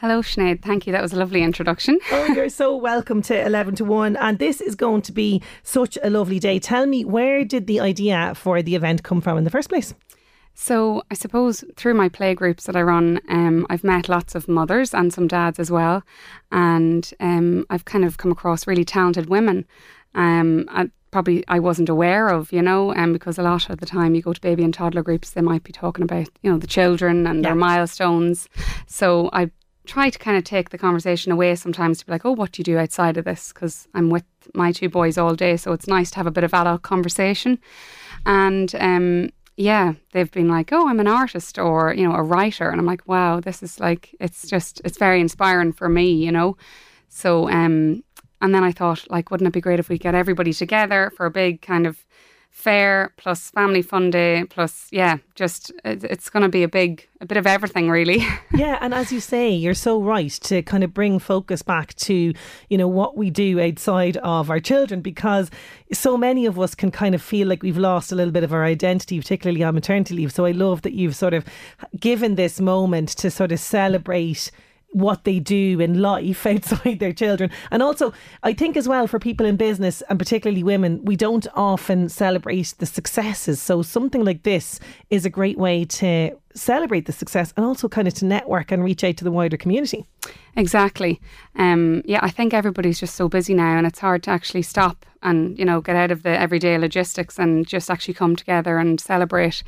Hello, 0.00 0.20
Sinead. 0.22 0.60
Thank 0.60 0.86
you. 0.86 0.92
That 0.92 1.02
was 1.02 1.12
a 1.12 1.16
lovely 1.16 1.42
introduction. 1.42 1.98
Oh, 2.10 2.26
you're 2.34 2.48
so 2.48 2.76
welcome 2.76 3.22
to 3.22 3.46
11 3.46 3.76
to 3.76 3.84
1. 3.84 4.16
And 4.16 4.38
this 4.38 4.60
is 4.60 4.74
going 4.74 5.02
to 5.02 5.12
be 5.12 5.40
such 5.62 5.96
a 6.02 6.10
lovely 6.10 6.38
day. 6.40 6.58
Tell 6.58 6.86
me, 6.86 7.04
where 7.04 7.44
did 7.44 7.66
the 7.66 7.80
idea 7.80 8.34
for 8.34 8.60
the 8.60 8.74
event 8.74 9.04
come 9.04 9.20
from 9.20 9.38
in 9.38 9.44
the 9.44 9.50
first 9.50 9.68
place? 9.68 9.94
So, 10.56 11.02
I 11.10 11.14
suppose 11.14 11.64
through 11.76 11.94
my 11.94 12.08
play 12.08 12.34
groups 12.34 12.66
that 12.66 12.76
I 12.76 12.82
run, 12.82 13.20
um, 13.28 13.66
I've 13.70 13.82
met 13.84 14.08
lots 14.08 14.34
of 14.34 14.46
mothers 14.48 14.94
and 14.94 15.12
some 15.12 15.26
dads 15.26 15.58
as 15.58 15.70
well. 15.70 16.02
And 16.52 17.08
um, 17.20 17.64
I've 17.70 17.84
kind 17.84 18.04
of 18.04 18.18
come 18.18 18.30
across 18.32 18.66
really 18.66 18.84
talented 18.84 19.28
women. 19.28 19.64
Um, 20.14 20.66
I, 20.70 20.90
probably 21.12 21.44
I 21.48 21.60
wasn't 21.60 21.88
aware 21.88 22.28
of, 22.28 22.52
you 22.52 22.62
know, 22.62 22.90
and 22.90 23.00
um, 23.04 23.12
because 23.12 23.38
a 23.38 23.42
lot 23.42 23.70
of 23.70 23.78
the 23.78 23.86
time 23.86 24.14
you 24.16 24.22
go 24.22 24.32
to 24.32 24.40
baby 24.40 24.64
and 24.64 24.74
toddler 24.74 25.02
groups, 25.02 25.30
they 25.30 25.40
might 25.40 25.62
be 25.64 25.72
talking 25.72 26.02
about, 26.04 26.28
you 26.42 26.50
know, 26.50 26.58
the 26.58 26.66
children 26.66 27.26
and 27.28 27.42
Yeah. 27.42 27.50
their 27.50 27.54
milestones. 27.56 28.48
So 28.86 29.30
I 29.32 29.50
try 29.86 30.10
to 30.10 30.18
kind 30.18 30.36
of 30.36 30.44
take 30.44 30.70
the 30.70 30.78
conversation 30.78 31.30
away 31.32 31.54
sometimes 31.54 31.98
to 31.98 32.06
be 32.06 32.12
like, 32.12 32.24
oh, 32.24 32.32
what 32.32 32.52
do 32.52 32.60
you 32.60 32.64
do 32.64 32.78
outside 32.78 33.16
of 33.16 33.24
this? 33.24 33.52
Because 33.52 33.86
I'm 33.94 34.10
with 34.10 34.24
my 34.54 34.72
two 34.72 34.88
boys 34.88 35.18
all 35.18 35.34
day, 35.34 35.56
so 35.56 35.72
it's 35.72 35.86
nice 35.86 36.10
to 36.12 36.16
have 36.16 36.26
a 36.26 36.30
bit 36.30 36.44
of 36.44 36.54
adult 36.54 36.82
conversation. 36.82 37.58
And 38.26 38.74
um, 38.76 39.30
yeah, 39.56 39.94
they've 40.12 40.30
been 40.30 40.48
like, 40.48 40.72
oh, 40.72 40.88
I'm 40.88 41.00
an 41.00 41.06
artist 41.06 41.58
or 41.58 41.94
you 41.94 42.08
know 42.08 42.14
a 42.14 42.22
writer, 42.22 42.68
and 42.70 42.80
I'm 42.80 42.86
like, 42.86 43.06
wow, 43.06 43.40
this 43.40 43.62
is 43.62 43.78
like 43.78 44.14
it's 44.20 44.48
just 44.48 44.80
it's 44.84 44.98
very 44.98 45.20
inspiring 45.20 45.72
for 45.72 45.88
me, 45.88 46.12
you 46.12 46.32
know. 46.32 46.56
So, 47.08 47.48
um, 47.48 48.02
and 48.40 48.54
then 48.54 48.64
I 48.64 48.72
thought, 48.72 49.08
like, 49.10 49.30
wouldn't 49.30 49.48
it 49.48 49.52
be 49.52 49.60
great 49.60 49.78
if 49.78 49.88
we 49.88 49.98
get 49.98 50.14
everybody 50.14 50.52
together 50.52 51.12
for 51.16 51.26
a 51.26 51.30
big 51.30 51.62
kind 51.62 51.86
of 51.86 52.04
fair 52.54 53.12
plus 53.16 53.50
family 53.50 53.82
fun 53.82 54.10
day 54.10 54.44
plus 54.48 54.86
yeah 54.92 55.16
just 55.34 55.72
it's 55.84 56.30
going 56.30 56.42
to 56.42 56.48
be 56.48 56.62
a 56.62 56.68
big 56.68 57.06
a 57.20 57.26
bit 57.26 57.36
of 57.36 57.46
everything 57.46 57.90
really 57.90 58.24
yeah, 58.54 58.78
and 58.80 58.94
as 58.94 59.12
you 59.12 59.20
say, 59.20 59.50
you're 59.50 59.74
so 59.74 60.00
right 60.00 60.30
to 60.30 60.62
kind 60.62 60.84
of 60.84 60.94
bring 60.94 61.18
focus 61.18 61.62
back 61.62 61.94
to, 61.94 62.32
you 62.68 62.78
know, 62.78 62.88
what 62.88 63.16
we 63.16 63.30
do 63.30 63.60
outside 63.60 64.16
of 64.18 64.50
our 64.50 64.60
children 64.60 65.00
because 65.00 65.50
so 65.92 66.16
many 66.16 66.46
of 66.46 66.58
us 66.58 66.74
can 66.74 66.90
kind 66.90 67.14
of 67.14 67.22
feel 67.22 67.48
like 67.48 67.62
we've 67.62 67.78
lost 67.78 68.12
a 68.12 68.14
little 68.14 68.32
bit 68.32 68.44
of 68.44 68.52
our 68.52 68.64
identity, 68.64 69.18
particularly 69.18 69.62
on 69.62 69.74
maternity 69.74 70.14
leave. 70.14 70.32
So 70.32 70.44
I 70.44 70.52
love 70.52 70.82
that 70.82 70.94
you've 70.94 71.16
sort 71.16 71.34
of 71.34 71.44
given 71.98 72.36
this 72.36 72.60
moment 72.60 73.10
to 73.10 73.30
sort 73.30 73.52
of 73.52 73.60
celebrate 73.60 74.50
what 74.94 75.24
they 75.24 75.40
do 75.40 75.80
in 75.80 76.00
life 76.00 76.46
outside 76.54 77.00
their 77.00 77.12
children. 77.12 77.50
And 77.70 77.82
also, 77.82 78.12
I 78.42 78.52
think 78.52 78.76
as 78.76 78.88
well 78.88 79.06
for 79.06 79.18
people 79.18 79.44
in 79.44 79.56
business 79.56 80.02
and 80.08 80.18
particularly 80.18 80.62
women, 80.62 81.04
we 81.04 81.16
don't 81.16 81.46
often 81.54 82.08
celebrate 82.08 82.74
the 82.78 82.86
successes. 82.86 83.60
So 83.60 83.82
something 83.82 84.24
like 84.24 84.44
this 84.44 84.80
is 85.10 85.26
a 85.26 85.30
great 85.30 85.58
way 85.58 85.84
to 85.84 86.36
celebrate 86.54 87.06
the 87.06 87.12
success 87.12 87.52
and 87.56 87.66
also 87.66 87.88
kind 87.88 88.08
of 88.08 88.14
to 88.14 88.24
network 88.24 88.70
and 88.70 88.84
reach 88.84 89.04
out 89.04 89.16
to 89.16 89.24
the 89.24 89.32
wider 89.32 89.56
community. 89.56 90.06
Exactly. 90.56 91.20
Um, 91.56 92.02
yeah, 92.04 92.20
I 92.22 92.30
think 92.30 92.54
everybody's 92.54 93.00
just 93.00 93.16
so 93.16 93.28
busy 93.28 93.54
now, 93.54 93.76
and 93.76 93.86
it's 93.86 93.98
hard 93.98 94.22
to 94.24 94.30
actually 94.30 94.62
stop 94.62 95.04
and 95.24 95.58
you 95.58 95.64
know 95.64 95.80
get 95.80 95.96
out 95.96 96.10
of 96.10 96.22
the 96.22 96.38
everyday 96.38 96.76
logistics 96.78 97.38
and 97.38 97.66
just 97.66 97.90
actually 97.90 98.14
come 98.14 98.36
together 98.36 98.78
and 98.78 99.00
celebrate. 99.00 99.62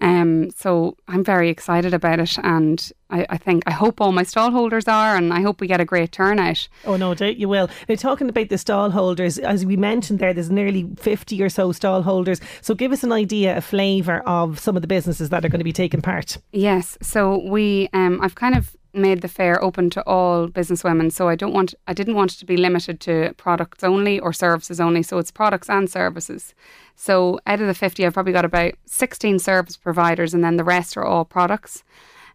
Um, 0.00 0.50
so 0.50 0.96
I'm 1.06 1.22
very 1.22 1.48
excited 1.50 1.94
about 1.94 2.18
it, 2.18 2.36
and 2.38 2.90
I, 3.10 3.26
I 3.30 3.36
think 3.36 3.62
I 3.66 3.72
hope 3.72 4.00
all 4.00 4.10
my 4.10 4.22
stall 4.24 4.50
holders 4.50 4.88
are, 4.88 5.16
and 5.16 5.32
I 5.32 5.42
hope 5.42 5.60
we 5.60 5.66
get 5.68 5.80
a 5.80 5.84
great 5.84 6.10
turnout. 6.10 6.66
Oh, 6.84 6.96
no 6.96 7.14
doubt 7.14 7.36
you 7.36 7.48
will. 7.48 7.68
Now, 7.88 7.94
talking 7.94 8.28
about 8.28 8.48
the 8.48 8.58
stall 8.58 8.90
holders, 8.90 9.38
as 9.38 9.64
we 9.64 9.76
mentioned 9.76 10.18
there, 10.18 10.32
there's 10.32 10.50
nearly 10.50 10.88
50 10.96 11.40
or 11.42 11.50
so 11.50 11.72
stall 11.72 12.02
holders. 12.02 12.40
So, 12.62 12.74
give 12.74 12.90
us 12.90 13.04
an 13.04 13.12
idea, 13.12 13.56
a 13.56 13.60
flavour 13.60 14.20
of 14.26 14.58
some 14.58 14.76
of 14.76 14.82
the 14.82 14.88
businesses 14.88 15.28
that 15.28 15.44
are 15.44 15.48
going 15.48 15.60
to 15.60 15.64
be 15.64 15.74
taking 15.74 16.02
part. 16.02 16.31
Yes. 16.52 16.98
So 17.02 17.38
we, 17.38 17.88
um, 17.92 18.20
I've 18.22 18.34
kind 18.34 18.56
of 18.56 18.76
made 18.94 19.22
the 19.22 19.28
fair 19.28 19.62
open 19.62 19.88
to 19.90 20.02
all 20.06 20.48
business 20.48 20.84
women. 20.84 21.10
So 21.10 21.28
I 21.28 21.34
don't 21.34 21.54
want, 21.54 21.74
I 21.86 21.94
didn't 21.94 22.14
want 22.14 22.34
it 22.34 22.38
to 22.38 22.46
be 22.46 22.56
limited 22.56 23.00
to 23.00 23.34
products 23.36 23.82
only 23.82 24.20
or 24.20 24.32
services 24.32 24.80
only. 24.80 25.02
So 25.02 25.18
it's 25.18 25.30
products 25.30 25.70
and 25.70 25.88
services. 25.88 26.54
So 26.94 27.40
out 27.46 27.60
of 27.60 27.66
the 27.66 27.74
50, 27.74 28.04
I've 28.04 28.14
probably 28.14 28.32
got 28.32 28.44
about 28.44 28.74
16 28.86 29.38
service 29.38 29.76
providers 29.76 30.34
and 30.34 30.44
then 30.44 30.56
the 30.56 30.64
rest 30.64 30.96
are 30.96 31.04
all 31.04 31.24
products. 31.24 31.82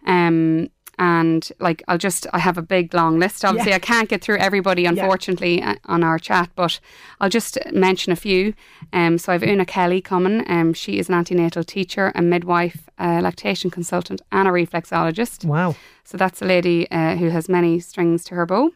Um, 0.06 0.70
and 0.98 1.50
like 1.60 1.84
I'll 1.88 1.98
just 1.98 2.28
I 2.34 2.40
have 2.40 2.58
a 2.58 2.62
big 2.62 2.94
long 2.94 3.20
list. 3.20 3.46
Obviously, 3.46 3.72
Yeah. 3.72 3.78
I 3.78 3.80
can't 3.80 4.10
get 4.10 4.22
through 4.22 4.38
everybody, 4.38 4.86
unfortunately, 4.86 5.62
uh, 5.62 5.76
on 5.86 6.04
our 6.04 6.20
chat, 6.20 6.50
but 6.56 6.80
I'll 7.20 7.30
just 7.30 7.58
mention 7.72 8.12
a 8.12 8.16
few. 8.16 8.54
Um, 8.94 9.18
so 9.18 9.34
I've 9.34 9.44
Una 9.44 9.66
Kelly 9.66 10.02
coming. 10.02 10.44
Um, 10.50 10.74
she 10.74 10.98
is 11.00 11.10
an 11.10 11.16
antenatal 11.16 11.64
teacher, 11.64 12.12
a 12.16 12.22
midwife, 12.22 12.90
a 12.98 13.22
lactation 13.22 13.70
consultant, 13.70 14.22
and 14.32 14.48
a 14.48 14.52
reflexologist. 14.52 15.46
Wow! 15.46 15.76
So 16.04 16.18
that's 16.18 16.42
a 16.42 16.46
lady 16.46 16.90
uh, 16.92 17.16
who 17.16 17.30
has 17.30 17.48
many 17.50 17.80
strings 17.80 18.24
to 18.26 18.36
her 18.36 18.46
bow. 18.46 18.72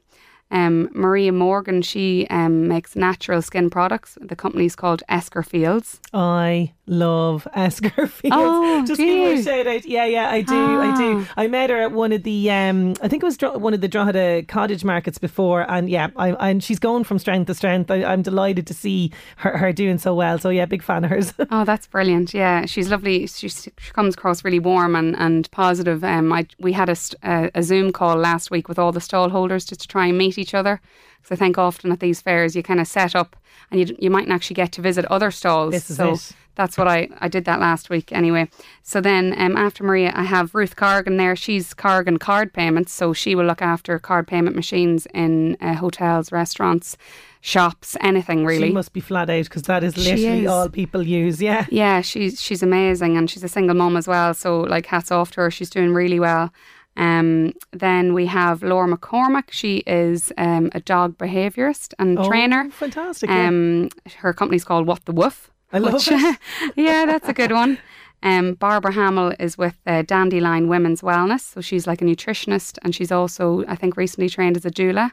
Um, 0.51 0.89
Maria 0.93 1.31
Morgan, 1.31 1.81
she 1.81 2.27
um, 2.29 2.67
makes 2.67 2.95
natural 2.95 3.41
skin 3.41 3.69
products. 3.69 4.17
The 4.21 4.35
company's 4.35 4.75
called 4.75 5.01
Esker 5.09 5.43
Fields. 5.43 5.99
I 6.13 6.73
love 6.87 7.47
Esker 7.55 7.89
Fields. 8.07 8.35
Oh, 8.37 8.85
Just 8.85 8.99
give 8.99 9.37
her 9.37 9.43
shout 9.43 9.67
out. 9.67 9.85
Yeah, 9.85 10.05
yeah, 10.05 10.29
I 10.29 10.41
do. 10.41 10.81
I 10.81 10.97
do. 10.97 11.25
I 11.37 11.47
met 11.47 11.69
her 11.69 11.81
at 11.81 11.91
one 11.93 12.11
of 12.11 12.23
the, 12.23 12.51
um, 12.51 12.95
I 13.01 13.07
think 13.07 13.23
it 13.23 13.25
was 13.25 13.37
one 13.41 13.73
of 13.73 13.81
the 13.81 13.87
Drogheda 13.87 14.43
cottage 14.43 14.83
markets 14.83 15.17
before. 15.17 15.69
And 15.71 15.89
yeah, 15.89 16.09
I, 16.17 16.31
and 16.33 16.63
she's 16.63 16.79
going 16.79 17.05
from 17.05 17.17
strength 17.17 17.47
to 17.47 17.53
strength. 17.53 17.89
I, 17.89 18.03
I'm 18.03 18.21
delighted 18.21 18.67
to 18.67 18.73
see 18.73 19.11
her, 19.37 19.57
her 19.57 19.71
doing 19.71 19.97
so 19.97 20.13
well. 20.13 20.37
So 20.37 20.49
yeah, 20.49 20.65
big 20.65 20.83
fan 20.83 21.03
of 21.03 21.09
hers. 21.09 21.33
Oh, 21.53 21.65
that's 21.65 21.85
brilliant! 21.87 22.33
Yeah, 22.33 22.65
she's 22.65 22.89
lovely. 22.89 23.27
She, 23.27 23.49
she 23.49 23.71
comes 23.93 24.13
across 24.13 24.45
really 24.45 24.59
warm 24.59 24.95
and, 24.95 25.17
and 25.17 25.51
positive. 25.51 26.01
Um, 26.03 26.31
I 26.31 26.47
we 26.59 26.71
had 26.71 26.87
a, 26.87 26.95
a, 27.23 27.51
a 27.55 27.63
Zoom 27.63 27.91
call 27.91 28.15
last 28.15 28.51
week 28.51 28.69
with 28.69 28.79
all 28.79 28.91
the 28.91 29.01
stall 29.01 29.29
holders 29.29 29.65
just 29.65 29.81
to 29.81 29.87
try 29.87 30.05
and 30.07 30.17
meet 30.17 30.37
each 30.41 30.53
other. 30.53 30.81
Because 31.21 31.35
I 31.35 31.39
think 31.39 31.57
often 31.57 31.91
at 31.91 31.99
these 31.99 32.19
fairs 32.19 32.55
you 32.55 32.63
kind 32.63 32.79
of 32.79 32.87
set 32.87 33.15
up 33.15 33.35
and 33.69 33.79
you 33.79 33.95
you 33.99 34.09
mightn't 34.09 34.31
actually 34.31 34.55
get 34.55 34.71
to 34.73 34.81
visit 34.81 35.05
other 35.05 35.31
stalls. 35.31 35.71
This 35.71 35.89
is 35.89 35.97
so 35.97 36.13
it. 36.13 36.31
that's 36.55 36.77
what 36.77 36.87
I 36.87 37.09
I 37.19 37.27
did 37.27 37.45
that 37.45 37.59
last 37.59 37.89
week 37.89 38.11
anyway. 38.11 38.49
So 38.83 39.01
then 39.01 39.33
um, 39.37 39.55
after 39.55 39.83
Maria, 39.83 40.11
I 40.15 40.23
have 40.23 40.53
Ruth 40.53 40.75
Cargan 40.75 41.17
there. 41.17 41.35
She's 41.35 41.73
Cargan 41.73 42.17
Card 42.17 42.53
Payments, 42.53 42.91
so 42.91 43.13
she 43.13 43.35
will 43.35 43.45
look 43.45 43.61
after 43.61 43.97
card 43.99 44.27
payment 44.27 44.55
machines 44.55 45.07
in 45.13 45.57
uh, 45.61 45.75
hotels, 45.75 46.31
restaurants, 46.31 46.97
shops, 47.41 47.95
anything 48.01 48.45
really. 48.45 48.67
She 48.67 48.73
must 48.73 48.93
be 48.93 48.99
flat 48.99 49.29
out 49.29 49.43
because 49.43 49.63
that 49.63 49.83
is 49.83 49.97
literally 49.97 50.43
is. 50.43 50.47
all 50.47 50.69
people 50.69 51.03
use. 51.03 51.41
Yeah. 51.41 51.65
Yeah, 51.69 52.01
she's 52.01 52.41
she's 52.41 52.63
amazing 52.63 53.17
and 53.17 53.29
she's 53.29 53.43
a 53.43 53.49
single 53.49 53.75
mom 53.75 53.95
as 53.95 54.07
well. 54.07 54.33
So 54.33 54.61
like 54.61 54.85
hats 54.85 55.11
off 55.11 55.31
to 55.31 55.41
her. 55.41 55.51
She's 55.51 55.69
doing 55.69 55.93
really 55.93 56.19
well. 56.19 56.51
Um, 56.97 57.53
then 57.71 58.13
we 58.13 58.25
have 58.27 58.61
Laura 58.63 58.87
McCormack. 58.95 59.45
She 59.51 59.77
is 59.87 60.31
um, 60.37 60.69
a 60.75 60.79
dog 60.81 61.17
behaviourist 61.17 61.93
and 61.99 62.19
Oh, 62.19 62.27
trainer. 62.27 62.69
fantastic, 62.71 63.29
yeah. 63.29 63.47
Um, 63.47 63.89
her 64.17 64.33
company's 64.33 64.63
called 64.65 64.87
What 64.87 65.05
the 65.05 65.13
Woof. 65.13 65.49
I 65.73 65.77
love 65.79 65.93
which- 65.93 66.09
it. 66.11 66.37
yeah, 66.75 67.05
that's 67.05 67.29
a 67.29 67.33
good 67.33 67.51
one. 67.51 67.77
Um, 68.23 68.53
Barbara 68.53 68.91
Hamill 68.91 69.33
is 69.39 69.57
with 69.57 69.79
uh, 69.87 70.03
Dandelion 70.03 70.67
Women's 70.67 71.01
Wellness, 71.01 71.41
so 71.53 71.59
she's 71.61 71.87
like 71.87 72.03
a 72.03 72.05
nutritionist, 72.05 72.77
and 72.83 72.93
she's 72.93 73.11
also, 73.11 73.63
I 73.67 73.75
think, 73.75 73.97
recently 73.97 74.29
trained 74.29 74.57
as 74.57 74.65
a 74.65 74.69
doula. 74.69 75.09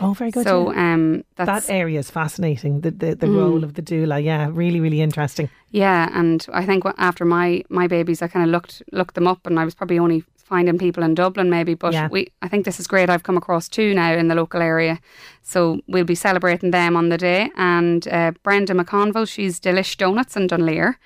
Oh, 0.00 0.12
very 0.12 0.30
good. 0.30 0.44
So, 0.44 0.70
yeah. 0.72 0.94
um, 0.94 1.24
that's 1.36 1.66
that 1.66 1.72
area 1.72 1.98
is 2.00 2.10
fascinating. 2.10 2.82
The 2.82 2.90
the, 2.90 3.14
the 3.14 3.26
Mm. 3.26 3.36
role 3.36 3.64
of 3.64 3.74
the 3.74 3.82
doula. 3.82 4.22
Yeah, 4.22 4.50
really, 4.52 4.78
really 4.78 5.00
interesting. 5.00 5.48
Yeah, 5.70 6.10
and 6.12 6.44
I 6.52 6.66
think 6.66 6.84
after 6.98 7.24
my 7.24 7.62
my 7.70 7.86
babies, 7.86 8.20
I 8.20 8.28
kind 8.28 8.44
of 8.44 8.50
looked 8.50 8.82
looked 8.92 9.14
them 9.14 9.26
up, 9.26 9.46
and 9.46 9.58
I 9.58 9.64
was 9.64 9.74
probably 9.74 9.98
only 9.98 10.24
finding 10.50 10.78
people 10.78 11.02
in 11.04 11.14
Dublin, 11.14 11.48
maybe. 11.48 11.74
But 11.74 11.92
Yeah. 11.92 12.08
we, 12.10 12.20
I 12.42 12.48
think 12.48 12.64
this 12.64 12.78
is 12.80 12.86
great. 12.86 13.08
I've 13.08 13.22
come 13.28 13.38
across 13.38 13.68
two 13.68 13.94
now 13.94 14.12
in 14.20 14.28
the 14.28 14.34
local 14.34 14.60
area, 14.60 14.98
so 15.42 15.80
we'll 15.88 16.04
be 16.14 16.14
celebrating 16.28 16.70
them 16.72 16.96
on 16.96 17.08
the 17.08 17.16
day. 17.18 17.50
And 17.56 18.06
uh, 18.08 18.32
Brenda 18.42 18.74
McConville, 18.74 19.28
she's 19.28 19.60
Delish 19.60 19.96
Donuts 19.96 20.36
in 20.36 20.46
Dunleer. 20.48 20.98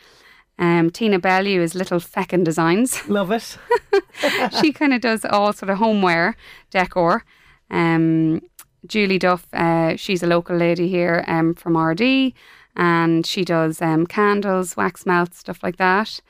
Um, 0.58 0.90
Tina 0.90 1.18
Bellew 1.18 1.60
is 1.60 1.74
Little 1.74 2.00
Feckin 2.00 2.44
Designs. 2.44 2.90
Love 3.18 3.30
it. 3.32 3.58
she 4.60 4.72
kind 4.72 4.94
of 4.94 5.00
does 5.00 5.24
all 5.24 5.52
sort 5.52 5.70
of 5.70 5.78
homeware 5.78 6.36
decor. 6.70 7.24
Um, 7.70 8.40
Julie 8.86 9.18
Duff, 9.18 9.46
uh, 9.52 9.96
she's 9.96 10.22
a 10.22 10.26
local 10.26 10.56
lady 10.56 10.88
here 10.88 11.24
um, 11.26 11.54
from 11.54 11.74
Ardee, 11.76 12.34
and 12.76 13.26
she 13.26 13.44
does 13.44 13.80
um, 13.82 14.06
candles, 14.06 14.76
wax 14.76 15.06
melts, 15.06 15.38
stuff 15.38 15.62
like 15.62 15.76
that. 15.78 16.20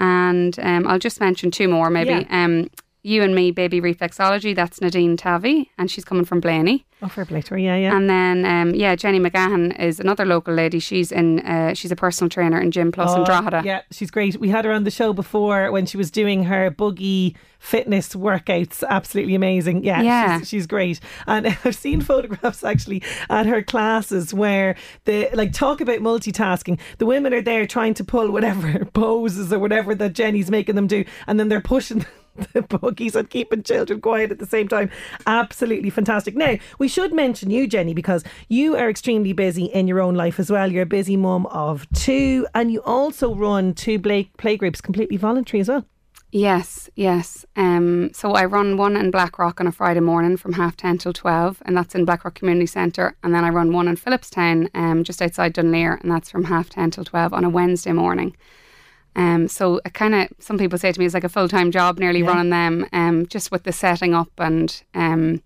And 0.00 0.58
um, 0.60 0.86
I'll 0.88 0.98
just 0.98 1.20
mention 1.20 1.50
two 1.50 1.68
more, 1.68 1.90
maybe. 1.90 2.10
Yeah. 2.10 2.44
Um, 2.44 2.70
you 3.02 3.22
and 3.22 3.34
me, 3.34 3.50
baby 3.50 3.80
reflexology. 3.80 4.54
That's 4.54 4.80
Nadine 4.80 5.16
Tavi, 5.16 5.70
and 5.78 5.90
she's 5.90 6.04
coming 6.04 6.24
from 6.24 6.40
Blaney. 6.40 6.84
Oh, 7.02 7.08
fair 7.08 7.24
play 7.24 7.40
to 7.40 7.54
her. 7.54 7.58
Yeah, 7.58 7.76
yeah. 7.76 7.96
And 7.96 8.10
then, 8.10 8.44
um, 8.44 8.74
yeah, 8.74 8.94
Jenny 8.94 9.18
McGahan 9.18 9.78
is 9.80 10.00
another 10.00 10.26
local 10.26 10.52
lady. 10.52 10.78
She's 10.80 11.10
in. 11.10 11.40
Uh, 11.40 11.72
she's 11.72 11.90
a 11.90 11.96
personal 11.96 12.28
trainer 12.28 12.60
in 12.60 12.70
Gym 12.70 12.92
Plus 12.92 13.14
in 13.14 13.22
Oh, 13.22 13.24
Drogheda. 13.24 13.62
Yeah, 13.64 13.80
she's 13.90 14.10
great. 14.10 14.36
We 14.38 14.50
had 14.50 14.66
her 14.66 14.72
on 14.72 14.84
the 14.84 14.90
show 14.90 15.14
before 15.14 15.72
when 15.72 15.86
she 15.86 15.96
was 15.96 16.10
doing 16.10 16.44
her 16.44 16.70
boogie 16.70 17.36
fitness 17.58 18.14
workouts. 18.14 18.84
Absolutely 18.86 19.34
amazing. 19.34 19.82
Yeah, 19.82 20.02
Yeah. 20.02 20.38
She's, 20.40 20.48
she's 20.48 20.66
great. 20.66 21.00
And 21.26 21.46
I've 21.64 21.74
seen 21.76 22.02
photographs 22.02 22.62
actually 22.64 23.02
at 23.30 23.46
her 23.46 23.62
classes 23.62 24.34
where 24.34 24.76
the 25.04 25.30
like 25.32 25.52
talk 25.54 25.80
about 25.80 26.00
multitasking. 26.00 26.78
The 26.98 27.06
women 27.06 27.32
are 27.32 27.40
there 27.42 27.66
trying 27.66 27.94
to 27.94 28.04
pull 28.04 28.30
whatever 28.30 28.84
poses 28.92 29.52
or 29.54 29.58
whatever 29.58 29.94
that 29.94 30.12
Jenny's 30.12 30.50
making 30.50 30.74
them 30.74 30.86
do, 30.86 31.06
and 31.26 31.40
then 31.40 31.48
they're 31.48 31.62
pushing. 31.62 32.04
The 32.52 32.62
buggies 32.62 33.14
and 33.14 33.30
keeping 33.30 33.62
children 33.62 34.00
quiet 34.00 34.32
at 34.32 34.38
the 34.38 34.46
same 34.46 34.66
time. 34.68 34.90
Absolutely 35.26 35.90
fantastic. 35.90 36.34
Now, 36.34 36.56
we 36.78 36.88
should 36.88 37.12
mention 37.12 37.50
you, 37.50 37.66
Jenny, 37.66 37.94
because 37.94 38.24
you 38.48 38.76
are 38.76 38.90
extremely 38.90 39.32
busy 39.32 39.66
in 39.66 39.86
your 39.86 40.00
own 40.00 40.14
life 40.14 40.40
as 40.40 40.50
well. 40.50 40.70
You're 40.70 40.82
a 40.82 40.86
busy 40.86 41.16
mum 41.16 41.46
of 41.46 41.86
two, 41.92 42.46
and 42.54 42.72
you 42.72 42.80
also 42.82 43.34
run 43.34 43.74
two 43.74 43.98
play, 43.98 44.24
play 44.38 44.56
groups 44.56 44.80
completely 44.80 45.16
voluntary 45.16 45.60
as 45.60 45.68
well. 45.68 45.84
Yes, 46.32 46.88
yes. 46.94 47.44
Um, 47.56 48.10
so 48.12 48.32
I 48.34 48.44
run 48.44 48.76
one 48.76 48.96
in 48.96 49.10
Blackrock 49.10 49.60
on 49.60 49.66
a 49.66 49.72
Friday 49.72 50.00
morning 50.00 50.36
from 50.36 50.52
half 50.52 50.76
ten 50.76 50.96
till 50.96 51.12
twelve, 51.12 51.60
and 51.64 51.76
that's 51.76 51.94
in 51.96 52.04
Blackrock 52.04 52.36
Community 52.36 52.66
Centre. 52.66 53.16
And 53.24 53.34
then 53.34 53.44
I 53.44 53.48
run 53.48 53.72
one 53.72 53.88
in 53.88 53.96
Phillipstown, 53.96 54.68
um, 54.74 55.02
just 55.02 55.20
outside 55.20 55.54
Dunleer, 55.54 55.94
and 55.94 56.10
that's 56.10 56.30
from 56.30 56.44
half 56.44 56.70
ten 56.70 56.92
till 56.92 57.04
twelve 57.04 57.32
on 57.32 57.44
a 57.44 57.50
Wednesday 57.50 57.92
morning. 57.92 58.36
Um, 59.16 59.48
so 59.48 59.80
it 59.84 59.94
kind 59.94 60.14
of 60.14 60.28
some 60.38 60.56
people 60.58 60.78
say 60.78 60.92
to 60.92 60.98
me 60.98 61.04
it's 61.06 61.14
like 61.14 61.24
a 61.24 61.28
full 61.28 61.48
time 61.48 61.70
job, 61.70 61.98
nearly 61.98 62.20
Yeah. 62.20 62.28
running 62.28 62.50
them. 62.50 62.86
Um, 62.92 63.26
just 63.26 63.50
with 63.50 63.64
the 63.64 63.72
setting 63.72 64.14
up 64.14 64.30
and 64.38 64.82
um, 64.94 65.42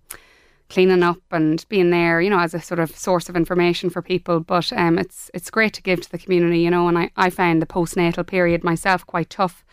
cleaning 0.68 1.03
up 1.03 1.18
and 1.31 1.64
being 1.68 1.90
there, 1.90 2.20
you 2.20 2.31
know, 2.31 2.40
as 2.40 2.55
a 2.55 2.61
sort 2.61 2.81
of 2.81 2.96
source 2.96 3.29
of 3.29 3.37
information 3.37 3.90
for 3.90 4.03
people. 4.03 4.40
But 4.40 4.72
um, 4.72 4.98
it's 4.98 5.31
it's 5.35 5.50
great 5.50 5.72
to 5.74 5.83
give 5.83 6.00
to 6.03 6.11
the 6.11 6.18
community, 6.18 6.61
you 6.61 6.70
know. 6.70 6.88
And 6.88 6.98
I, 6.98 7.11
I 7.16 7.31
found 7.31 7.62
the 7.62 7.66
postnatal 7.66 8.27
period 8.27 8.64
myself 8.64 9.07
quite 9.07 9.31
tough. 9.31 9.64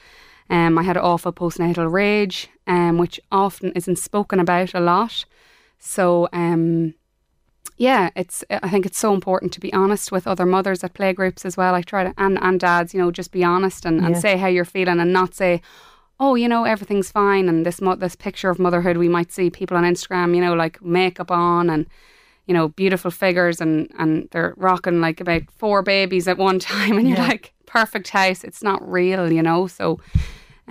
Um, 0.50 0.78
I 0.78 0.84
had 0.84 0.98
an 0.98 1.04
awful 1.04 1.32
postnatal 1.32 1.90
rage, 1.92 2.50
um, 2.68 2.98
which 2.98 3.20
often 3.32 3.72
isn't 3.74 3.98
spoken 4.00 4.40
about 4.40 4.74
a 4.74 4.80
lot. 4.82 5.26
So 5.80 6.28
um, 6.34 6.94
yeah, 7.82 8.10
it's. 8.16 8.44
I 8.50 8.70
think 8.70 8.86
it's 8.86 9.00
so 9.00 9.14
important 9.14 9.52
to 9.54 9.60
be 9.60 9.74
honest 9.74 10.12
with 10.12 10.28
other 10.28 10.46
mothers 10.46 10.84
at 10.84 10.94
playgroups 10.94 11.46
as 11.46 11.58
well. 11.58 11.74
I 11.76 11.82
try 11.82 12.04
to 12.04 12.14
and 12.18 12.38
and 12.42 12.60
dads, 12.60 12.94
you 12.94 13.00
know, 13.02 13.12
just 13.12 13.32
be 13.32 13.44
honest 13.44 13.86
and, 13.86 13.98
and 14.06 14.14
Yeah. 14.16 14.22
say 14.22 14.38
how 14.38 14.48
you're 14.48 14.66
feeling 14.78 15.00
and 15.00 15.12
not 15.12 15.34
say, 15.34 15.62
oh, 16.20 16.36
you 16.36 16.48
know, 16.48 16.64
everything's 16.66 17.12
fine. 17.12 17.50
And 17.50 17.66
this 17.66 17.82
mo- 17.82 17.96
this 17.96 18.16
picture 18.16 18.50
of 18.52 18.60
motherhood, 18.60 18.98
we 18.98 19.10
might 19.10 19.32
see 19.32 19.50
people 19.50 19.76
on 19.78 19.84
Instagram, 19.84 20.36
you 20.36 20.42
know, 20.42 20.54
like 20.54 20.80
makeup 20.82 21.32
on 21.32 21.70
and 21.70 21.86
you 22.48 22.54
know 22.54 22.68
beautiful 22.70 23.12
figures 23.12 23.62
and 23.62 23.90
and 24.00 24.28
they're 24.32 24.54
rocking 24.58 25.02
like 25.02 25.20
about 25.22 25.44
four 25.58 25.82
babies 25.82 26.28
at 26.28 26.38
one 26.38 26.60
time, 26.74 26.98
and 27.00 27.08
you're 27.10 27.18
Yeah. 27.18 27.28
like 27.34 27.54
perfect 27.66 28.10
house. 28.10 28.44
It's 28.44 28.62
not 28.64 28.80
real, 28.88 29.32
you 29.34 29.42
know. 29.42 29.68
So. 29.68 30.00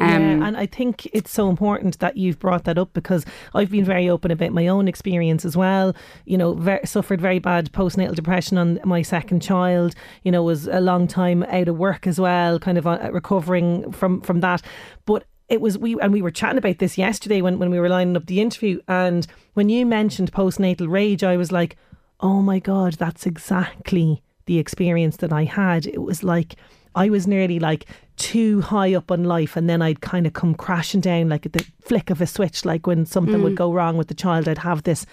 Um, 0.01 0.41
yeah, 0.41 0.47
and 0.47 0.57
I 0.57 0.67
think 0.67 1.07
it's 1.13 1.31
so 1.31 1.49
important 1.51 1.99
that 1.99 2.17
you've 2.17 2.39
brought 2.39 2.65
that 2.65 2.79
up 2.79 2.93
because 2.93 3.25
I've 3.55 3.71
been 3.71 3.85
very 3.85 4.09
open 4.09 4.31
about 4.31 4.53
my 4.53 4.67
own 4.67 4.89
experience 4.89 5.45
as 5.45 5.57
well. 5.57 5.95
You 6.25 6.39
know, 6.39 6.55
ver- 6.55 6.85
suffered 6.85 7.21
very 7.21 7.39
bad 7.39 7.71
postnatal 7.73 8.15
depression 8.15 8.59
on 8.59 8.81
my 8.85 9.03
second 9.03 9.41
child. 9.41 9.95
You 10.25 10.33
know, 10.33 10.43
was 10.43 10.67
a 10.67 10.81
long 10.81 11.07
time 11.07 11.43
out 11.45 11.69
of 11.69 11.77
work 11.77 12.07
as 12.07 12.19
well, 12.19 12.59
kind 12.59 12.79
of 12.79 12.87
uh, 12.87 13.11
recovering 13.13 13.93
from 13.93 14.21
from 14.23 14.41
that. 14.41 14.63
But 15.05 15.25
it 15.49 15.61
was 15.61 15.77
we 15.77 16.01
and 16.01 16.13
we 16.13 16.23
were 16.23 16.31
chatting 16.31 16.59
about 16.59 16.79
this 16.79 16.97
yesterday 16.97 17.43
when 17.43 17.59
when 17.59 17.71
we 17.71 17.81
were 17.81 17.89
lining 17.89 18.17
up 18.17 18.27
the 18.27 18.41
interview. 18.41 18.81
And 18.89 19.27
when 19.55 19.69
you 19.69 19.85
mentioned 19.85 20.33
postnatal 20.33 20.89
rage, 20.89 21.23
I 21.23 21.37
was 21.37 21.53
like, 21.53 21.77
oh 22.21 22.41
my 22.41 22.59
god, 22.59 22.95
that's 22.95 23.27
exactly 23.27 24.23
the 24.47 24.59
experience 24.59 25.19
that 25.19 25.33
I 25.33 25.45
had. 25.45 25.87
It 25.87 26.03
was 26.03 26.23
like 26.23 26.57
I 26.95 27.09
was 27.11 27.27
nearly 27.27 27.59
like 27.59 27.87
too 28.17 28.61
high 28.61 28.95
up 28.95 29.11
on 29.11 29.25
life, 29.25 29.57
and 29.57 29.69
then 29.69 29.81
I'd 29.83 30.01
kind 30.01 30.27
of 30.27 30.33
come 30.33 30.55
crashing 30.55 31.01
down 31.01 31.29
like 31.29 31.47
at 31.47 31.53
the 31.53 31.65
flick 31.81 32.11
of 32.11 32.21
a 32.21 32.27
switch. 32.27 32.65
Like 32.65 32.87
when 32.87 33.07
something 33.07 33.37
Mm. 33.41 33.43
would 33.45 33.57
go 33.57 33.73
wrong 33.73 33.97
with 33.97 34.09
the 34.09 34.15
child, 34.15 34.49
I'd 34.49 34.59
have 34.59 34.83
this 34.83 35.07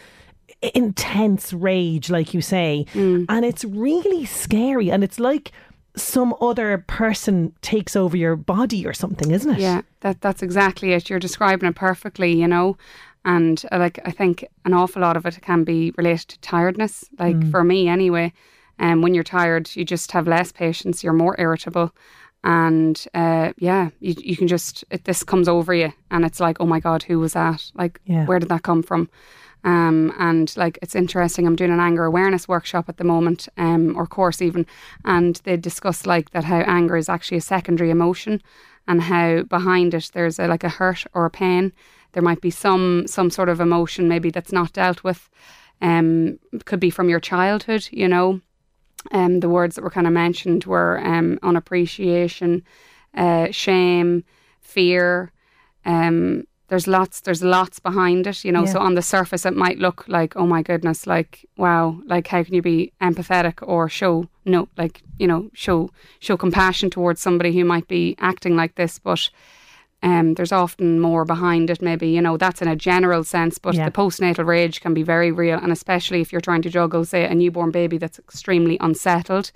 intense 0.74 1.54
rage, 1.54 2.10
like 2.10 2.34
you 2.34 2.42
say, 2.42 2.86
and 2.94 3.46
it's 3.46 3.64
really 3.64 4.26
scary. 4.26 4.90
And 4.92 5.04
it's 5.04 5.20
like 5.20 5.52
some 5.96 6.34
other 6.42 6.84
person 6.88 7.54
takes 7.62 7.96
over 7.96 8.16
your 8.18 8.36
body 8.36 8.86
or 8.86 8.94
something, 8.94 9.32
isn't 9.32 9.56
it? 9.56 9.60
Yeah, 9.60 9.82
that 10.02 10.22
that's 10.22 10.42
exactly 10.42 10.94
it. 10.94 11.10
You're 11.10 11.20
describing 11.20 11.70
it 11.70 11.76
perfectly, 11.76 12.34
you 12.34 12.48
know. 12.48 12.78
And 13.26 13.64
uh, 13.72 13.78
like 13.80 14.00
I 14.06 14.12
think 14.12 14.46
an 14.66 14.74
awful 14.74 15.02
lot 15.02 15.18
of 15.18 15.26
it 15.26 15.40
can 15.42 15.64
be 15.64 15.92
related 15.98 16.30
to 16.30 16.40
tiredness. 16.40 17.06
Like 17.20 17.36
Mm. 17.36 17.52
for 17.52 17.64
me 17.64 17.88
anyway, 17.88 18.32
and 18.80 18.94
um, 18.94 19.02
when 19.02 19.14
you're 19.14 19.24
tired, 19.24 19.76
you 19.76 19.84
just 19.84 20.12
have 20.12 20.28
less 20.28 20.52
patience. 20.52 21.04
You're 21.04 21.14
more 21.14 21.36
irritable, 21.40 21.94
and 22.44 23.06
uh, 23.14 23.54
yeah, 23.58 23.90
you 24.00 24.16
you 24.18 24.38
can 24.38 24.48
just 24.48 24.86
it, 24.92 25.04
this 25.06 25.24
comes 25.24 25.48
over 25.48 25.74
you, 25.74 25.94
and 26.12 26.26
it's 26.26 26.40
like, 26.40 26.58
oh 26.60 26.66
my 26.66 26.80
god, 26.80 27.04
who 27.04 27.20
was 27.20 27.34
that? 27.34 27.72
Like, 27.74 28.00
Yeah. 28.06 28.26
where 28.26 28.40
did 28.40 28.50
that 28.50 28.64
come 28.64 28.84
from? 28.84 29.10
Um, 29.64 30.14
and 30.20 30.56
like 30.56 30.80
it's 30.82 30.96
interesting. 30.96 31.46
I'm 31.46 31.56
doing 31.56 31.72
an 31.72 31.80
anger 31.80 32.06
awareness 32.06 32.48
workshop 32.48 32.88
at 32.88 32.98
the 32.98 33.04
moment, 33.04 33.50
um, 33.58 33.96
or 33.98 34.08
course 34.08 34.42
even, 34.42 34.66
and 35.04 35.42
they 35.44 35.58
discuss 35.58 36.06
like 36.06 36.30
that 36.32 36.46
how 36.46 36.60
anger 36.60 36.96
is 36.96 37.10
actually 37.10 37.38
a 37.38 37.42
secondary 37.42 37.90
emotion, 37.90 38.42
and 38.88 39.02
how 39.02 39.44
behind 39.44 39.94
it 39.94 40.12
there's 40.14 40.40
a, 40.40 40.48
like 40.48 40.64
a 40.64 40.70
hurt 40.70 41.06
or 41.14 41.26
a 41.26 41.30
pain. 41.32 41.74
There 42.14 42.24
might 42.24 42.42
be 42.42 42.52
some 42.52 43.08
some 43.08 43.30
sort 43.30 43.50
of 43.50 43.60
emotion 43.60 44.08
maybe 44.08 44.30
that's 44.32 44.52
not 44.54 44.74
dealt 44.74 45.04
with. 45.04 45.30
Um, 45.82 46.40
could 46.66 46.80
be 46.80 46.90
from 46.90 47.10
your 47.10 47.20
childhood, 47.20 47.88
you 47.92 48.08
know. 48.08 48.42
Um, 49.12 49.40
the 49.40 49.50
words 49.50 49.76
that 49.76 49.84
were 49.84 49.90
kind 49.90 50.08
of 50.08 50.14
mentioned 50.14 50.66
were 50.66 51.00
um, 51.04 51.40
unappreciation, 51.44 52.64
uh, 53.16 53.48
shame, 53.52 54.24
fear. 54.60 55.32
Um, 55.86 56.46
there's 56.68 56.88
lots. 56.88 57.22
There's 57.22 57.44
lots 57.44 57.80
behind 57.80 58.28
it, 58.28 58.44
you 58.44 58.52
know. 58.52 58.66
Yeah. 58.66 58.74
So 58.74 58.80
on 58.80 58.96
the 58.96 59.02
surface, 59.02 59.46
it 59.46 59.56
might 59.56 59.80
look 59.80 60.06
like, 60.08 60.36
oh 60.36 60.46
my 60.46 60.62
goodness, 60.62 61.08
like 61.08 61.46
wow, 61.56 61.98
like 62.06 62.28
how 62.28 62.44
can 62.44 62.54
you 62.54 62.62
be 62.62 62.92
empathetic 63.02 63.66
or 63.66 63.88
show 63.88 64.28
no, 64.44 64.68
like 64.78 65.02
you 65.18 65.28
know, 65.28 65.50
show 65.54 65.90
show 66.20 66.36
compassion 66.36 66.90
towards 66.90 67.22
somebody 67.22 67.54
who 67.54 67.64
might 67.64 67.88
be 67.88 68.16
acting 68.20 68.56
like 68.56 68.76
this, 68.76 69.00
but. 69.00 69.30
Um, 70.04 70.36
there's 70.36 70.52
often 70.52 71.00
more 71.00 71.26
behind 71.26 71.70
it, 71.70 71.82
maybe, 71.82 72.08
you 72.10 72.22
know, 72.22 72.38
that's 72.38 72.62
in 72.62 72.68
a 72.68 72.76
general 72.76 73.24
sense, 73.24 73.58
but 73.58 73.74
Yeah. 73.76 73.86
the 73.86 73.92
postnatal 73.92 74.46
rage 74.46 74.80
can 74.80 74.94
be 74.94 75.02
very 75.04 75.32
real. 75.32 75.58
And 75.58 75.72
especially 75.72 76.22
if 76.22 76.32
you're 76.32 76.42
trying 76.42 76.62
to 76.62 76.70
juggle, 76.70 77.04
say, 77.04 77.26
a 77.26 77.34
newborn 77.34 77.72
baby 77.72 77.98
that's 77.98 78.20
extremely 78.20 78.78
unsettled, 78.80 79.52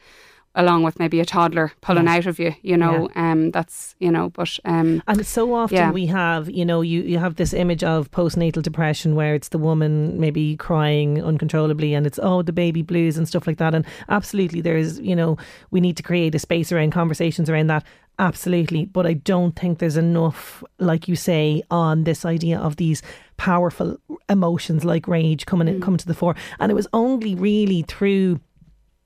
along 0.56 0.84
with 0.84 1.00
maybe 1.00 1.20
a 1.22 1.26
toddler 1.26 1.72
pulling 1.82 2.06
Yeah. 2.06 2.16
out 2.16 2.26
of 2.26 2.38
you, 2.38 2.54
you 2.62 2.76
know, 2.76 3.08
um, 3.16 3.52
that's, 3.52 3.96
you 4.00 4.12
know, 4.12 4.30
but. 4.30 4.60
Um, 4.66 5.02
And 5.08 5.26
so 5.26 5.54
often 5.54 5.78
Yeah. 5.78 5.92
we 5.92 6.08
have, 6.08 6.50
you 6.50 6.66
know, 6.66 6.82
you, 6.82 7.02
you 7.04 7.20
have 7.20 7.36
this 7.36 7.54
image 7.54 7.84
of 7.84 8.12
postnatal 8.12 8.62
depression 8.62 9.16
where 9.16 9.34
it's 9.34 9.50
the 9.50 9.58
woman 9.58 10.20
maybe 10.20 10.58
crying 10.58 11.24
uncontrollably 11.24 11.94
and 11.94 12.06
it's, 12.06 12.20
oh, 12.22 12.42
the 12.42 12.52
baby 12.52 12.82
blues 12.82 13.18
and 13.18 13.28
stuff 13.28 13.48
like 13.48 13.58
that. 13.60 13.74
And 13.74 13.86
absolutely, 14.10 14.60
there's, 14.62 15.00
you 15.00 15.16
know, 15.16 15.38
we 15.72 15.80
need 15.80 15.96
to 15.98 16.04
create 16.04 16.36
a 16.36 16.40
space 16.40 16.72
around 16.72 16.92
conversations 16.92 17.50
around 17.50 17.68
that. 17.68 17.86
Absolutely. 18.20 18.86
But 18.86 19.08
I 19.08 19.14
don't 19.14 19.56
think 19.56 19.80
there's 19.80 19.98
enough, 19.98 20.64
like 20.80 21.08
you 21.08 21.16
say, 21.16 21.64
on 21.72 22.04
this 22.04 22.26
idea 22.26 22.60
of 22.60 22.76
these 22.76 23.02
powerful 23.38 23.98
emotions 24.30 24.84
like 24.86 25.08
rage 25.08 25.46
coming 25.46 25.68
in, 25.68 25.82
come 25.82 25.98
to 25.98 26.06
the 26.06 26.14
fore. 26.14 26.36
And 26.60 26.72
it 26.72 26.76
was 26.76 26.88
only 26.94 27.36
really 27.36 27.84
through 27.84 28.40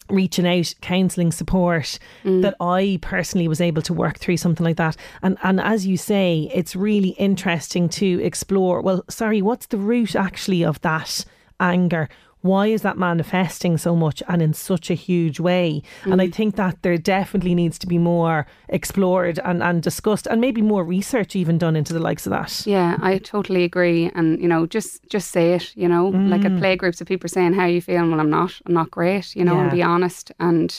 reaching 0.09 0.47
out, 0.47 0.73
counselling 0.81 1.31
support, 1.31 1.99
mm. 2.23 2.41
that 2.41 2.55
I 2.59 2.99
personally 3.01 3.47
was 3.47 3.61
able 3.61 3.81
to 3.83 3.93
work 3.93 4.19
through 4.19 4.37
something 4.37 4.63
like 4.63 4.77
that. 4.77 4.95
And 5.21 5.37
and 5.43 5.59
as 5.59 5.85
you 5.85 5.97
say, 5.97 6.49
it's 6.53 6.75
really 6.75 7.09
interesting 7.09 7.89
to 7.89 8.23
explore. 8.23 8.81
Well, 8.81 9.03
sorry, 9.09 9.41
what's 9.41 9.67
the 9.67 9.77
root 9.77 10.15
actually 10.15 10.63
of 10.63 10.81
that 10.81 11.25
anger? 11.59 12.09
Why 12.45 12.67
is 12.67 12.81
that 12.83 12.97
manifesting 12.97 13.77
so 13.77 13.95
much 13.95 14.21
and 14.27 14.39
in 14.41 14.53
such 14.53 14.91
a 14.91 14.93
huge 14.93 15.39
way? 15.39 15.81
And 16.03 16.21
I 16.21 16.29
think 16.29 16.55
that 16.57 16.75
there 16.83 16.97
definitely 16.97 17.55
needs 17.55 17.79
to 17.79 17.87
be 17.87 17.97
more 17.97 18.45
explored 18.69 19.39
and, 19.43 19.63
and 19.63 19.81
discussed 19.81 20.27
and 20.27 20.39
maybe 20.39 20.61
more 20.61 20.83
research 20.83 21.35
even 21.35 21.57
done 21.57 21.75
into 21.75 21.93
the 21.93 21.99
likes 21.99 22.27
of 22.27 22.31
that. 22.31 22.51
Yeah, 22.67 22.97
I 23.01 23.17
totally 23.17 23.63
agree, 23.63 24.11
and 24.13 24.39
you 24.39 24.47
know, 24.47 24.67
just 24.67 24.91
just 25.09 25.31
say 25.31 25.53
it. 25.55 25.75
You 25.75 25.87
know, 25.89 26.09
like 26.33 26.45
at 26.45 26.51
Mm. 26.51 26.59
play 26.59 26.75
groups, 26.75 27.01
if 27.01 27.07
people 27.07 27.29
saying 27.29 27.53
how 27.53 27.63
are 27.63 27.69
you 27.77 27.81
feeling, 27.81 28.11
well, 28.11 28.19
I'm 28.19 28.29
not, 28.29 28.51
I'm 28.65 28.73
not 28.73 28.91
great. 28.91 29.35
You 29.35 29.43
know, 29.43 29.57
and 29.59 29.69
Yeah. 29.71 29.75
be 29.75 29.83
honest. 29.83 30.31
And 30.39 30.69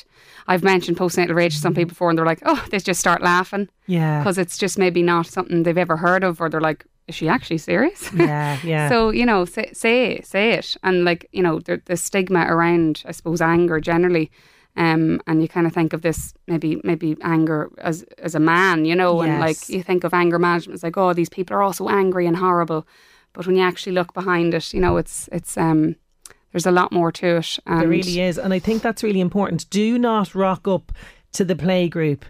I've 0.46 0.62
mentioned 0.62 0.96
postnatal 0.98 1.34
rage 1.34 1.54
to 1.56 1.60
some 1.60 1.74
people 1.74 1.88
before, 1.94 2.10
and 2.10 2.16
they're 2.18 2.32
like, 2.32 2.42
oh, 2.46 2.64
they 2.70 2.78
just 2.78 3.00
start 3.00 3.22
laughing 3.22 3.68
Yeah. 3.88 4.20
because 4.20 4.38
it's 4.38 4.56
just 4.56 4.78
maybe 4.78 5.02
not 5.02 5.26
something 5.26 5.64
they've 5.64 5.76
ever 5.86 5.96
heard 5.96 6.22
of, 6.22 6.40
or 6.40 6.48
they're 6.48 6.68
like, 6.70 6.84
is 7.08 7.14
she 7.14 7.28
actually 7.28 7.58
serious? 7.58 8.10
Yeah, 8.14 8.58
yeah. 8.64 8.88
So 8.88 9.10
you 9.10 9.24
know, 9.26 9.44
say 9.44 9.70
say 9.72 10.20
say 10.22 10.52
it, 10.52 10.76
and 10.82 11.04
like 11.04 11.28
you 11.32 11.42
know, 11.42 11.60
the, 11.60 11.80
the 11.84 11.96
stigma 11.96 12.46
around, 12.48 13.02
I 13.06 13.12
suppose, 13.12 13.40
anger 13.40 13.80
generally. 13.80 14.30
Um, 14.78 15.22
and 15.26 15.40
you 15.40 15.48
kind 15.48 15.66
of 15.66 15.72
think 15.72 15.94
of 15.94 16.02
this 16.02 16.34
maybe 16.46 16.80
maybe 16.84 17.16
anger 17.22 17.70
as 17.78 18.04
as 18.18 18.34
a 18.34 18.40
man, 18.40 18.84
you 18.84 18.94
know, 18.94 19.22
and 19.22 19.32
like 19.40 19.68
you 19.70 19.82
think 19.82 20.04
of 20.04 20.12
anger 20.12 20.38
management, 20.38 20.74
it's 20.74 20.82
like 20.84 20.98
oh 20.98 21.14
these 21.14 21.30
people 21.30 21.56
are 21.56 21.62
also 21.62 21.88
angry 21.88 22.26
and 22.26 22.36
horrible, 22.36 22.86
but 23.32 23.46
when 23.46 23.56
you 23.56 23.62
actually 23.62 23.92
look 23.94 24.12
behind 24.12 24.52
it, 24.52 24.74
you 24.74 24.80
know 24.80 24.98
it's 24.98 25.28
it's 25.32 25.56
um 25.56 25.96
there's 26.52 26.66
a 26.66 26.70
lot 26.70 26.92
more 26.92 27.10
to 27.12 27.36
it. 27.36 27.58
And 27.66 27.80
There 27.80 27.88
really 27.88 28.20
is. 28.20 28.38
And 28.38 28.52
I 28.52 28.58
think 28.58 28.82
that's 28.82 29.02
really 29.02 29.20
important. 29.20 29.68
Do 29.70 29.98
not 29.98 30.34
rock 30.34 30.66
up 30.68 30.92
to 31.32 31.44
the 31.44 31.56
play 31.56 31.88
group. 31.88 32.24
uh, 32.24 32.28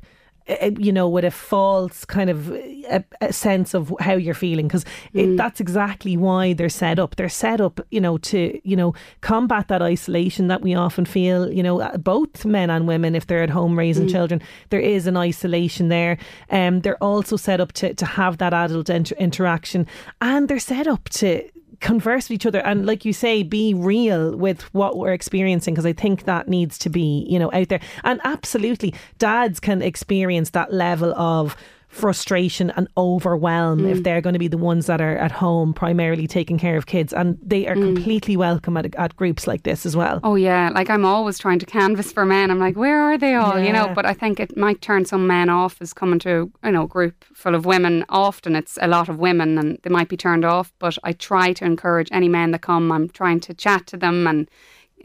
Eh, 0.49 0.57
eh, 0.61 0.71
you 0.79 0.93
know, 0.93 1.09
with 1.09 1.25
a 1.25 1.31
false 1.31 2.05
kind 2.05 2.31
of 2.31 2.53
a, 2.53 3.05
a 3.21 3.33
sense 3.33 3.75
of 3.75 3.93
how 3.99 4.13
you're 4.13 4.33
feeling, 4.33 4.69
because 4.69 4.85
mm. 5.13 5.37
that's 5.37 5.61
exactly 5.61 6.17
why 6.17 6.53
they're 6.53 6.69
set 6.69 7.01
up. 7.01 7.17
They're 7.17 7.29
set 7.29 7.61
up, 7.61 7.81
you 7.91 8.01
know, 8.01 8.17
to 8.19 8.61
you 8.63 8.77
know 8.77 8.95
combat 9.23 9.67
that 9.69 9.83
isolation 9.83 10.47
that 10.47 10.63
we 10.63 10.75
often 10.75 11.05
feel. 11.05 11.53
You 11.53 11.65
know, 11.65 11.81
uh, 11.81 11.97
both 11.97 12.45
men 12.45 12.71
and 12.71 12.87
women, 12.87 13.17
if 13.17 13.27
they're 13.27 13.43
at 13.43 13.51
home 13.51 13.77
raising 13.77 14.07
mm. 14.07 14.13
children, 14.13 14.41
there 14.71 14.81
is 14.81 15.09
an 15.09 15.17
isolation 15.17 15.89
there. 15.89 16.17
Um, 16.51 16.81
they're 16.81 17.03
also 17.03 17.37
set 17.37 17.61
up 17.61 17.73
to 17.73 17.95
to 17.95 18.07
have 18.07 18.39
that 18.39 18.55
adult 18.55 18.89
inter- 18.89 19.17
interaction, 19.17 19.85
and 20.21 20.49
they're 20.49 20.61
set 20.61 20.87
up 20.87 21.09
to 21.09 21.43
converse 21.81 22.29
with 22.29 22.37
each 22.37 22.47
other 22.47 22.61
and 22.61 22.87
like 22.87 23.05
you 23.05 23.13
say 23.13 23.43
be 23.43 23.75
real 23.75 24.37
with 24.37 24.63
what 24.75 24.97
we're 24.97 25.13
experiencing 25.13 25.75
because 25.75 25.87
i 25.87 25.93
think 25.93 26.25
that 26.25 26.49
needs 26.49 26.79
to 26.79 26.89
be 26.89 27.27
you 27.29 27.39
know 27.39 27.51
out 27.53 27.69
there. 27.69 27.81
And 28.05 28.21
absolutely 28.25 28.95
dads 29.19 29.61
can 29.61 29.83
experience 29.83 30.51
that 30.51 30.73
level 30.73 31.15
of 31.15 31.57
frustration 31.97 32.71
and 32.77 32.89
overwhelm 32.97 33.87
if 33.87 33.99
mm. 33.99 34.05
they're 34.05 34.21
going 34.21 34.35
to 34.35 34.39
be 34.39 34.49
the 34.49 34.59
ones 34.59 34.87
that 34.87 35.01
are 35.01 35.17
at 35.17 35.33
home 35.33 35.73
primarily 35.73 36.27
taking 36.27 36.59
care 36.59 36.77
of 36.77 36.87
kids 36.87 37.13
and 37.13 37.39
they 37.43 37.67
are 37.67 37.75
mm. 37.75 37.95
completely 37.95 38.37
welcome 38.37 38.77
at, 38.77 38.95
at 38.97 39.17
groups 39.17 39.47
like 39.47 39.63
this 39.63 39.87
as 39.87 39.97
well 39.97 40.21
Oh 40.23 40.35
yeah, 40.35 40.71
like 40.75 40.91
I'm 40.91 41.05
always 41.05 41.39
trying 41.39 41.61
to 41.61 41.67
canvas 41.67 42.11
for 42.11 42.25
men. 42.25 42.51
I'm 42.51 42.59
like, 42.59 42.77
where 42.77 43.01
are 43.01 43.17
they 43.17 43.37
all? 43.37 43.61
You 43.61 43.73
know, 43.73 43.93
but 43.95 44.05
I 44.05 44.13
think 44.13 44.41
it 44.41 44.57
might 44.57 44.81
turn 44.81 45.05
some 45.05 45.27
men 45.27 45.49
off 45.49 45.81
as 45.81 45.93
coming 45.93 46.19
to 46.21 46.51
you 46.65 46.71
know 46.73 46.83
a 46.83 46.89
group 46.89 47.25
full 47.33 47.55
of 47.55 47.65
women. 47.65 48.05
Often 48.09 48.57
it's 48.57 48.77
a 48.83 48.89
lot 48.89 49.09
of 49.09 49.19
women, 49.19 49.57
and 49.57 49.79
they 49.85 49.91
might 49.91 50.09
be 50.09 50.17
turned 50.17 50.45
off. 50.45 50.73
But 50.81 50.99
I 51.05 51.13
try 51.13 51.53
to 51.53 51.65
encourage 51.65 52.09
any 52.11 52.29
men 52.29 52.51
that 52.51 52.63
come. 52.63 52.91
I'm 52.91 53.09
trying 53.09 53.39
to 53.41 53.55
chat 53.55 53.87
to 53.87 53.97
them 53.97 54.27
and 54.27 54.51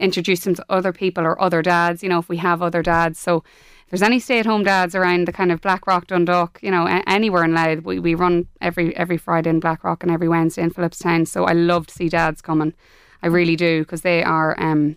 introduce 0.00 0.40
them 0.40 0.56
to 0.56 0.64
other 0.68 0.92
people 0.92 1.24
or 1.24 1.40
other 1.40 1.62
dads. 1.62 2.02
You 2.02 2.08
know, 2.08 2.18
if 2.18 2.28
we 2.28 2.38
have 2.38 2.62
other 2.62 2.82
dads, 2.82 3.18
so. 3.18 3.44
There's 3.92 4.00
any 4.00 4.20
stay-at-home 4.20 4.64
dads 4.64 4.94
around 4.94 5.28
the 5.28 5.32
kind 5.32 5.52
of 5.52 5.60
Blackrock, 5.60 6.06
Dundalk, 6.06 6.58
you 6.62 6.70
know, 6.70 6.86
a- 6.86 7.06
anywhere 7.06 7.44
in 7.44 7.52
Louth. 7.52 7.82
We, 7.82 7.98
we 7.98 8.14
run 8.14 8.48
every 8.62 8.96
every 8.96 9.18
Friday 9.18 9.50
in 9.50 9.60
Blackrock 9.60 10.02
and 10.02 10.10
every 10.10 10.30
Wednesday 10.30 10.62
in 10.62 10.70
Phillipstown. 10.70 11.28
So 11.28 11.44
I 11.44 11.52
love 11.52 11.88
to 11.88 11.94
see 11.94 12.08
dads 12.08 12.40
coming. 12.40 12.72
I 13.22 13.26
really 13.26 13.54
do 13.54 13.82
because 13.82 14.00
they 14.00 14.24
are 14.24 14.58
um, 14.58 14.96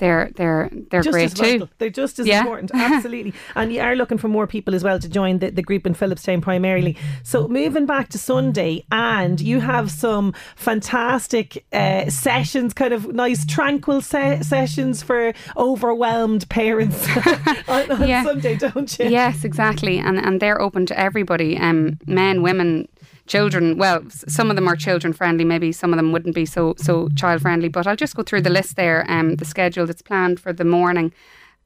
they're 0.00 0.30
they're 0.34 0.68
they're 0.90 1.02
just 1.02 1.12
great 1.14 1.26
as 1.26 1.34
too. 1.34 1.42
vital. 1.52 1.68
They're 1.78 1.90
just 2.02 2.18
as 2.18 2.26
Yeah. 2.26 2.40
important, 2.40 2.72
absolutely. 2.74 3.32
and 3.54 3.72
you 3.72 3.80
are 3.80 3.94
looking 3.94 4.18
for 4.18 4.28
more 4.28 4.46
people 4.46 4.74
as 4.74 4.82
well 4.82 4.98
to 4.98 5.08
join 5.08 5.38
the, 5.38 5.50
the 5.50 5.62
group 5.62 5.86
in 5.86 5.94
Phillipstown 5.94 6.42
primarily. 6.42 6.96
So 7.22 7.46
moving 7.46 7.86
back 7.86 8.08
to 8.10 8.18
Sunday, 8.18 8.84
and 8.90 9.40
you 9.40 9.60
have 9.60 9.90
some 9.90 10.34
fantastic 10.56 11.64
uh, 11.72 12.08
sessions, 12.10 12.72
kind 12.74 12.92
of 12.94 13.12
nice 13.14 13.44
tranquil 13.46 14.00
se- 14.00 14.42
sessions 14.42 15.02
for 15.02 15.32
overwhelmed 15.56 16.48
parents 16.48 17.06
on, 17.68 17.90
on 17.92 18.08
Yeah. 18.08 18.24
Sunday, 18.24 18.56
don't 18.56 18.98
you? 18.98 19.06
Yes, 19.08 19.44
exactly, 19.44 19.98
and 19.98 20.18
and 20.18 20.40
they're 20.40 20.60
open 20.60 20.86
to 20.86 20.98
everybody, 20.98 21.56
um, 21.58 21.98
men, 22.06 22.42
women, 22.42 22.88
children. 23.26 23.78
Well, 23.78 24.02
some 24.10 24.50
of 24.50 24.56
them 24.56 24.68
are 24.68 24.76
children 24.76 25.12
friendly. 25.12 25.44
Maybe 25.44 25.72
some 25.72 25.92
of 25.92 25.96
them 25.96 26.12
wouldn't 26.12 26.34
be 26.34 26.46
so 26.46 26.74
so 26.76 27.08
child 27.16 27.42
friendly. 27.42 27.68
But 27.68 27.86
I'll 27.86 27.96
just 27.96 28.16
go 28.16 28.22
through 28.22 28.42
the 28.42 28.50
list 28.50 28.76
there. 28.76 29.04
Um, 29.08 29.36
the 29.36 29.44
schedule 29.44 29.86
that's 29.86 30.02
planned 30.02 30.40
for 30.40 30.52
the 30.52 30.64
morning. 30.64 31.12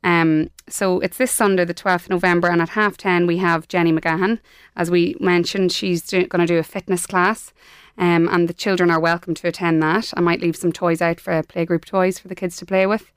Um, 0.05 0.51
so 0.69 1.01
it's 1.01 1.17
this 1.17 1.33
Sunday, 1.33 1.65
the 1.65 1.73
12th 1.73 2.05
of 2.05 2.11
November, 2.11 2.49
and 2.49 2.61
at 2.61 2.71
half 2.71 2.99
10 2.99 3.27
we 3.27 3.39
have 3.39 3.69
Jenny 3.69 3.91
McGahan. 3.91 4.39
As 4.77 4.91
we 4.91 5.17
mentioned, 5.19 5.73
she's 5.73 6.11
going 6.11 6.29
to 6.29 6.47
do 6.47 6.59
a 6.59 6.63
fitness 6.63 7.07
class, 7.07 7.55
um, 7.97 8.29
and 8.29 8.47
the 8.47 8.53
children 8.53 8.91
are 8.91 9.01
welcome 9.01 9.33
to 9.35 9.49
attend 9.49 9.83
that. 9.83 10.13
I 10.15 10.21
might 10.21 10.43
leave 10.43 10.57
some 10.57 10.73
toys 10.73 11.01
out 11.01 11.21
for 11.21 11.43
playgroup 11.43 11.87
toys 11.87 12.19
for 12.19 12.29
the 12.29 12.35
kids 12.35 12.59
to 12.59 12.67
play 12.67 12.87
with. 12.87 13.11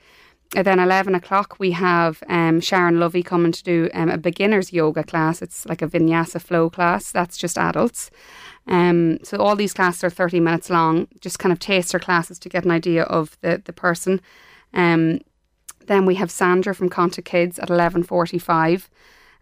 And 0.56 0.66
then 0.66 0.80
11 0.80 1.14
o'clock, 1.14 1.58
we 1.60 1.72
have 1.72 2.24
um, 2.30 2.62
Sharon 2.62 3.00
Lovey 3.00 3.22
coming 3.22 3.52
to 3.52 3.64
do 3.64 3.90
um, 3.94 4.10
a 4.10 4.18
beginner's 4.18 4.72
yoga 4.72 5.04
class. 5.04 5.42
It's 5.42 5.66
like 5.66 5.82
a 5.82 5.88
vinyasa 5.88 6.42
flow 6.42 6.70
class. 6.70 7.12
That's 7.12 7.38
just 7.38 7.58
adults. 7.58 8.10
Um, 8.68 9.20
so 9.24 9.38
all 9.38 9.56
these 9.56 9.74
classes 9.74 10.04
are 10.04 10.10
30 10.10 10.40
minutes 10.40 10.70
long, 10.70 11.08
just 11.22 11.40
kind 11.40 11.52
of 11.52 11.60
taster 11.60 12.00
classes 12.00 12.40
to 12.40 12.50
get 12.50 12.66
an 12.66 12.72
idea 12.72 13.04
of 13.04 13.38
the, 13.42 13.62
the 13.64 13.74
person. 13.74 14.22
Um, 14.74 15.20
then 15.88 16.06
we 16.06 16.16
have 16.16 16.32
Sandra 16.32 16.76
from 16.76 16.90
Conta 16.90 17.24
Kids 17.24 17.60
at 17.60 17.70
11.45. 17.70 18.88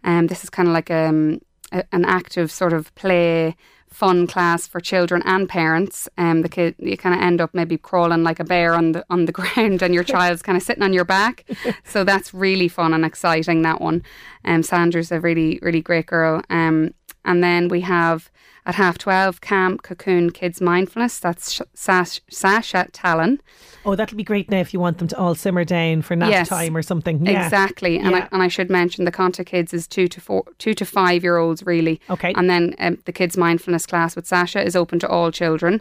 Um, 0.04 0.28
this 0.28 0.44
is 0.44 0.50
kind 0.50 0.68
of 0.68 0.74
like 0.74 0.90
um, 0.90 1.40
a, 1.72 1.84
an 1.92 2.04
active 2.04 2.50
sort 2.50 2.72
of 2.72 2.94
play 2.94 3.56
fun 3.90 4.26
class 4.26 4.66
for 4.66 4.80
children 4.80 5.22
and 5.24 5.48
parents. 5.48 6.08
Um, 6.18 6.42
the 6.42 6.48
kid 6.48 6.74
you 6.78 6.96
kind 6.96 7.14
of 7.14 7.20
end 7.20 7.40
up 7.40 7.54
maybe 7.54 7.78
crawling 7.78 8.22
like 8.22 8.40
a 8.40 8.44
bear 8.44 8.74
on 8.74 8.92
the 8.92 9.04
on 9.10 9.24
the 9.24 9.32
ground, 9.40 9.82
and 9.82 9.94
your 9.94 10.04
child's 10.14 10.42
kind 10.42 10.56
of 10.56 10.62
sitting 10.62 10.82
on 10.82 10.92
your 10.92 11.04
back. 11.04 11.44
so 11.84 12.04
that's 12.04 12.34
really 12.34 12.68
fun 12.68 12.92
and 12.94 13.04
exciting. 13.04 13.62
That 13.62 13.80
one. 13.80 14.02
Um, 14.44 14.62
Sandra's 14.62 15.12
a 15.12 15.20
really 15.20 15.58
really 15.62 15.80
great 15.80 16.06
girl. 16.06 16.42
Um, 16.50 16.94
and 17.24 17.42
then 17.42 17.68
we 17.68 17.80
have 17.80 18.30
at 18.66 18.74
half 18.74 18.98
twelve 18.98 19.40
Camp 19.40 19.82
Cocoon 19.82 20.30
Kids 20.30 20.60
Mindfulness. 20.60 21.18
That's 21.20 21.52
Sh- 21.52 21.60
Sash, 21.72 22.20
Sasha 22.28 22.88
Talon. 22.92 23.40
Oh, 23.84 23.94
that'll 23.94 24.16
be 24.16 24.24
great 24.24 24.50
now 24.50 24.58
if 24.58 24.74
you 24.74 24.80
want 24.80 24.98
them 24.98 25.06
to 25.08 25.16
all 25.16 25.34
simmer 25.36 25.64
down 25.64 26.02
for 26.02 26.16
nap 26.16 26.30
Yes. 26.30 26.48
time 26.48 26.76
or 26.76 26.82
something. 26.82 27.24
Yeah. 27.24 27.44
Exactly, 27.44 27.96
and 27.98 28.10
Yeah. 28.10 28.24
I, 28.24 28.28
and 28.34 28.42
I 28.42 28.48
should 28.48 28.68
mention 28.68 29.04
the 29.04 29.12
Conta 29.12 29.46
Kids 29.46 29.72
is 29.72 29.86
two 29.86 30.08
to 30.08 30.20
four, 30.20 30.44
two 30.58 30.74
to 30.74 30.84
five 30.84 31.22
year 31.22 31.36
olds 31.38 31.64
really. 31.64 32.00
Okay, 32.10 32.34
and 32.36 32.50
then 32.50 32.74
um, 32.80 32.98
the 33.04 33.12
kids 33.12 33.36
mindfulness 33.36 33.86
class 33.86 34.16
with 34.16 34.26
Sasha 34.26 34.62
is 34.62 34.74
open 34.76 34.98
to 34.98 35.08
all 35.08 35.30
children. 35.30 35.80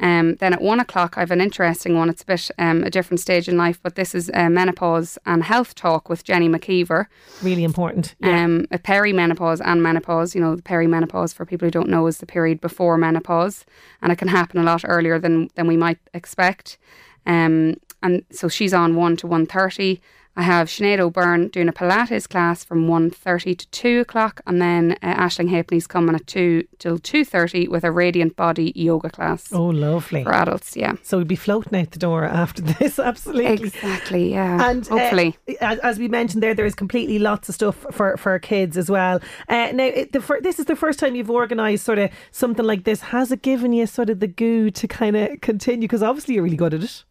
Um, 0.00 0.34
then 0.36 0.52
at 0.52 0.60
one 0.60 0.80
o'clock, 0.80 1.16
I 1.16 1.20
have 1.20 1.30
an 1.30 1.40
interesting 1.40 1.96
one. 1.96 2.08
It's 2.08 2.22
a 2.22 2.26
bit 2.26 2.50
um, 2.58 2.82
a 2.82 2.90
different 2.90 3.20
stage 3.20 3.48
in 3.48 3.56
life, 3.56 3.80
but 3.82 3.94
this 3.94 4.14
is 4.14 4.30
uh, 4.34 4.50
menopause 4.50 5.18
and 5.24 5.44
health 5.44 5.74
talk 5.74 6.08
with 6.08 6.24
Jenny 6.24 6.48
McKeever. 6.48 7.06
Really 7.42 7.64
important. 7.64 8.14
Um, 8.22 8.66
a 8.72 8.78
perimenopause 8.78 9.60
and 9.64 9.82
menopause. 9.82 10.34
You 10.34 10.40
know, 10.40 10.56
the 10.56 10.62
perimenopause 10.62 11.32
for 11.32 11.46
people 11.46 11.66
who 11.66 11.70
don't 11.70 11.88
know 11.88 12.06
is 12.08 12.18
the 12.18 12.26
period 12.26 12.60
before 12.60 12.98
menopause, 12.98 13.64
and 14.02 14.10
it 14.10 14.16
can 14.16 14.28
happen 14.28 14.58
a 14.58 14.64
lot 14.64 14.82
earlier 14.84 15.18
than 15.18 15.48
than 15.54 15.66
we 15.66 15.76
might 15.76 15.98
expect. 16.12 16.76
Um, 17.24 17.76
and 18.02 18.24
so 18.30 18.48
she's 18.48 18.74
on 18.74 18.96
one 18.96 19.16
to 19.18 19.26
one 19.26 19.46
thirty. 19.46 20.00
I 20.36 20.42
have 20.42 20.68
Sinead 20.68 20.98
O'Byrne 20.98 21.48
doing 21.48 21.68
a 21.68 21.72
Pilates 21.72 22.28
class 22.28 22.64
from 22.64 22.88
1.30 22.88 23.56
to 23.56 23.68
2 23.68 24.00
o'clock 24.00 24.40
and 24.46 24.60
then 24.60 24.96
uh, 25.00 25.14
Ashling 25.14 25.48
Halfpenny's 25.48 25.86
coming 25.86 26.16
at 26.16 26.26
2 26.26 26.64
till 26.80 26.98
2.30 26.98 27.68
with 27.68 27.84
a 27.84 27.92
Radiant 27.92 28.34
Body 28.34 28.72
yoga 28.74 29.10
class. 29.10 29.52
Oh, 29.52 29.66
lovely. 29.66 30.24
For 30.24 30.34
adults, 30.34 30.76
yeah. 30.76 30.94
So 31.02 31.18
we'd 31.18 31.28
be 31.28 31.36
floating 31.36 31.78
out 31.78 31.92
the 31.92 32.00
door 32.00 32.24
after 32.24 32.62
this, 32.80 32.98
absolutely. 32.98 33.68
Exactly, 33.68 34.32
yeah. 34.32 34.70
And 34.70 34.84
uh, 34.88 34.98
Hopefully. 34.98 35.36
as, 35.60 35.78
as 35.80 35.98
we 36.00 36.08
mentioned 36.08 36.42
there, 36.42 36.54
there 36.54 36.66
is 36.66 36.74
completely 36.74 37.20
lots 37.20 37.48
of 37.48 37.54
stuff 37.54 37.86
for, 37.92 38.16
for 38.16 38.36
kids 38.40 38.76
as 38.76 38.90
well. 38.90 39.20
Uh, 39.48 39.70
now, 39.72 39.84
it, 39.84 40.12
the 40.12 40.20
fir- 40.20 40.40
this 40.40 40.58
is 40.58 40.66
the 40.66 40.76
first 40.76 40.98
time 40.98 41.14
you've 41.14 41.30
organised 41.30 41.84
sort 41.84 41.98
of 41.98 42.10
something 42.32 42.64
like 42.64 42.82
this. 42.82 43.00
Has 43.00 43.30
it 43.30 43.42
given 43.42 43.72
you 43.72 43.86
sort 43.86 44.10
of 44.10 44.18
the 44.18 44.26
goo 44.26 44.70
to 44.72 44.88
kind 44.88 45.16
of 45.16 45.40
continue? 45.42 45.86
Because 45.86 46.02
obviously 46.02 46.34
you're 46.34 46.44
really 46.44 46.56
good 46.56 46.74
at 46.74 46.82
it. 46.82 47.04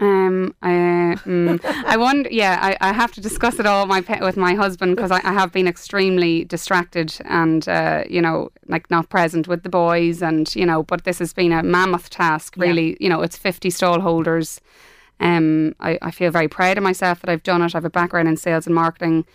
Um, 0.00 0.54
I, 0.62 1.16
mm, 1.24 1.64
I 1.64 1.96
wonder. 1.96 2.28
Yeah, 2.30 2.58
I, 2.62 2.76
I 2.80 2.92
have 2.92 3.12
to 3.12 3.20
discuss 3.20 3.58
it 3.58 3.66
all 3.66 3.82
with 3.82 3.88
my 3.88 4.00
pe- 4.00 4.20
with 4.20 4.36
my 4.36 4.54
husband 4.54 4.94
because 4.94 5.10
I, 5.10 5.20
I 5.24 5.32
have 5.32 5.52
been 5.52 5.66
extremely 5.66 6.44
distracted 6.44 7.16
and 7.24 7.68
uh, 7.68 8.04
you 8.08 8.22
know 8.22 8.50
like 8.68 8.88
not 8.90 9.08
present 9.08 9.48
with 9.48 9.64
the 9.64 9.68
boys 9.68 10.22
and 10.22 10.54
you 10.54 10.64
know. 10.64 10.84
But 10.84 11.04
this 11.04 11.18
has 11.18 11.32
been 11.32 11.52
a 11.52 11.62
mammoth 11.62 12.10
task. 12.10 12.54
Really, 12.56 12.96
you 13.00 13.08
know, 13.08 13.22
it's 13.22 13.36
fifty 13.36 13.70
stall 13.70 14.00
holders. 14.00 14.60
Um, 15.20 15.74
I, 15.80 15.98
I 16.00 16.10
feel 16.12 16.30
very 16.30 16.48
proud 16.48 16.78
of 16.78 16.84
myself 16.84 17.20
that 17.20 17.30
I've 17.30 17.42
done 17.42 17.62
it. 17.62 17.74
I 17.74 17.78
have 17.78 17.84
a 17.84 17.90
background 17.90 18.28
in 18.28 18.36
sales 18.36 18.66
and 18.66 18.74
marketing. 18.74 19.26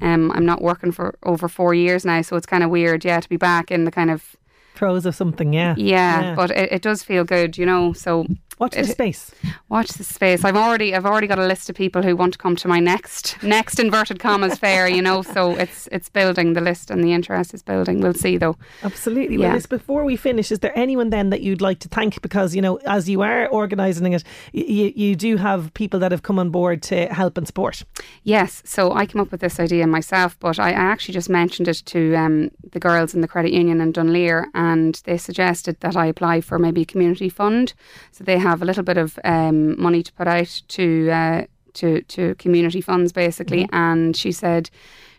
Um, 0.00 0.30
I'm 0.32 0.46
not 0.46 0.62
working 0.62 0.92
for 0.92 1.16
over 1.24 1.48
four 1.48 1.74
years 1.74 2.04
now, 2.04 2.22
so 2.22 2.36
it's 2.36 2.46
kind 2.46 2.62
of 2.62 2.70
weird, 2.70 3.04
yeah, 3.04 3.20
to 3.20 3.28
be 3.28 3.36
back 3.36 3.70
in 3.70 3.84
the 3.84 3.90
kind 3.90 4.10
of 4.10 4.36
throes 4.74 5.06
of 5.06 5.14
something, 5.14 5.52
yeah. 5.52 5.74
Yeah, 5.76 6.34
but 6.34 6.50
it, 6.50 6.72
it 6.72 6.82
does 6.82 7.02
feel 7.02 7.24
good, 7.24 7.58
you 7.58 7.66
know. 7.66 7.92
So 7.92 8.26
watch 8.62 8.74
the 8.74 8.84
space. 8.84 9.30
Watch 9.68 9.90
the 10.00 10.04
space. 10.04 10.44
I've 10.44 10.56
already 10.56 10.94
I've 10.94 11.06
already 11.06 11.26
got 11.26 11.38
a 11.38 11.46
list 11.46 11.68
of 11.70 11.76
people 11.76 12.02
who 12.02 12.14
want 12.16 12.32
to 12.34 12.38
come 12.38 12.56
to 12.56 12.68
my 12.68 12.80
next 12.80 13.42
next 13.42 13.78
inverted 13.78 14.18
commas 14.18 14.58
fair, 14.58 14.88
you 14.88 15.02
know. 15.02 15.22
So 15.22 15.54
it's 15.56 15.88
it's 15.92 16.08
building 16.08 16.54
the 16.54 16.60
list 16.60 16.90
and 16.90 17.02
the 17.04 17.12
interest 17.12 17.54
is 17.54 17.62
building. 17.62 18.00
We'll 18.00 18.14
see 18.14 18.36
though. 18.36 18.56
Absolutely. 18.82 19.36
Yeah. 19.36 19.52
Well, 19.52 19.62
before 19.68 20.04
we 20.04 20.16
finish, 20.16 20.52
is 20.52 20.60
there 20.60 20.76
anyone 20.78 21.10
then 21.10 21.30
that 21.30 21.40
you'd 21.40 21.60
like 21.60 21.78
to 21.80 21.88
thank? 21.88 22.20
Because, 22.22 22.54
you 22.54 22.62
know, 22.62 22.76
as 22.86 23.08
you 23.08 23.22
are 23.22 23.48
organising 23.48 24.12
it, 24.12 24.24
you, 24.52 24.92
you 24.94 25.16
do 25.16 25.36
have 25.36 25.72
people 25.74 25.98
that 26.00 26.12
have 26.12 26.22
come 26.22 26.38
on 26.38 26.50
board 26.50 26.82
to 26.82 27.06
help 27.06 27.38
and 27.38 27.46
support. 27.46 27.84
Yes, 28.24 28.62
so 28.64 28.92
I 28.92 29.06
came 29.06 29.20
up 29.22 29.30
with 29.32 29.40
this 29.40 29.58
idea 29.58 29.86
myself, 29.86 30.38
but 30.38 30.58
I, 30.58 30.70
I 30.70 30.84
actually 30.92 31.14
just 31.14 31.30
mentioned 31.30 31.68
it 31.68 31.82
to 31.86 32.14
um, 32.14 32.50
the 32.72 32.80
girls 32.80 33.14
in 33.14 33.22
the 33.22 33.28
credit 33.28 33.52
union 33.52 33.80
in 33.80 33.92
Dunleer, 33.92 34.48
and 34.54 35.00
they 35.04 35.16
suggested 35.16 35.80
that 35.80 35.96
I 35.96 36.06
apply 36.06 36.42
for 36.42 36.58
maybe 36.58 36.82
a 36.82 36.86
community 36.86 37.28
fund. 37.28 37.72
So 38.10 38.24
they 38.24 38.38
have 38.38 38.51
a 38.60 38.64
little 38.64 38.82
bit 38.82 38.98
of 38.98 39.18
um, 39.24 39.80
money 39.80 40.02
to 40.02 40.12
put 40.12 40.26
out 40.26 40.62
to 40.68 41.10
uh, 41.10 41.44
to 41.74 42.02
to 42.02 42.34
community 42.34 42.80
funds, 42.80 43.12
basically. 43.12 43.68
And 43.72 44.16
she 44.16 44.32
said 44.32 44.68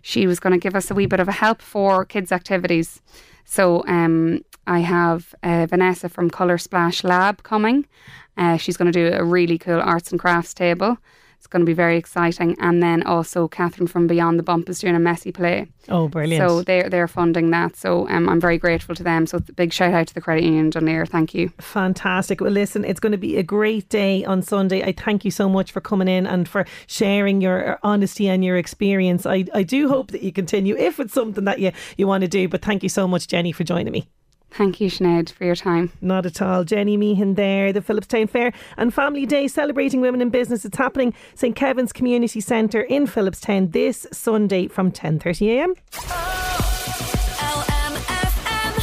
she 0.01 0.27
was 0.27 0.39
going 0.39 0.53
to 0.53 0.59
give 0.59 0.75
us 0.75 0.91
a 0.91 0.93
wee 0.93 1.07
bit 1.07 1.19
of 1.19 1.27
a 1.27 1.31
help 1.31 1.61
for 1.61 2.05
kids' 2.05 2.31
activities. 2.31 3.01
So 3.45 3.83
um, 3.87 4.43
I 4.67 4.79
have 4.79 5.33
uh, 5.43 5.65
Vanessa 5.65 6.09
from 6.09 6.29
Colour 6.29 6.57
Splash 6.57 7.03
Lab 7.03 7.43
coming. 7.43 7.85
Uh, 8.37 8.57
she's 8.57 8.77
going 8.77 8.91
to 8.91 9.09
do 9.09 9.15
a 9.15 9.23
really 9.23 9.57
cool 9.57 9.81
arts 9.81 10.11
and 10.11 10.19
crafts 10.19 10.53
table. 10.53 10.97
It's 11.43 11.47
going 11.49 11.59
to 11.59 11.65
be 11.65 11.73
very 11.73 11.97
exciting. 11.97 12.55
And 12.61 12.81
then 12.81 13.03
also 13.03 13.49
Catherine 13.49 13.85
from 13.85 14.07
Beyond 14.07 14.39
the 14.39 14.43
Bump 14.43 14.69
is 14.69 14.79
doing 14.79 14.95
a 14.95 14.99
messy 14.99 15.33
play. 15.33 15.67
Oh, 15.89 16.07
brilliant. 16.07 16.49
So 16.49 16.63
they're 16.63 16.89
they're 16.89 17.09
funding 17.09 17.49
that. 17.49 17.75
So 17.75 18.07
um, 18.07 18.29
I'm 18.29 18.39
very 18.39 18.57
grateful 18.57 18.95
to 18.95 19.03
them. 19.03 19.27
So 19.27 19.39
big 19.39 19.73
shout 19.73 19.93
out 19.93 20.07
to 20.07 20.13
the 20.13 20.21
credit 20.21 20.45
union 20.45 20.69
Dunleer. 20.69 21.05
Thank 21.05 21.33
you. 21.33 21.49
Fantastic. 21.59 22.39
Well, 22.39 22.49
listen, 22.49 22.85
it's 22.85 23.01
going 23.01 23.11
to 23.11 23.17
be 23.17 23.35
a 23.35 23.43
great 23.43 23.89
day 23.89 24.23
on 24.23 24.41
Sunday. 24.41 24.83
I 24.85 24.93
thank 24.93 25.25
you 25.25 25.31
so 25.31 25.49
much 25.49 25.73
for 25.73 25.81
coming 25.81 26.07
in 26.07 26.25
and 26.25 26.47
for 26.47 26.65
sharing 26.87 27.41
your 27.41 27.77
honesty 27.83 28.29
and 28.29 28.41
your 28.41 28.55
experience. 28.55 29.25
I, 29.25 29.43
I 29.53 29.63
do 29.63 29.89
hope 29.89 30.11
that 30.11 30.23
you 30.23 30.31
continue 30.31 30.77
if 30.77 30.97
it's 30.97 31.13
something 31.13 31.43
that 31.43 31.59
you, 31.59 31.73
you 31.97 32.07
want 32.07 32.21
to 32.21 32.29
do. 32.29 32.47
But 32.47 32.61
thank 32.61 32.83
you 32.83 32.89
so 32.89 33.05
much, 33.05 33.27
Jenny, 33.27 33.51
for 33.51 33.65
joining 33.65 33.91
me. 33.91 34.07
Thank 34.55 34.79
you, 34.79 34.87
Sinead, 34.87 35.31
for 35.31 35.45
your 35.45 35.55
time. 35.55 35.91
Not 35.99 36.27
at 36.27 36.39
all. 36.39 36.63
Jenny 36.63 36.95
Meehan 36.95 37.33
there, 37.33 37.73
the 37.73 37.81
Phillipstown 37.81 38.29
Fair 38.29 38.53
and 38.77 38.93
Family 38.93 39.25
Day 39.25 39.47
celebrating 39.47 39.99
women 39.99 40.21
in 40.21 40.29
business. 40.29 40.63
It's 40.63 40.77
happening 40.77 41.13
St 41.33 41.55
Kevin's 41.55 41.91
Community 41.91 42.39
Centre 42.39 42.81
in 42.81 43.07
Phillipstown 43.07 43.71
this 43.71 44.05
Sunday 44.11 44.67
from 44.67 44.91
10.30am. 44.91 45.73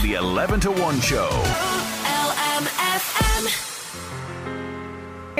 The 0.02 0.14
11 0.14 0.60
to 0.60 0.72
1 0.72 1.00
show. 1.00 1.89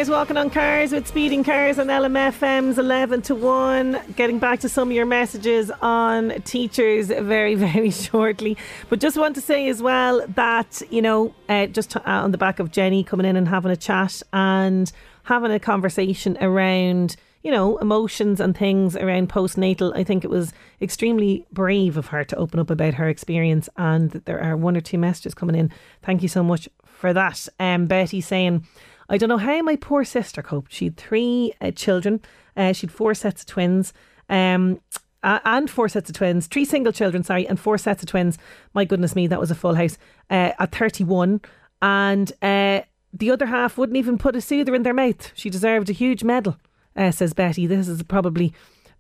Walking 0.08 0.38
on 0.38 0.50
Cars 0.50 0.92
with 0.92 1.06
Speeding 1.06 1.44
Cars 1.44 1.78
on 1.78 1.88
LMFM's 1.88 2.78
11 2.78 3.22
to 3.22 3.34
1. 3.34 4.00
Getting 4.16 4.38
back 4.38 4.60
to 4.60 4.68
some 4.68 4.88
of 4.88 4.94
your 4.94 5.04
messages 5.04 5.70
on 5.82 6.30
teachers 6.42 7.08
very, 7.08 7.54
very 7.56 7.90
shortly. 7.90 8.56
But 8.88 9.00
just 9.00 9.18
want 9.18 9.34
to 9.34 9.42
say 9.42 9.68
as 9.68 9.82
well 9.82 10.26
that, 10.28 10.80
you 10.90 11.02
know, 11.02 11.34
uh, 11.48 11.66
just 11.66 11.90
to, 11.90 12.10
uh, 12.10 12.22
on 12.22 12.30
the 12.30 12.38
back 12.38 12.60
of 12.60 12.70
Jenny 12.70 13.04
coming 13.04 13.26
in 13.26 13.36
and 13.36 13.46
having 13.48 13.70
a 13.70 13.76
chat 13.76 14.22
and 14.32 14.90
having 15.24 15.50
a 15.50 15.60
conversation 15.60 16.38
around, 16.40 17.16
you 17.42 17.50
know, 17.50 17.76
emotions 17.78 18.40
and 18.40 18.56
things 18.56 18.96
around 18.96 19.28
postnatal, 19.28 19.94
I 19.94 20.02
think 20.02 20.24
it 20.24 20.30
was 20.30 20.52
extremely 20.80 21.46
brave 21.52 21.96
of 21.96 22.06
her 22.06 22.24
to 22.24 22.36
open 22.36 22.58
up 22.58 22.70
about 22.70 22.94
her 22.94 23.08
experience. 23.08 23.68
And 23.76 24.12
there 24.12 24.42
are 24.42 24.56
one 24.56 24.76
or 24.76 24.80
two 24.80 24.98
messages 24.98 25.34
coming 25.34 25.56
in. 25.56 25.70
Thank 26.02 26.22
you 26.22 26.28
so 26.28 26.42
much 26.42 26.68
for 26.84 27.12
that. 27.12 27.48
Um, 27.58 27.86
Betty 27.86 28.20
saying, 28.20 28.66
I 29.10 29.18
don't 29.18 29.28
know 29.28 29.38
how 29.38 29.60
my 29.60 29.76
poor 29.76 30.04
sister 30.04 30.42
coped. 30.42 30.72
She 30.72 30.86
had 30.86 30.96
three 30.96 31.52
uh, 31.60 31.72
children. 31.72 32.20
Uh, 32.56 32.72
she 32.72 32.86
had 32.86 32.92
four 32.92 33.12
sets 33.12 33.42
of 33.42 33.46
twins. 33.48 33.92
Um, 34.28 34.80
and 35.22 35.68
four 35.68 35.88
sets 35.88 36.08
of 36.08 36.16
twins, 36.16 36.46
three 36.46 36.64
single 36.64 36.92
children, 36.92 37.22
sorry, 37.24 37.46
and 37.46 37.60
four 37.60 37.76
sets 37.76 38.02
of 38.02 38.08
twins. 38.08 38.38
My 38.72 38.84
goodness 38.86 39.14
me, 39.14 39.26
that 39.26 39.40
was 39.40 39.50
a 39.50 39.54
full 39.54 39.74
house 39.74 39.98
uh, 40.30 40.52
at 40.58 40.74
31. 40.74 41.42
And 41.82 42.32
uh, 42.40 42.82
the 43.12 43.30
other 43.30 43.46
half 43.46 43.76
wouldn't 43.76 43.98
even 43.98 44.16
put 44.16 44.36
a 44.36 44.40
soother 44.40 44.74
in 44.74 44.82
their 44.82 44.94
mouth. 44.94 45.32
She 45.34 45.50
deserved 45.50 45.90
a 45.90 45.94
huge 45.94 46.24
medal, 46.24 46.56
uh, 46.96 47.10
says 47.10 47.34
Betty. 47.34 47.66
This 47.66 47.88
is 47.88 48.02
probably 48.04 48.54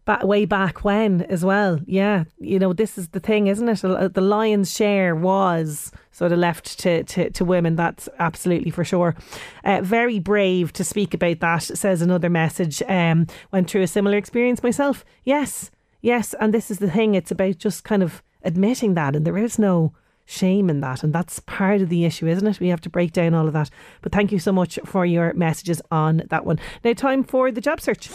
ba- 0.04 0.20
way 0.26 0.44
back 0.44 0.84
when 0.84 1.22
as 1.22 1.44
well. 1.44 1.80
Yeah, 1.86 2.24
you 2.38 2.58
know, 2.58 2.72
this 2.72 2.98
is 2.98 3.08
the 3.08 3.20
thing, 3.20 3.46
isn't 3.46 3.68
it? 3.68 3.84
Uh, 3.84 4.08
The 4.08 4.20
lion's 4.20 4.74
share 4.74 5.14
was 5.14 5.92
sort 6.12 6.32
of 6.32 6.38
left 6.38 6.78
to, 6.80 7.04
to, 7.04 7.30
to 7.30 7.44
women. 7.44 7.76
That's 7.76 8.08
absolutely 8.18 8.70
for 8.70 8.84
sure. 8.84 9.14
Uh, 9.64 9.80
very 9.82 10.18
brave 10.18 10.72
to 10.74 10.84
speak 10.84 11.14
about 11.14 11.40
that, 11.40 11.62
says 11.62 12.02
another 12.02 12.28
message. 12.30 12.82
Um, 12.88 13.26
went 13.52 13.70
through 13.70 13.82
a 13.82 13.86
similar 13.86 14.16
experience 14.16 14.62
myself. 14.62 15.04
Yes, 15.24 15.70
yes. 16.02 16.34
And 16.40 16.52
this 16.52 16.70
is 16.70 16.78
the 16.78 16.90
thing, 16.90 17.14
it's 17.14 17.30
about 17.30 17.58
just 17.58 17.84
kind 17.84 18.02
of 18.02 18.22
admitting 18.42 18.94
that, 18.94 19.14
and 19.14 19.26
there 19.26 19.38
is 19.38 19.58
no 19.58 19.92
shame 20.24 20.70
in 20.70 20.80
that. 20.80 21.02
And 21.02 21.12
that's 21.12 21.40
part 21.40 21.80
of 21.80 21.88
the 21.88 22.04
issue, 22.04 22.26
isn't 22.28 22.46
it? 22.46 22.60
We 22.60 22.68
have 22.68 22.80
to 22.82 22.90
break 22.90 23.12
down 23.12 23.34
all 23.34 23.48
of 23.48 23.52
that. 23.54 23.68
But 24.00 24.12
thank 24.12 24.30
you 24.30 24.38
so 24.38 24.52
much 24.52 24.78
for 24.84 25.04
your 25.04 25.32
messages 25.34 25.82
on 25.90 26.22
that 26.30 26.46
one. 26.46 26.60
Now, 26.84 26.92
time 26.92 27.24
for 27.24 27.50
the 27.50 27.60
job 27.60 27.80
search. 27.80 28.08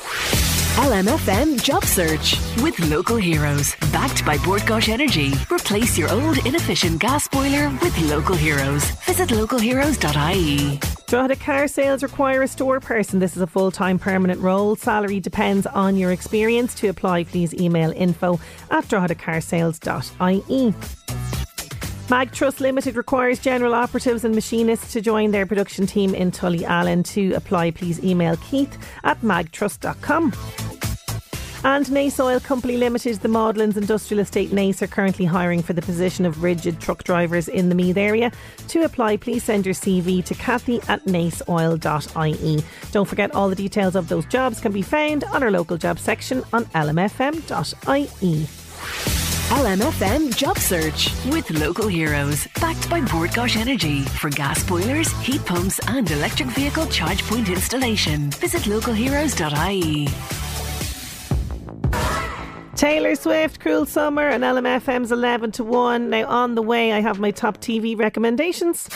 LMFM 0.75 1.63
Job 1.63 1.85
Search 1.85 2.35
with 2.61 2.77
local 2.89 3.15
heroes. 3.15 3.73
Backed 3.93 4.25
by 4.25 4.37
Bord 4.39 4.61
Gáis 4.63 4.89
Energy. 4.89 5.31
Replace 5.49 5.97
your 5.97 6.11
old 6.11 6.45
inefficient 6.45 6.99
gas 6.99 7.29
boiler 7.29 7.69
with 7.81 7.97
local 8.09 8.35
heroes. 8.35 8.83
Visit 9.05 9.29
localheroes.ie. 9.29 10.79
Drogheda 11.07 11.37
Car 11.37 11.69
Sales 11.69 12.03
require 12.03 12.41
a 12.43 12.47
store 12.47 12.81
person. 12.81 13.19
This 13.19 13.37
is 13.37 13.41
a 13.41 13.47
full 13.47 13.71
time 13.71 13.97
permanent 13.97 14.41
role. 14.41 14.75
Salary 14.75 15.21
depends 15.21 15.65
on 15.65 15.95
your 15.95 16.11
experience. 16.11 16.75
To 16.75 16.89
apply, 16.89 17.23
please 17.23 17.53
email 17.53 17.91
info 17.91 18.37
at 18.69 18.83
droghedcarsales.ie. 18.83 20.73
Mag 22.07 22.31
Trust 22.31 22.61
Limited 22.61 22.95
requires 22.95 23.39
general 23.39 23.73
operatives 23.73 24.23
and 24.23 24.35
machinists 24.35 24.93
to 24.93 25.01
join 25.01 25.31
their 25.31 25.47
production 25.47 25.87
team 25.87 26.13
in 26.13 26.31
Tullyallen. 26.31 27.03
To 27.13 27.33
apply, 27.33 27.71
please 27.71 28.03
email 28.03 28.37
keith 28.37 28.77
at 29.03 29.19
magtrust.com. 29.21 30.31
And 31.63 31.83
Naas 31.87 32.23
Oil 32.23 32.39
Company 32.39 32.77
Limited, 32.77 33.21
the 33.21 33.27
Maudlins 33.27 33.75
Industrial 33.75 34.21
Estate 34.21 34.51
Naas, 34.51 34.83
are 34.83 34.87
currently 34.87 35.25
hiring 35.25 35.63
for 35.63 35.73
the 35.73 35.81
position 35.81 36.27
of 36.27 36.43
rigid 36.43 36.79
truck 36.79 37.03
drivers 37.03 37.47
in 37.47 37.69
the 37.69 37.75
Meath 37.75 37.97
area. 37.97 38.31
To 38.67 38.83
apply, 38.83 39.17
please 39.17 39.43
send 39.43 39.65
your 39.65 39.73
CV 39.73 40.23
to 40.25 40.35
Kathy 40.35 40.79
at 40.87 41.03
naasoil.ie. 41.05 42.63
Don't 42.91 43.09
forget, 43.09 43.33
all 43.33 43.49
the 43.49 43.55
details 43.55 43.95
of 43.95 44.09
those 44.09 44.27
jobs 44.27 44.59
can 44.59 44.71
be 44.71 44.83
found 44.83 45.23
on 45.23 45.41
our 45.41 45.49
local 45.49 45.75
job 45.75 45.97
section 45.97 46.43
on 46.53 46.65
lmfm.ie. 46.65 48.45
LMFM 49.49 50.35
Job 50.35 50.57
Search 50.57 51.11
with 51.27 51.51
local 51.51 51.87
heroes. 51.87 52.47
Backed 52.59 52.89
by 52.89 52.99
Bord 53.01 53.29
Gáis 53.29 53.55
Energy 53.55 54.01
for 54.01 54.31
gas 54.31 54.63
boilers, 54.63 55.11
heat 55.21 55.45
pumps, 55.45 55.79
and 55.87 56.09
electric 56.09 56.49
vehicle 56.49 56.87
charge 56.87 57.21
point 57.27 57.47
installation. 57.49 58.31
Visit 58.31 58.63
localheroes.ie. 58.63 60.07
Taylor 62.75 63.15
Swift, 63.15 63.59
Cruel 63.59 63.85
Summer, 63.85 64.27
and 64.27 64.43
LMFM's 64.43 65.11
11 65.11 65.51
to 65.53 65.63
1. 65.63 66.09
Now, 66.09 66.27
on 66.27 66.55
the 66.55 66.63
way, 66.63 66.91
I 66.91 66.99
have 66.99 67.19
my 67.19 67.29
top 67.29 67.59
TV 67.59 67.95
recommendations. 67.97 68.87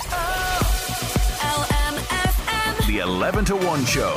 The 2.88 3.00
11 3.04 3.46
to 3.46 3.56
1 3.56 3.86
show. 3.86 4.16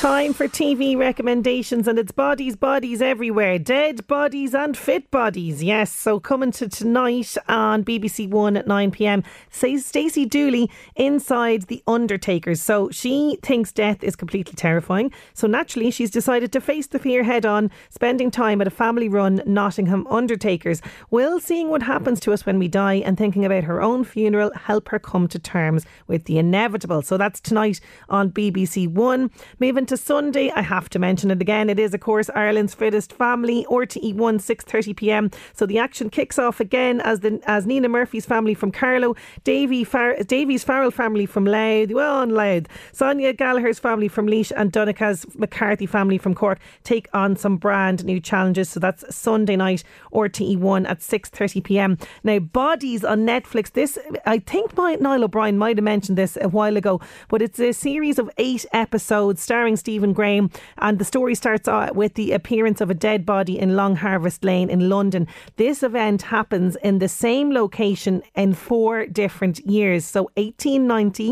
Time 0.00 0.32
for 0.32 0.48
TV 0.48 0.96
recommendations, 0.96 1.86
and 1.86 1.98
it's 1.98 2.10
bodies, 2.10 2.56
bodies 2.56 3.02
everywhere. 3.02 3.58
Dead 3.58 4.06
bodies 4.06 4.54
and 4.54 4.74
fit 4.74 5.10
bodies. 5.10 5.62
Yes, 5.62 5.92
so 5.92 6.18
coming 6.18 6.52
to 6.52 6.70
tonight 6.70 7.36
on 7.48 7.84
BBC 7.84 8.26
One 8.26 8.56
at 8.56 8.66
9 8.66 8.92
pm, 8.92 9.22
says 9.50 9.84
Stacey 9.84 10.24
Dooley 10.24 10.70
inside 10.96 11.64
The 11.64 11.82
Undertakers. 11.86 12.62
So 12.62 12.88
she 12.88 13.38
thinks 13.42 13.72
death 13.72 14.02
is 14.02 14.16
completely 14.16 14.54
terrifying. 14.54 15.12
So 15.34 15.46
naturally, 15.46 15.90
she's 15.90 16.10
decided 16.10 16.50
to 16.52 16.62
face 16.62 16.86
the 16.86 16.98
fear 16.98 17.22
head 17.22 17.44
on, 17.44 17.70
spending 17.90 18.30
time 18.30 18.62
at 18.62 18.66
a 18.66 18.70
family 18.70 19.10
run 19.10 19.42
Nottingham 19.44 20.06
Undertakers. 20.06 20.80
Will 21.10 21.38
seeing 21.40 21.68
what 21.68 21.82
happens 21.82 22.20
to 22.20 22.32
us 22.32 22.46
when 22.46 22.58
we 22.58 22.68
die 22.68 23.02
and 23.04 23.18
thinking 23.18 23.44
about 23.44 23.64
her 23.64 23.82
own 23.82 24.04
funeral 24.04 24.50
help 24.54 24.88
her 24.88 24.98
come 24.98 25.28
to 25.28 25.38
terms 25.38 25.84
with 26.06 26.24
the 26.24 26.38
inevitable. 26.38 27.02
So 27.02 27.18
that's 27.18 27.38
tonight 27.38 27.82
on 28.08 28.30
BBC 28.30 28.88
One. 28.88 29.30
Moving 29.58 29.88
to 29.90 29.96
Sunday, 29.96 30.52
I 30.52 30.62
have 30.62 30.88
to 30.90 31.00
mention 31.00 31.32
it 31.32 31.42
again. 31.42 31.68
It 31.68 31.80
is, 31.80 31.94
of 31.94 32.00
course, 32.00 32.30
Ireland's 32.36 32.74
fittest 32.74 33.12
family, 33.12 33.66
RTE 33.68 34.14
One, 34.14 34.38
six 34.38 34.64
thirty 34.64 34.94
pm. 34.94 35.32
So 35.52 35.66
the 35.66 35.78
action 35.78 36.10
kicks 36.10 36.38
off 36.38 36.60
again 36.60 37.00
as 37.00 37.20
the 37.20 37.40
as 37.44 37.66
Nina 37.66 37.88
Murphy's 37.88 38.24
family 38.24 38.54
from 38.54 38.70
Carlow, 38.70 39.16
Davy 39.42 39.82
Far- 39.82 40.22
Davies 40.22 40.62
Farrell 40.62 40.92
family 40.92 41.26
from 41.26 41.44
Louth, 41.44 41.90
well, 41.90 42.18
on 42.18 42.30
Louth, 42.30 42.66
Sonia 42.92 43.32
Gallagher's 43.32 43.80
family 43.80 44.06
from 44.06 44.28
Laois, 44.28 44.52
and 44.56 44.72
Donica's 44.72 45.26
McCarthy 45.36 45.86
family 45.86 46.18
from 46.18 46.36
Cork 46.36 46.60
take 46.84 47.08
on 47.12 47.34
some 47.34 47.56
brand 47.56 48.04
new 48.04 48.20
challenges. 48.20 48.70
So 48.70 48.78
that's 48.78 49.04
Sunday 49.12 49.56
night, 49.56 49.82
RTE 50.12 50.56
One 50.58 50.86
at 50.86 51.02
six 51.02 51.28
thirty 51.28 51.60
pm. 51.60 51.98
Now, 52.22 52.38
Bodies 52.38 53.04
on 53.04 53.26
Netflix. 53.26 53.72
This 53.72 53.98
I 54.24 54.38
think 54.38 54.76
my, 54.76 54.94
Niall 54.94 55.24
O'Brien 55.24 55.58
might 55.58 55.78
have 55.78 55.84
mentioned 55.84 56.16
this 56.16 56.38
a 56.40 56.48
while 56.48 56.76
ago, 56.76 57.00
but 57.28 57.42
it's 57.42 57.58
a 57.58 57.72
series 57.72 58.20
of 58.20 58.30
eight 58.38 58.64
episodes 58.72 59.42
starring 59.42 59.76
Stephen 59.80 60.12
Graham, 60.12 60.50
and 60.78 60.98
the 60.98 61.04
story 61.04 61.34
starts 61.34 61.68
with 61.94 62.14
the 62.14 62.32
appearance 62.32 62.80
of 62.80 62.90
a 62.90 62.94
dead 62.94 63.26
body 63.26 63.58
in 63.58 63.74
Long 63.74 63.96
Harvest 63.96 64.44
Lane 64.44 64.70
in 64.70 64.88
London. 64.88 65.26
This 65.56 65.82
event 65.82 66.22
happens 66.22 66.76
in 66.76 66.98
the 67.00 67.08
same 67.08 67.50
location 67.52 68.22
in 68.36 68.54
four 68.54 69.06
different 69.06 69.58
years, 69.60 70.04
so 70.04 70.30
1890, 70.36 71.28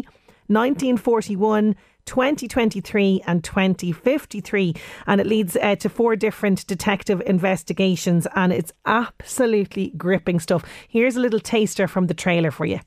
1941. 0.48 1.76
2023 2.06 3.22
and 3.26 3.44
2053 3.44 4.74
and 5.06 5.20
it 5.20 5.26
leads 5.26 5.56
uh, 5.56 5.76
to 5.76 5.90
four 5.90 6.16
different 6.16 6.66
detective 6.66 7.22
investigations 7.26 8.26
and 8.34 8.50
it's 8.50 8.72
absolutely 8.86 9.90
gripping 9.90 10.40
stuff 10.40 10.64
here's 10.88 11.16
a 11.16 11.20
little 11.20 11.38
taster 11.38 11.86
from 11.86 12.06
the 12.06 12.14
trailer 12.14 12.50
for 12.50 12.64
you 12.64 12.80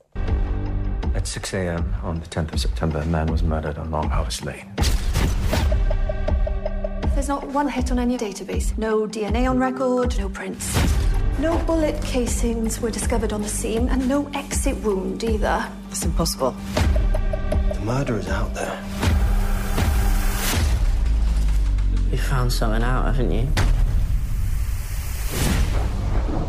At 1.14 1.28
6 1.28 1.54
a.m. 1.54 1.94
on 2.02 2.18
the 2.18 2.26
10th 2.26 2.54
of 2.54 2.60
September, 2.60 2.98
a 2.98 3.06
man 3.06 3.28
was 3.28 3.44
murdered 3.44 3.78
on 3.78 3.92
Long 3.92 4.10
Harvest 4.10 4.44
Lane. 4.44 4.74
There's 7.14 7.28
not 7.28 7.46
one 7.48 7.68
hit 7.68 7.90
on 7.92 7.98
any 7.98 8.18
database. 8.18 8.76
No 8.76 9.06
DNA 9.06 9.48
on 9.48 9.58
record, 9.58 10.18
no 10.18 10.28
prints. 10.28 10.76
No 11.38 11.56
bullet 11.66 12.02
casings 12.02 12.80
were 12.80 12.90
discovered 12.90 13.32
on 13.32 13.42
the 13.42 13.48
scene, 13.48 13.88
and 13.88 14.08
no 14.08 14.28
exit 14.34 14.76
wound 14.82 15.22
either. 15.24 15.64
It's 15.90 16.04
impossible. 16.04 16.54
The 17.74 17.80
murderer's 17.84 18.28
out 18.28 18.52
there. 18.54 18.78
You 22.10 22.18
found 22.18 22.52
something 22.52 22.82
out, 22.82 23.06
haven't 23.06 23.30
you? 23.30 23.48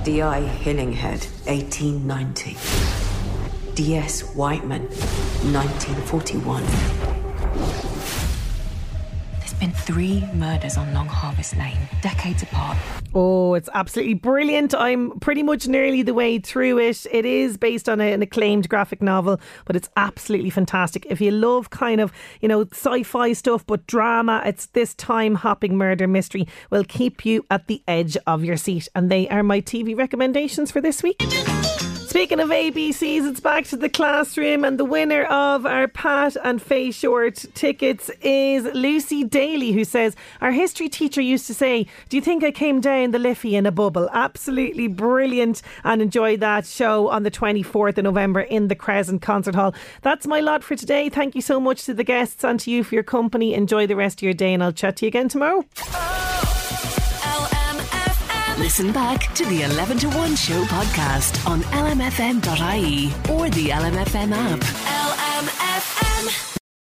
D.I. 0.03 0.41
Hillinghead, 0.41 1.27
1890. 1.45 2.57
D.S. 3.75 4.21
Whiteman, 4.35 4.81
1941. 5.53 6.63
Three 9.85 10.23
murders 10.33 10.77
on 10.77 10.93
Long 10.93 11.07
Harvest 11.07 11.57
Lane, 11.57 11.77
decades 12.01 12.41
apart. 12.41 12.77
Oh, 13.13 13.53
it's 13.53 13.67
absolutely 13.73 14.13
brilliant. 14.13 14.73
I'm 14.73 15.19
pretty 15.19 15.43
much 15.43 15.67
nearly 15.67 16.03
the 16.03 16.13
way 16.13 16.39
through 16.39 16.79
it. 16.79 17.05
It 17.11 17.25
is 17.25 17.57
based 17.57 17.89
on 17.89 17.99
an 17.99 18.21
acclaimed 18.21 18.69
graphic 18.69 19.01
novel, 19.01 19.41
but 19.65 19.75
it's 19.75 19.89
absolutely 19.97 20.51
fantastic. 20.51 21.05
If 21.09 21.19
you 21.19 21.31
love 21.31 21.69
kind 21.69 21.99
of, 21.99 22.13
you 22.39 22.47
know, 22.47 22.61
sci 22.71 23.03
fi 23.03 23.33
stuff, 23.33 23.65
but 23.65 23.85
drama, 23.85 24.41
it's 24.45 24.67
this 24.67 24.93
time 24.93 25.35
hopping 25.35 25.75
murder 25.75 26.07
mystery 26.07 26.47
will 26.69 26.85
keep 26.85 27.25
you 27.25 27.45
at 27.51 27.67
the 27.67 27.83
edge 27.85 28.15
of 28.25 28.45
your 28.45 28.55
seat. 28.55 28.87
And 28.95 29.11
they 29.11 29.27
are 29.27 29.43
my 29.43 29.59
TV 29.59 29.97
recommendations 29.97 30.71
for 30.71 30.79
this 30.79 31.03
week. 31.03 31.21
Speaking 32.13 32.39
of 32.39 32.49
ABCs, 32.49 33.27
it's 33.27 33.39
back 33.39 33.65
to 33.65 33.75
the 33.75 33.89
classroom, 33.89 34.63
and 34.63 34.79
the 34.79 34.85
winner 34.85 35.23
of 35.23 35.65
our 35.65 35.87
Pat 35.87 36.37
and 36.43 36.61
Faye 36.61 36.91
Shortt 36.91 37.43
tickets 37.55 38.11
is 38.21 38.65
Lucy 38.75 39.23
Daly, 39.23 39.71
who 39.71 39.83
says, 39.83 40.15
Our 40.39 40.51
history 40.51 40.89
teacher 40.89 41.21
used 41.21 41.47
to 41.47 41.55
say, 41.55 41.87
Do 42.09 42.17
you 42.17 42.21
think 42.21 42.43
I 42.43 42.51
came 42.51 42.81
down 42.81 43.09
the 43.09 43.17
Liffey 43.17 43.55
in 43.55 43.65
a 43.65 43.71
bubble? 43.71 44.11
Absolutely 44.13 44.87
brilliant, 44.87 45.63
and 45.83 46.03
enjoy 46.03 46.37
that 46.37 46.67
show 46.67 47.09
on 47.09 47.23
the 47.23 47.31
24th 47.31 47.97
of 47.97 48.03
November 48.03 48.41
in 48.41 48.67
the 48.67 48.75
Crescent 48.75 49.23
Concert 49.23 49.55
Hall. 49.55 49.73
That's 50.03 50.27
my 50.27 50.39
lot 50.39 50.63
for 50.63 50.75
today. 50.75 51.09
Thank 51.09 51.33
you 51.33 51.41
so 51.41 51.59
much 51.59 51.85
to 51.85 51.95
the 51.95 52.03
guests 52.03 52.43
and 52.43 52.59
to 52.59 52.69
you 52.69 52.83
for 52.83 52.93
your 52.93 53.03
company. 53.03 53.55
Enjoy 53.55 53.87
the 53.87 53.95
rest 53.95 54.19
of 54.19 54.21
your 54.21 54.35
day, 54.35 54.53
and 54.53 54.63
I'll 54.63 54.71
chat 54.71 54.97
to 54.97 55.05
you 55.05 55.07
again 55.07 55.29
tomorrow. 55.29 55.65
Oh. 55.79 56.52
Listen 58.73 58.91
back 58.91 59.31
to 59.35 59.45
the 59.45 59.61
11 59.61 59.99
to 59.99 60.07
1 60.09 60.35
show 60.35 60.63
podcast 60.63 61.47
on 61.47 61.61
lmfm.ie 61.61 63.13
or 63.31 63.47
the 63.51 63.67
LMFM 63.69 64.31
app. 64.33 64.59
LMFM. 65.11 66.62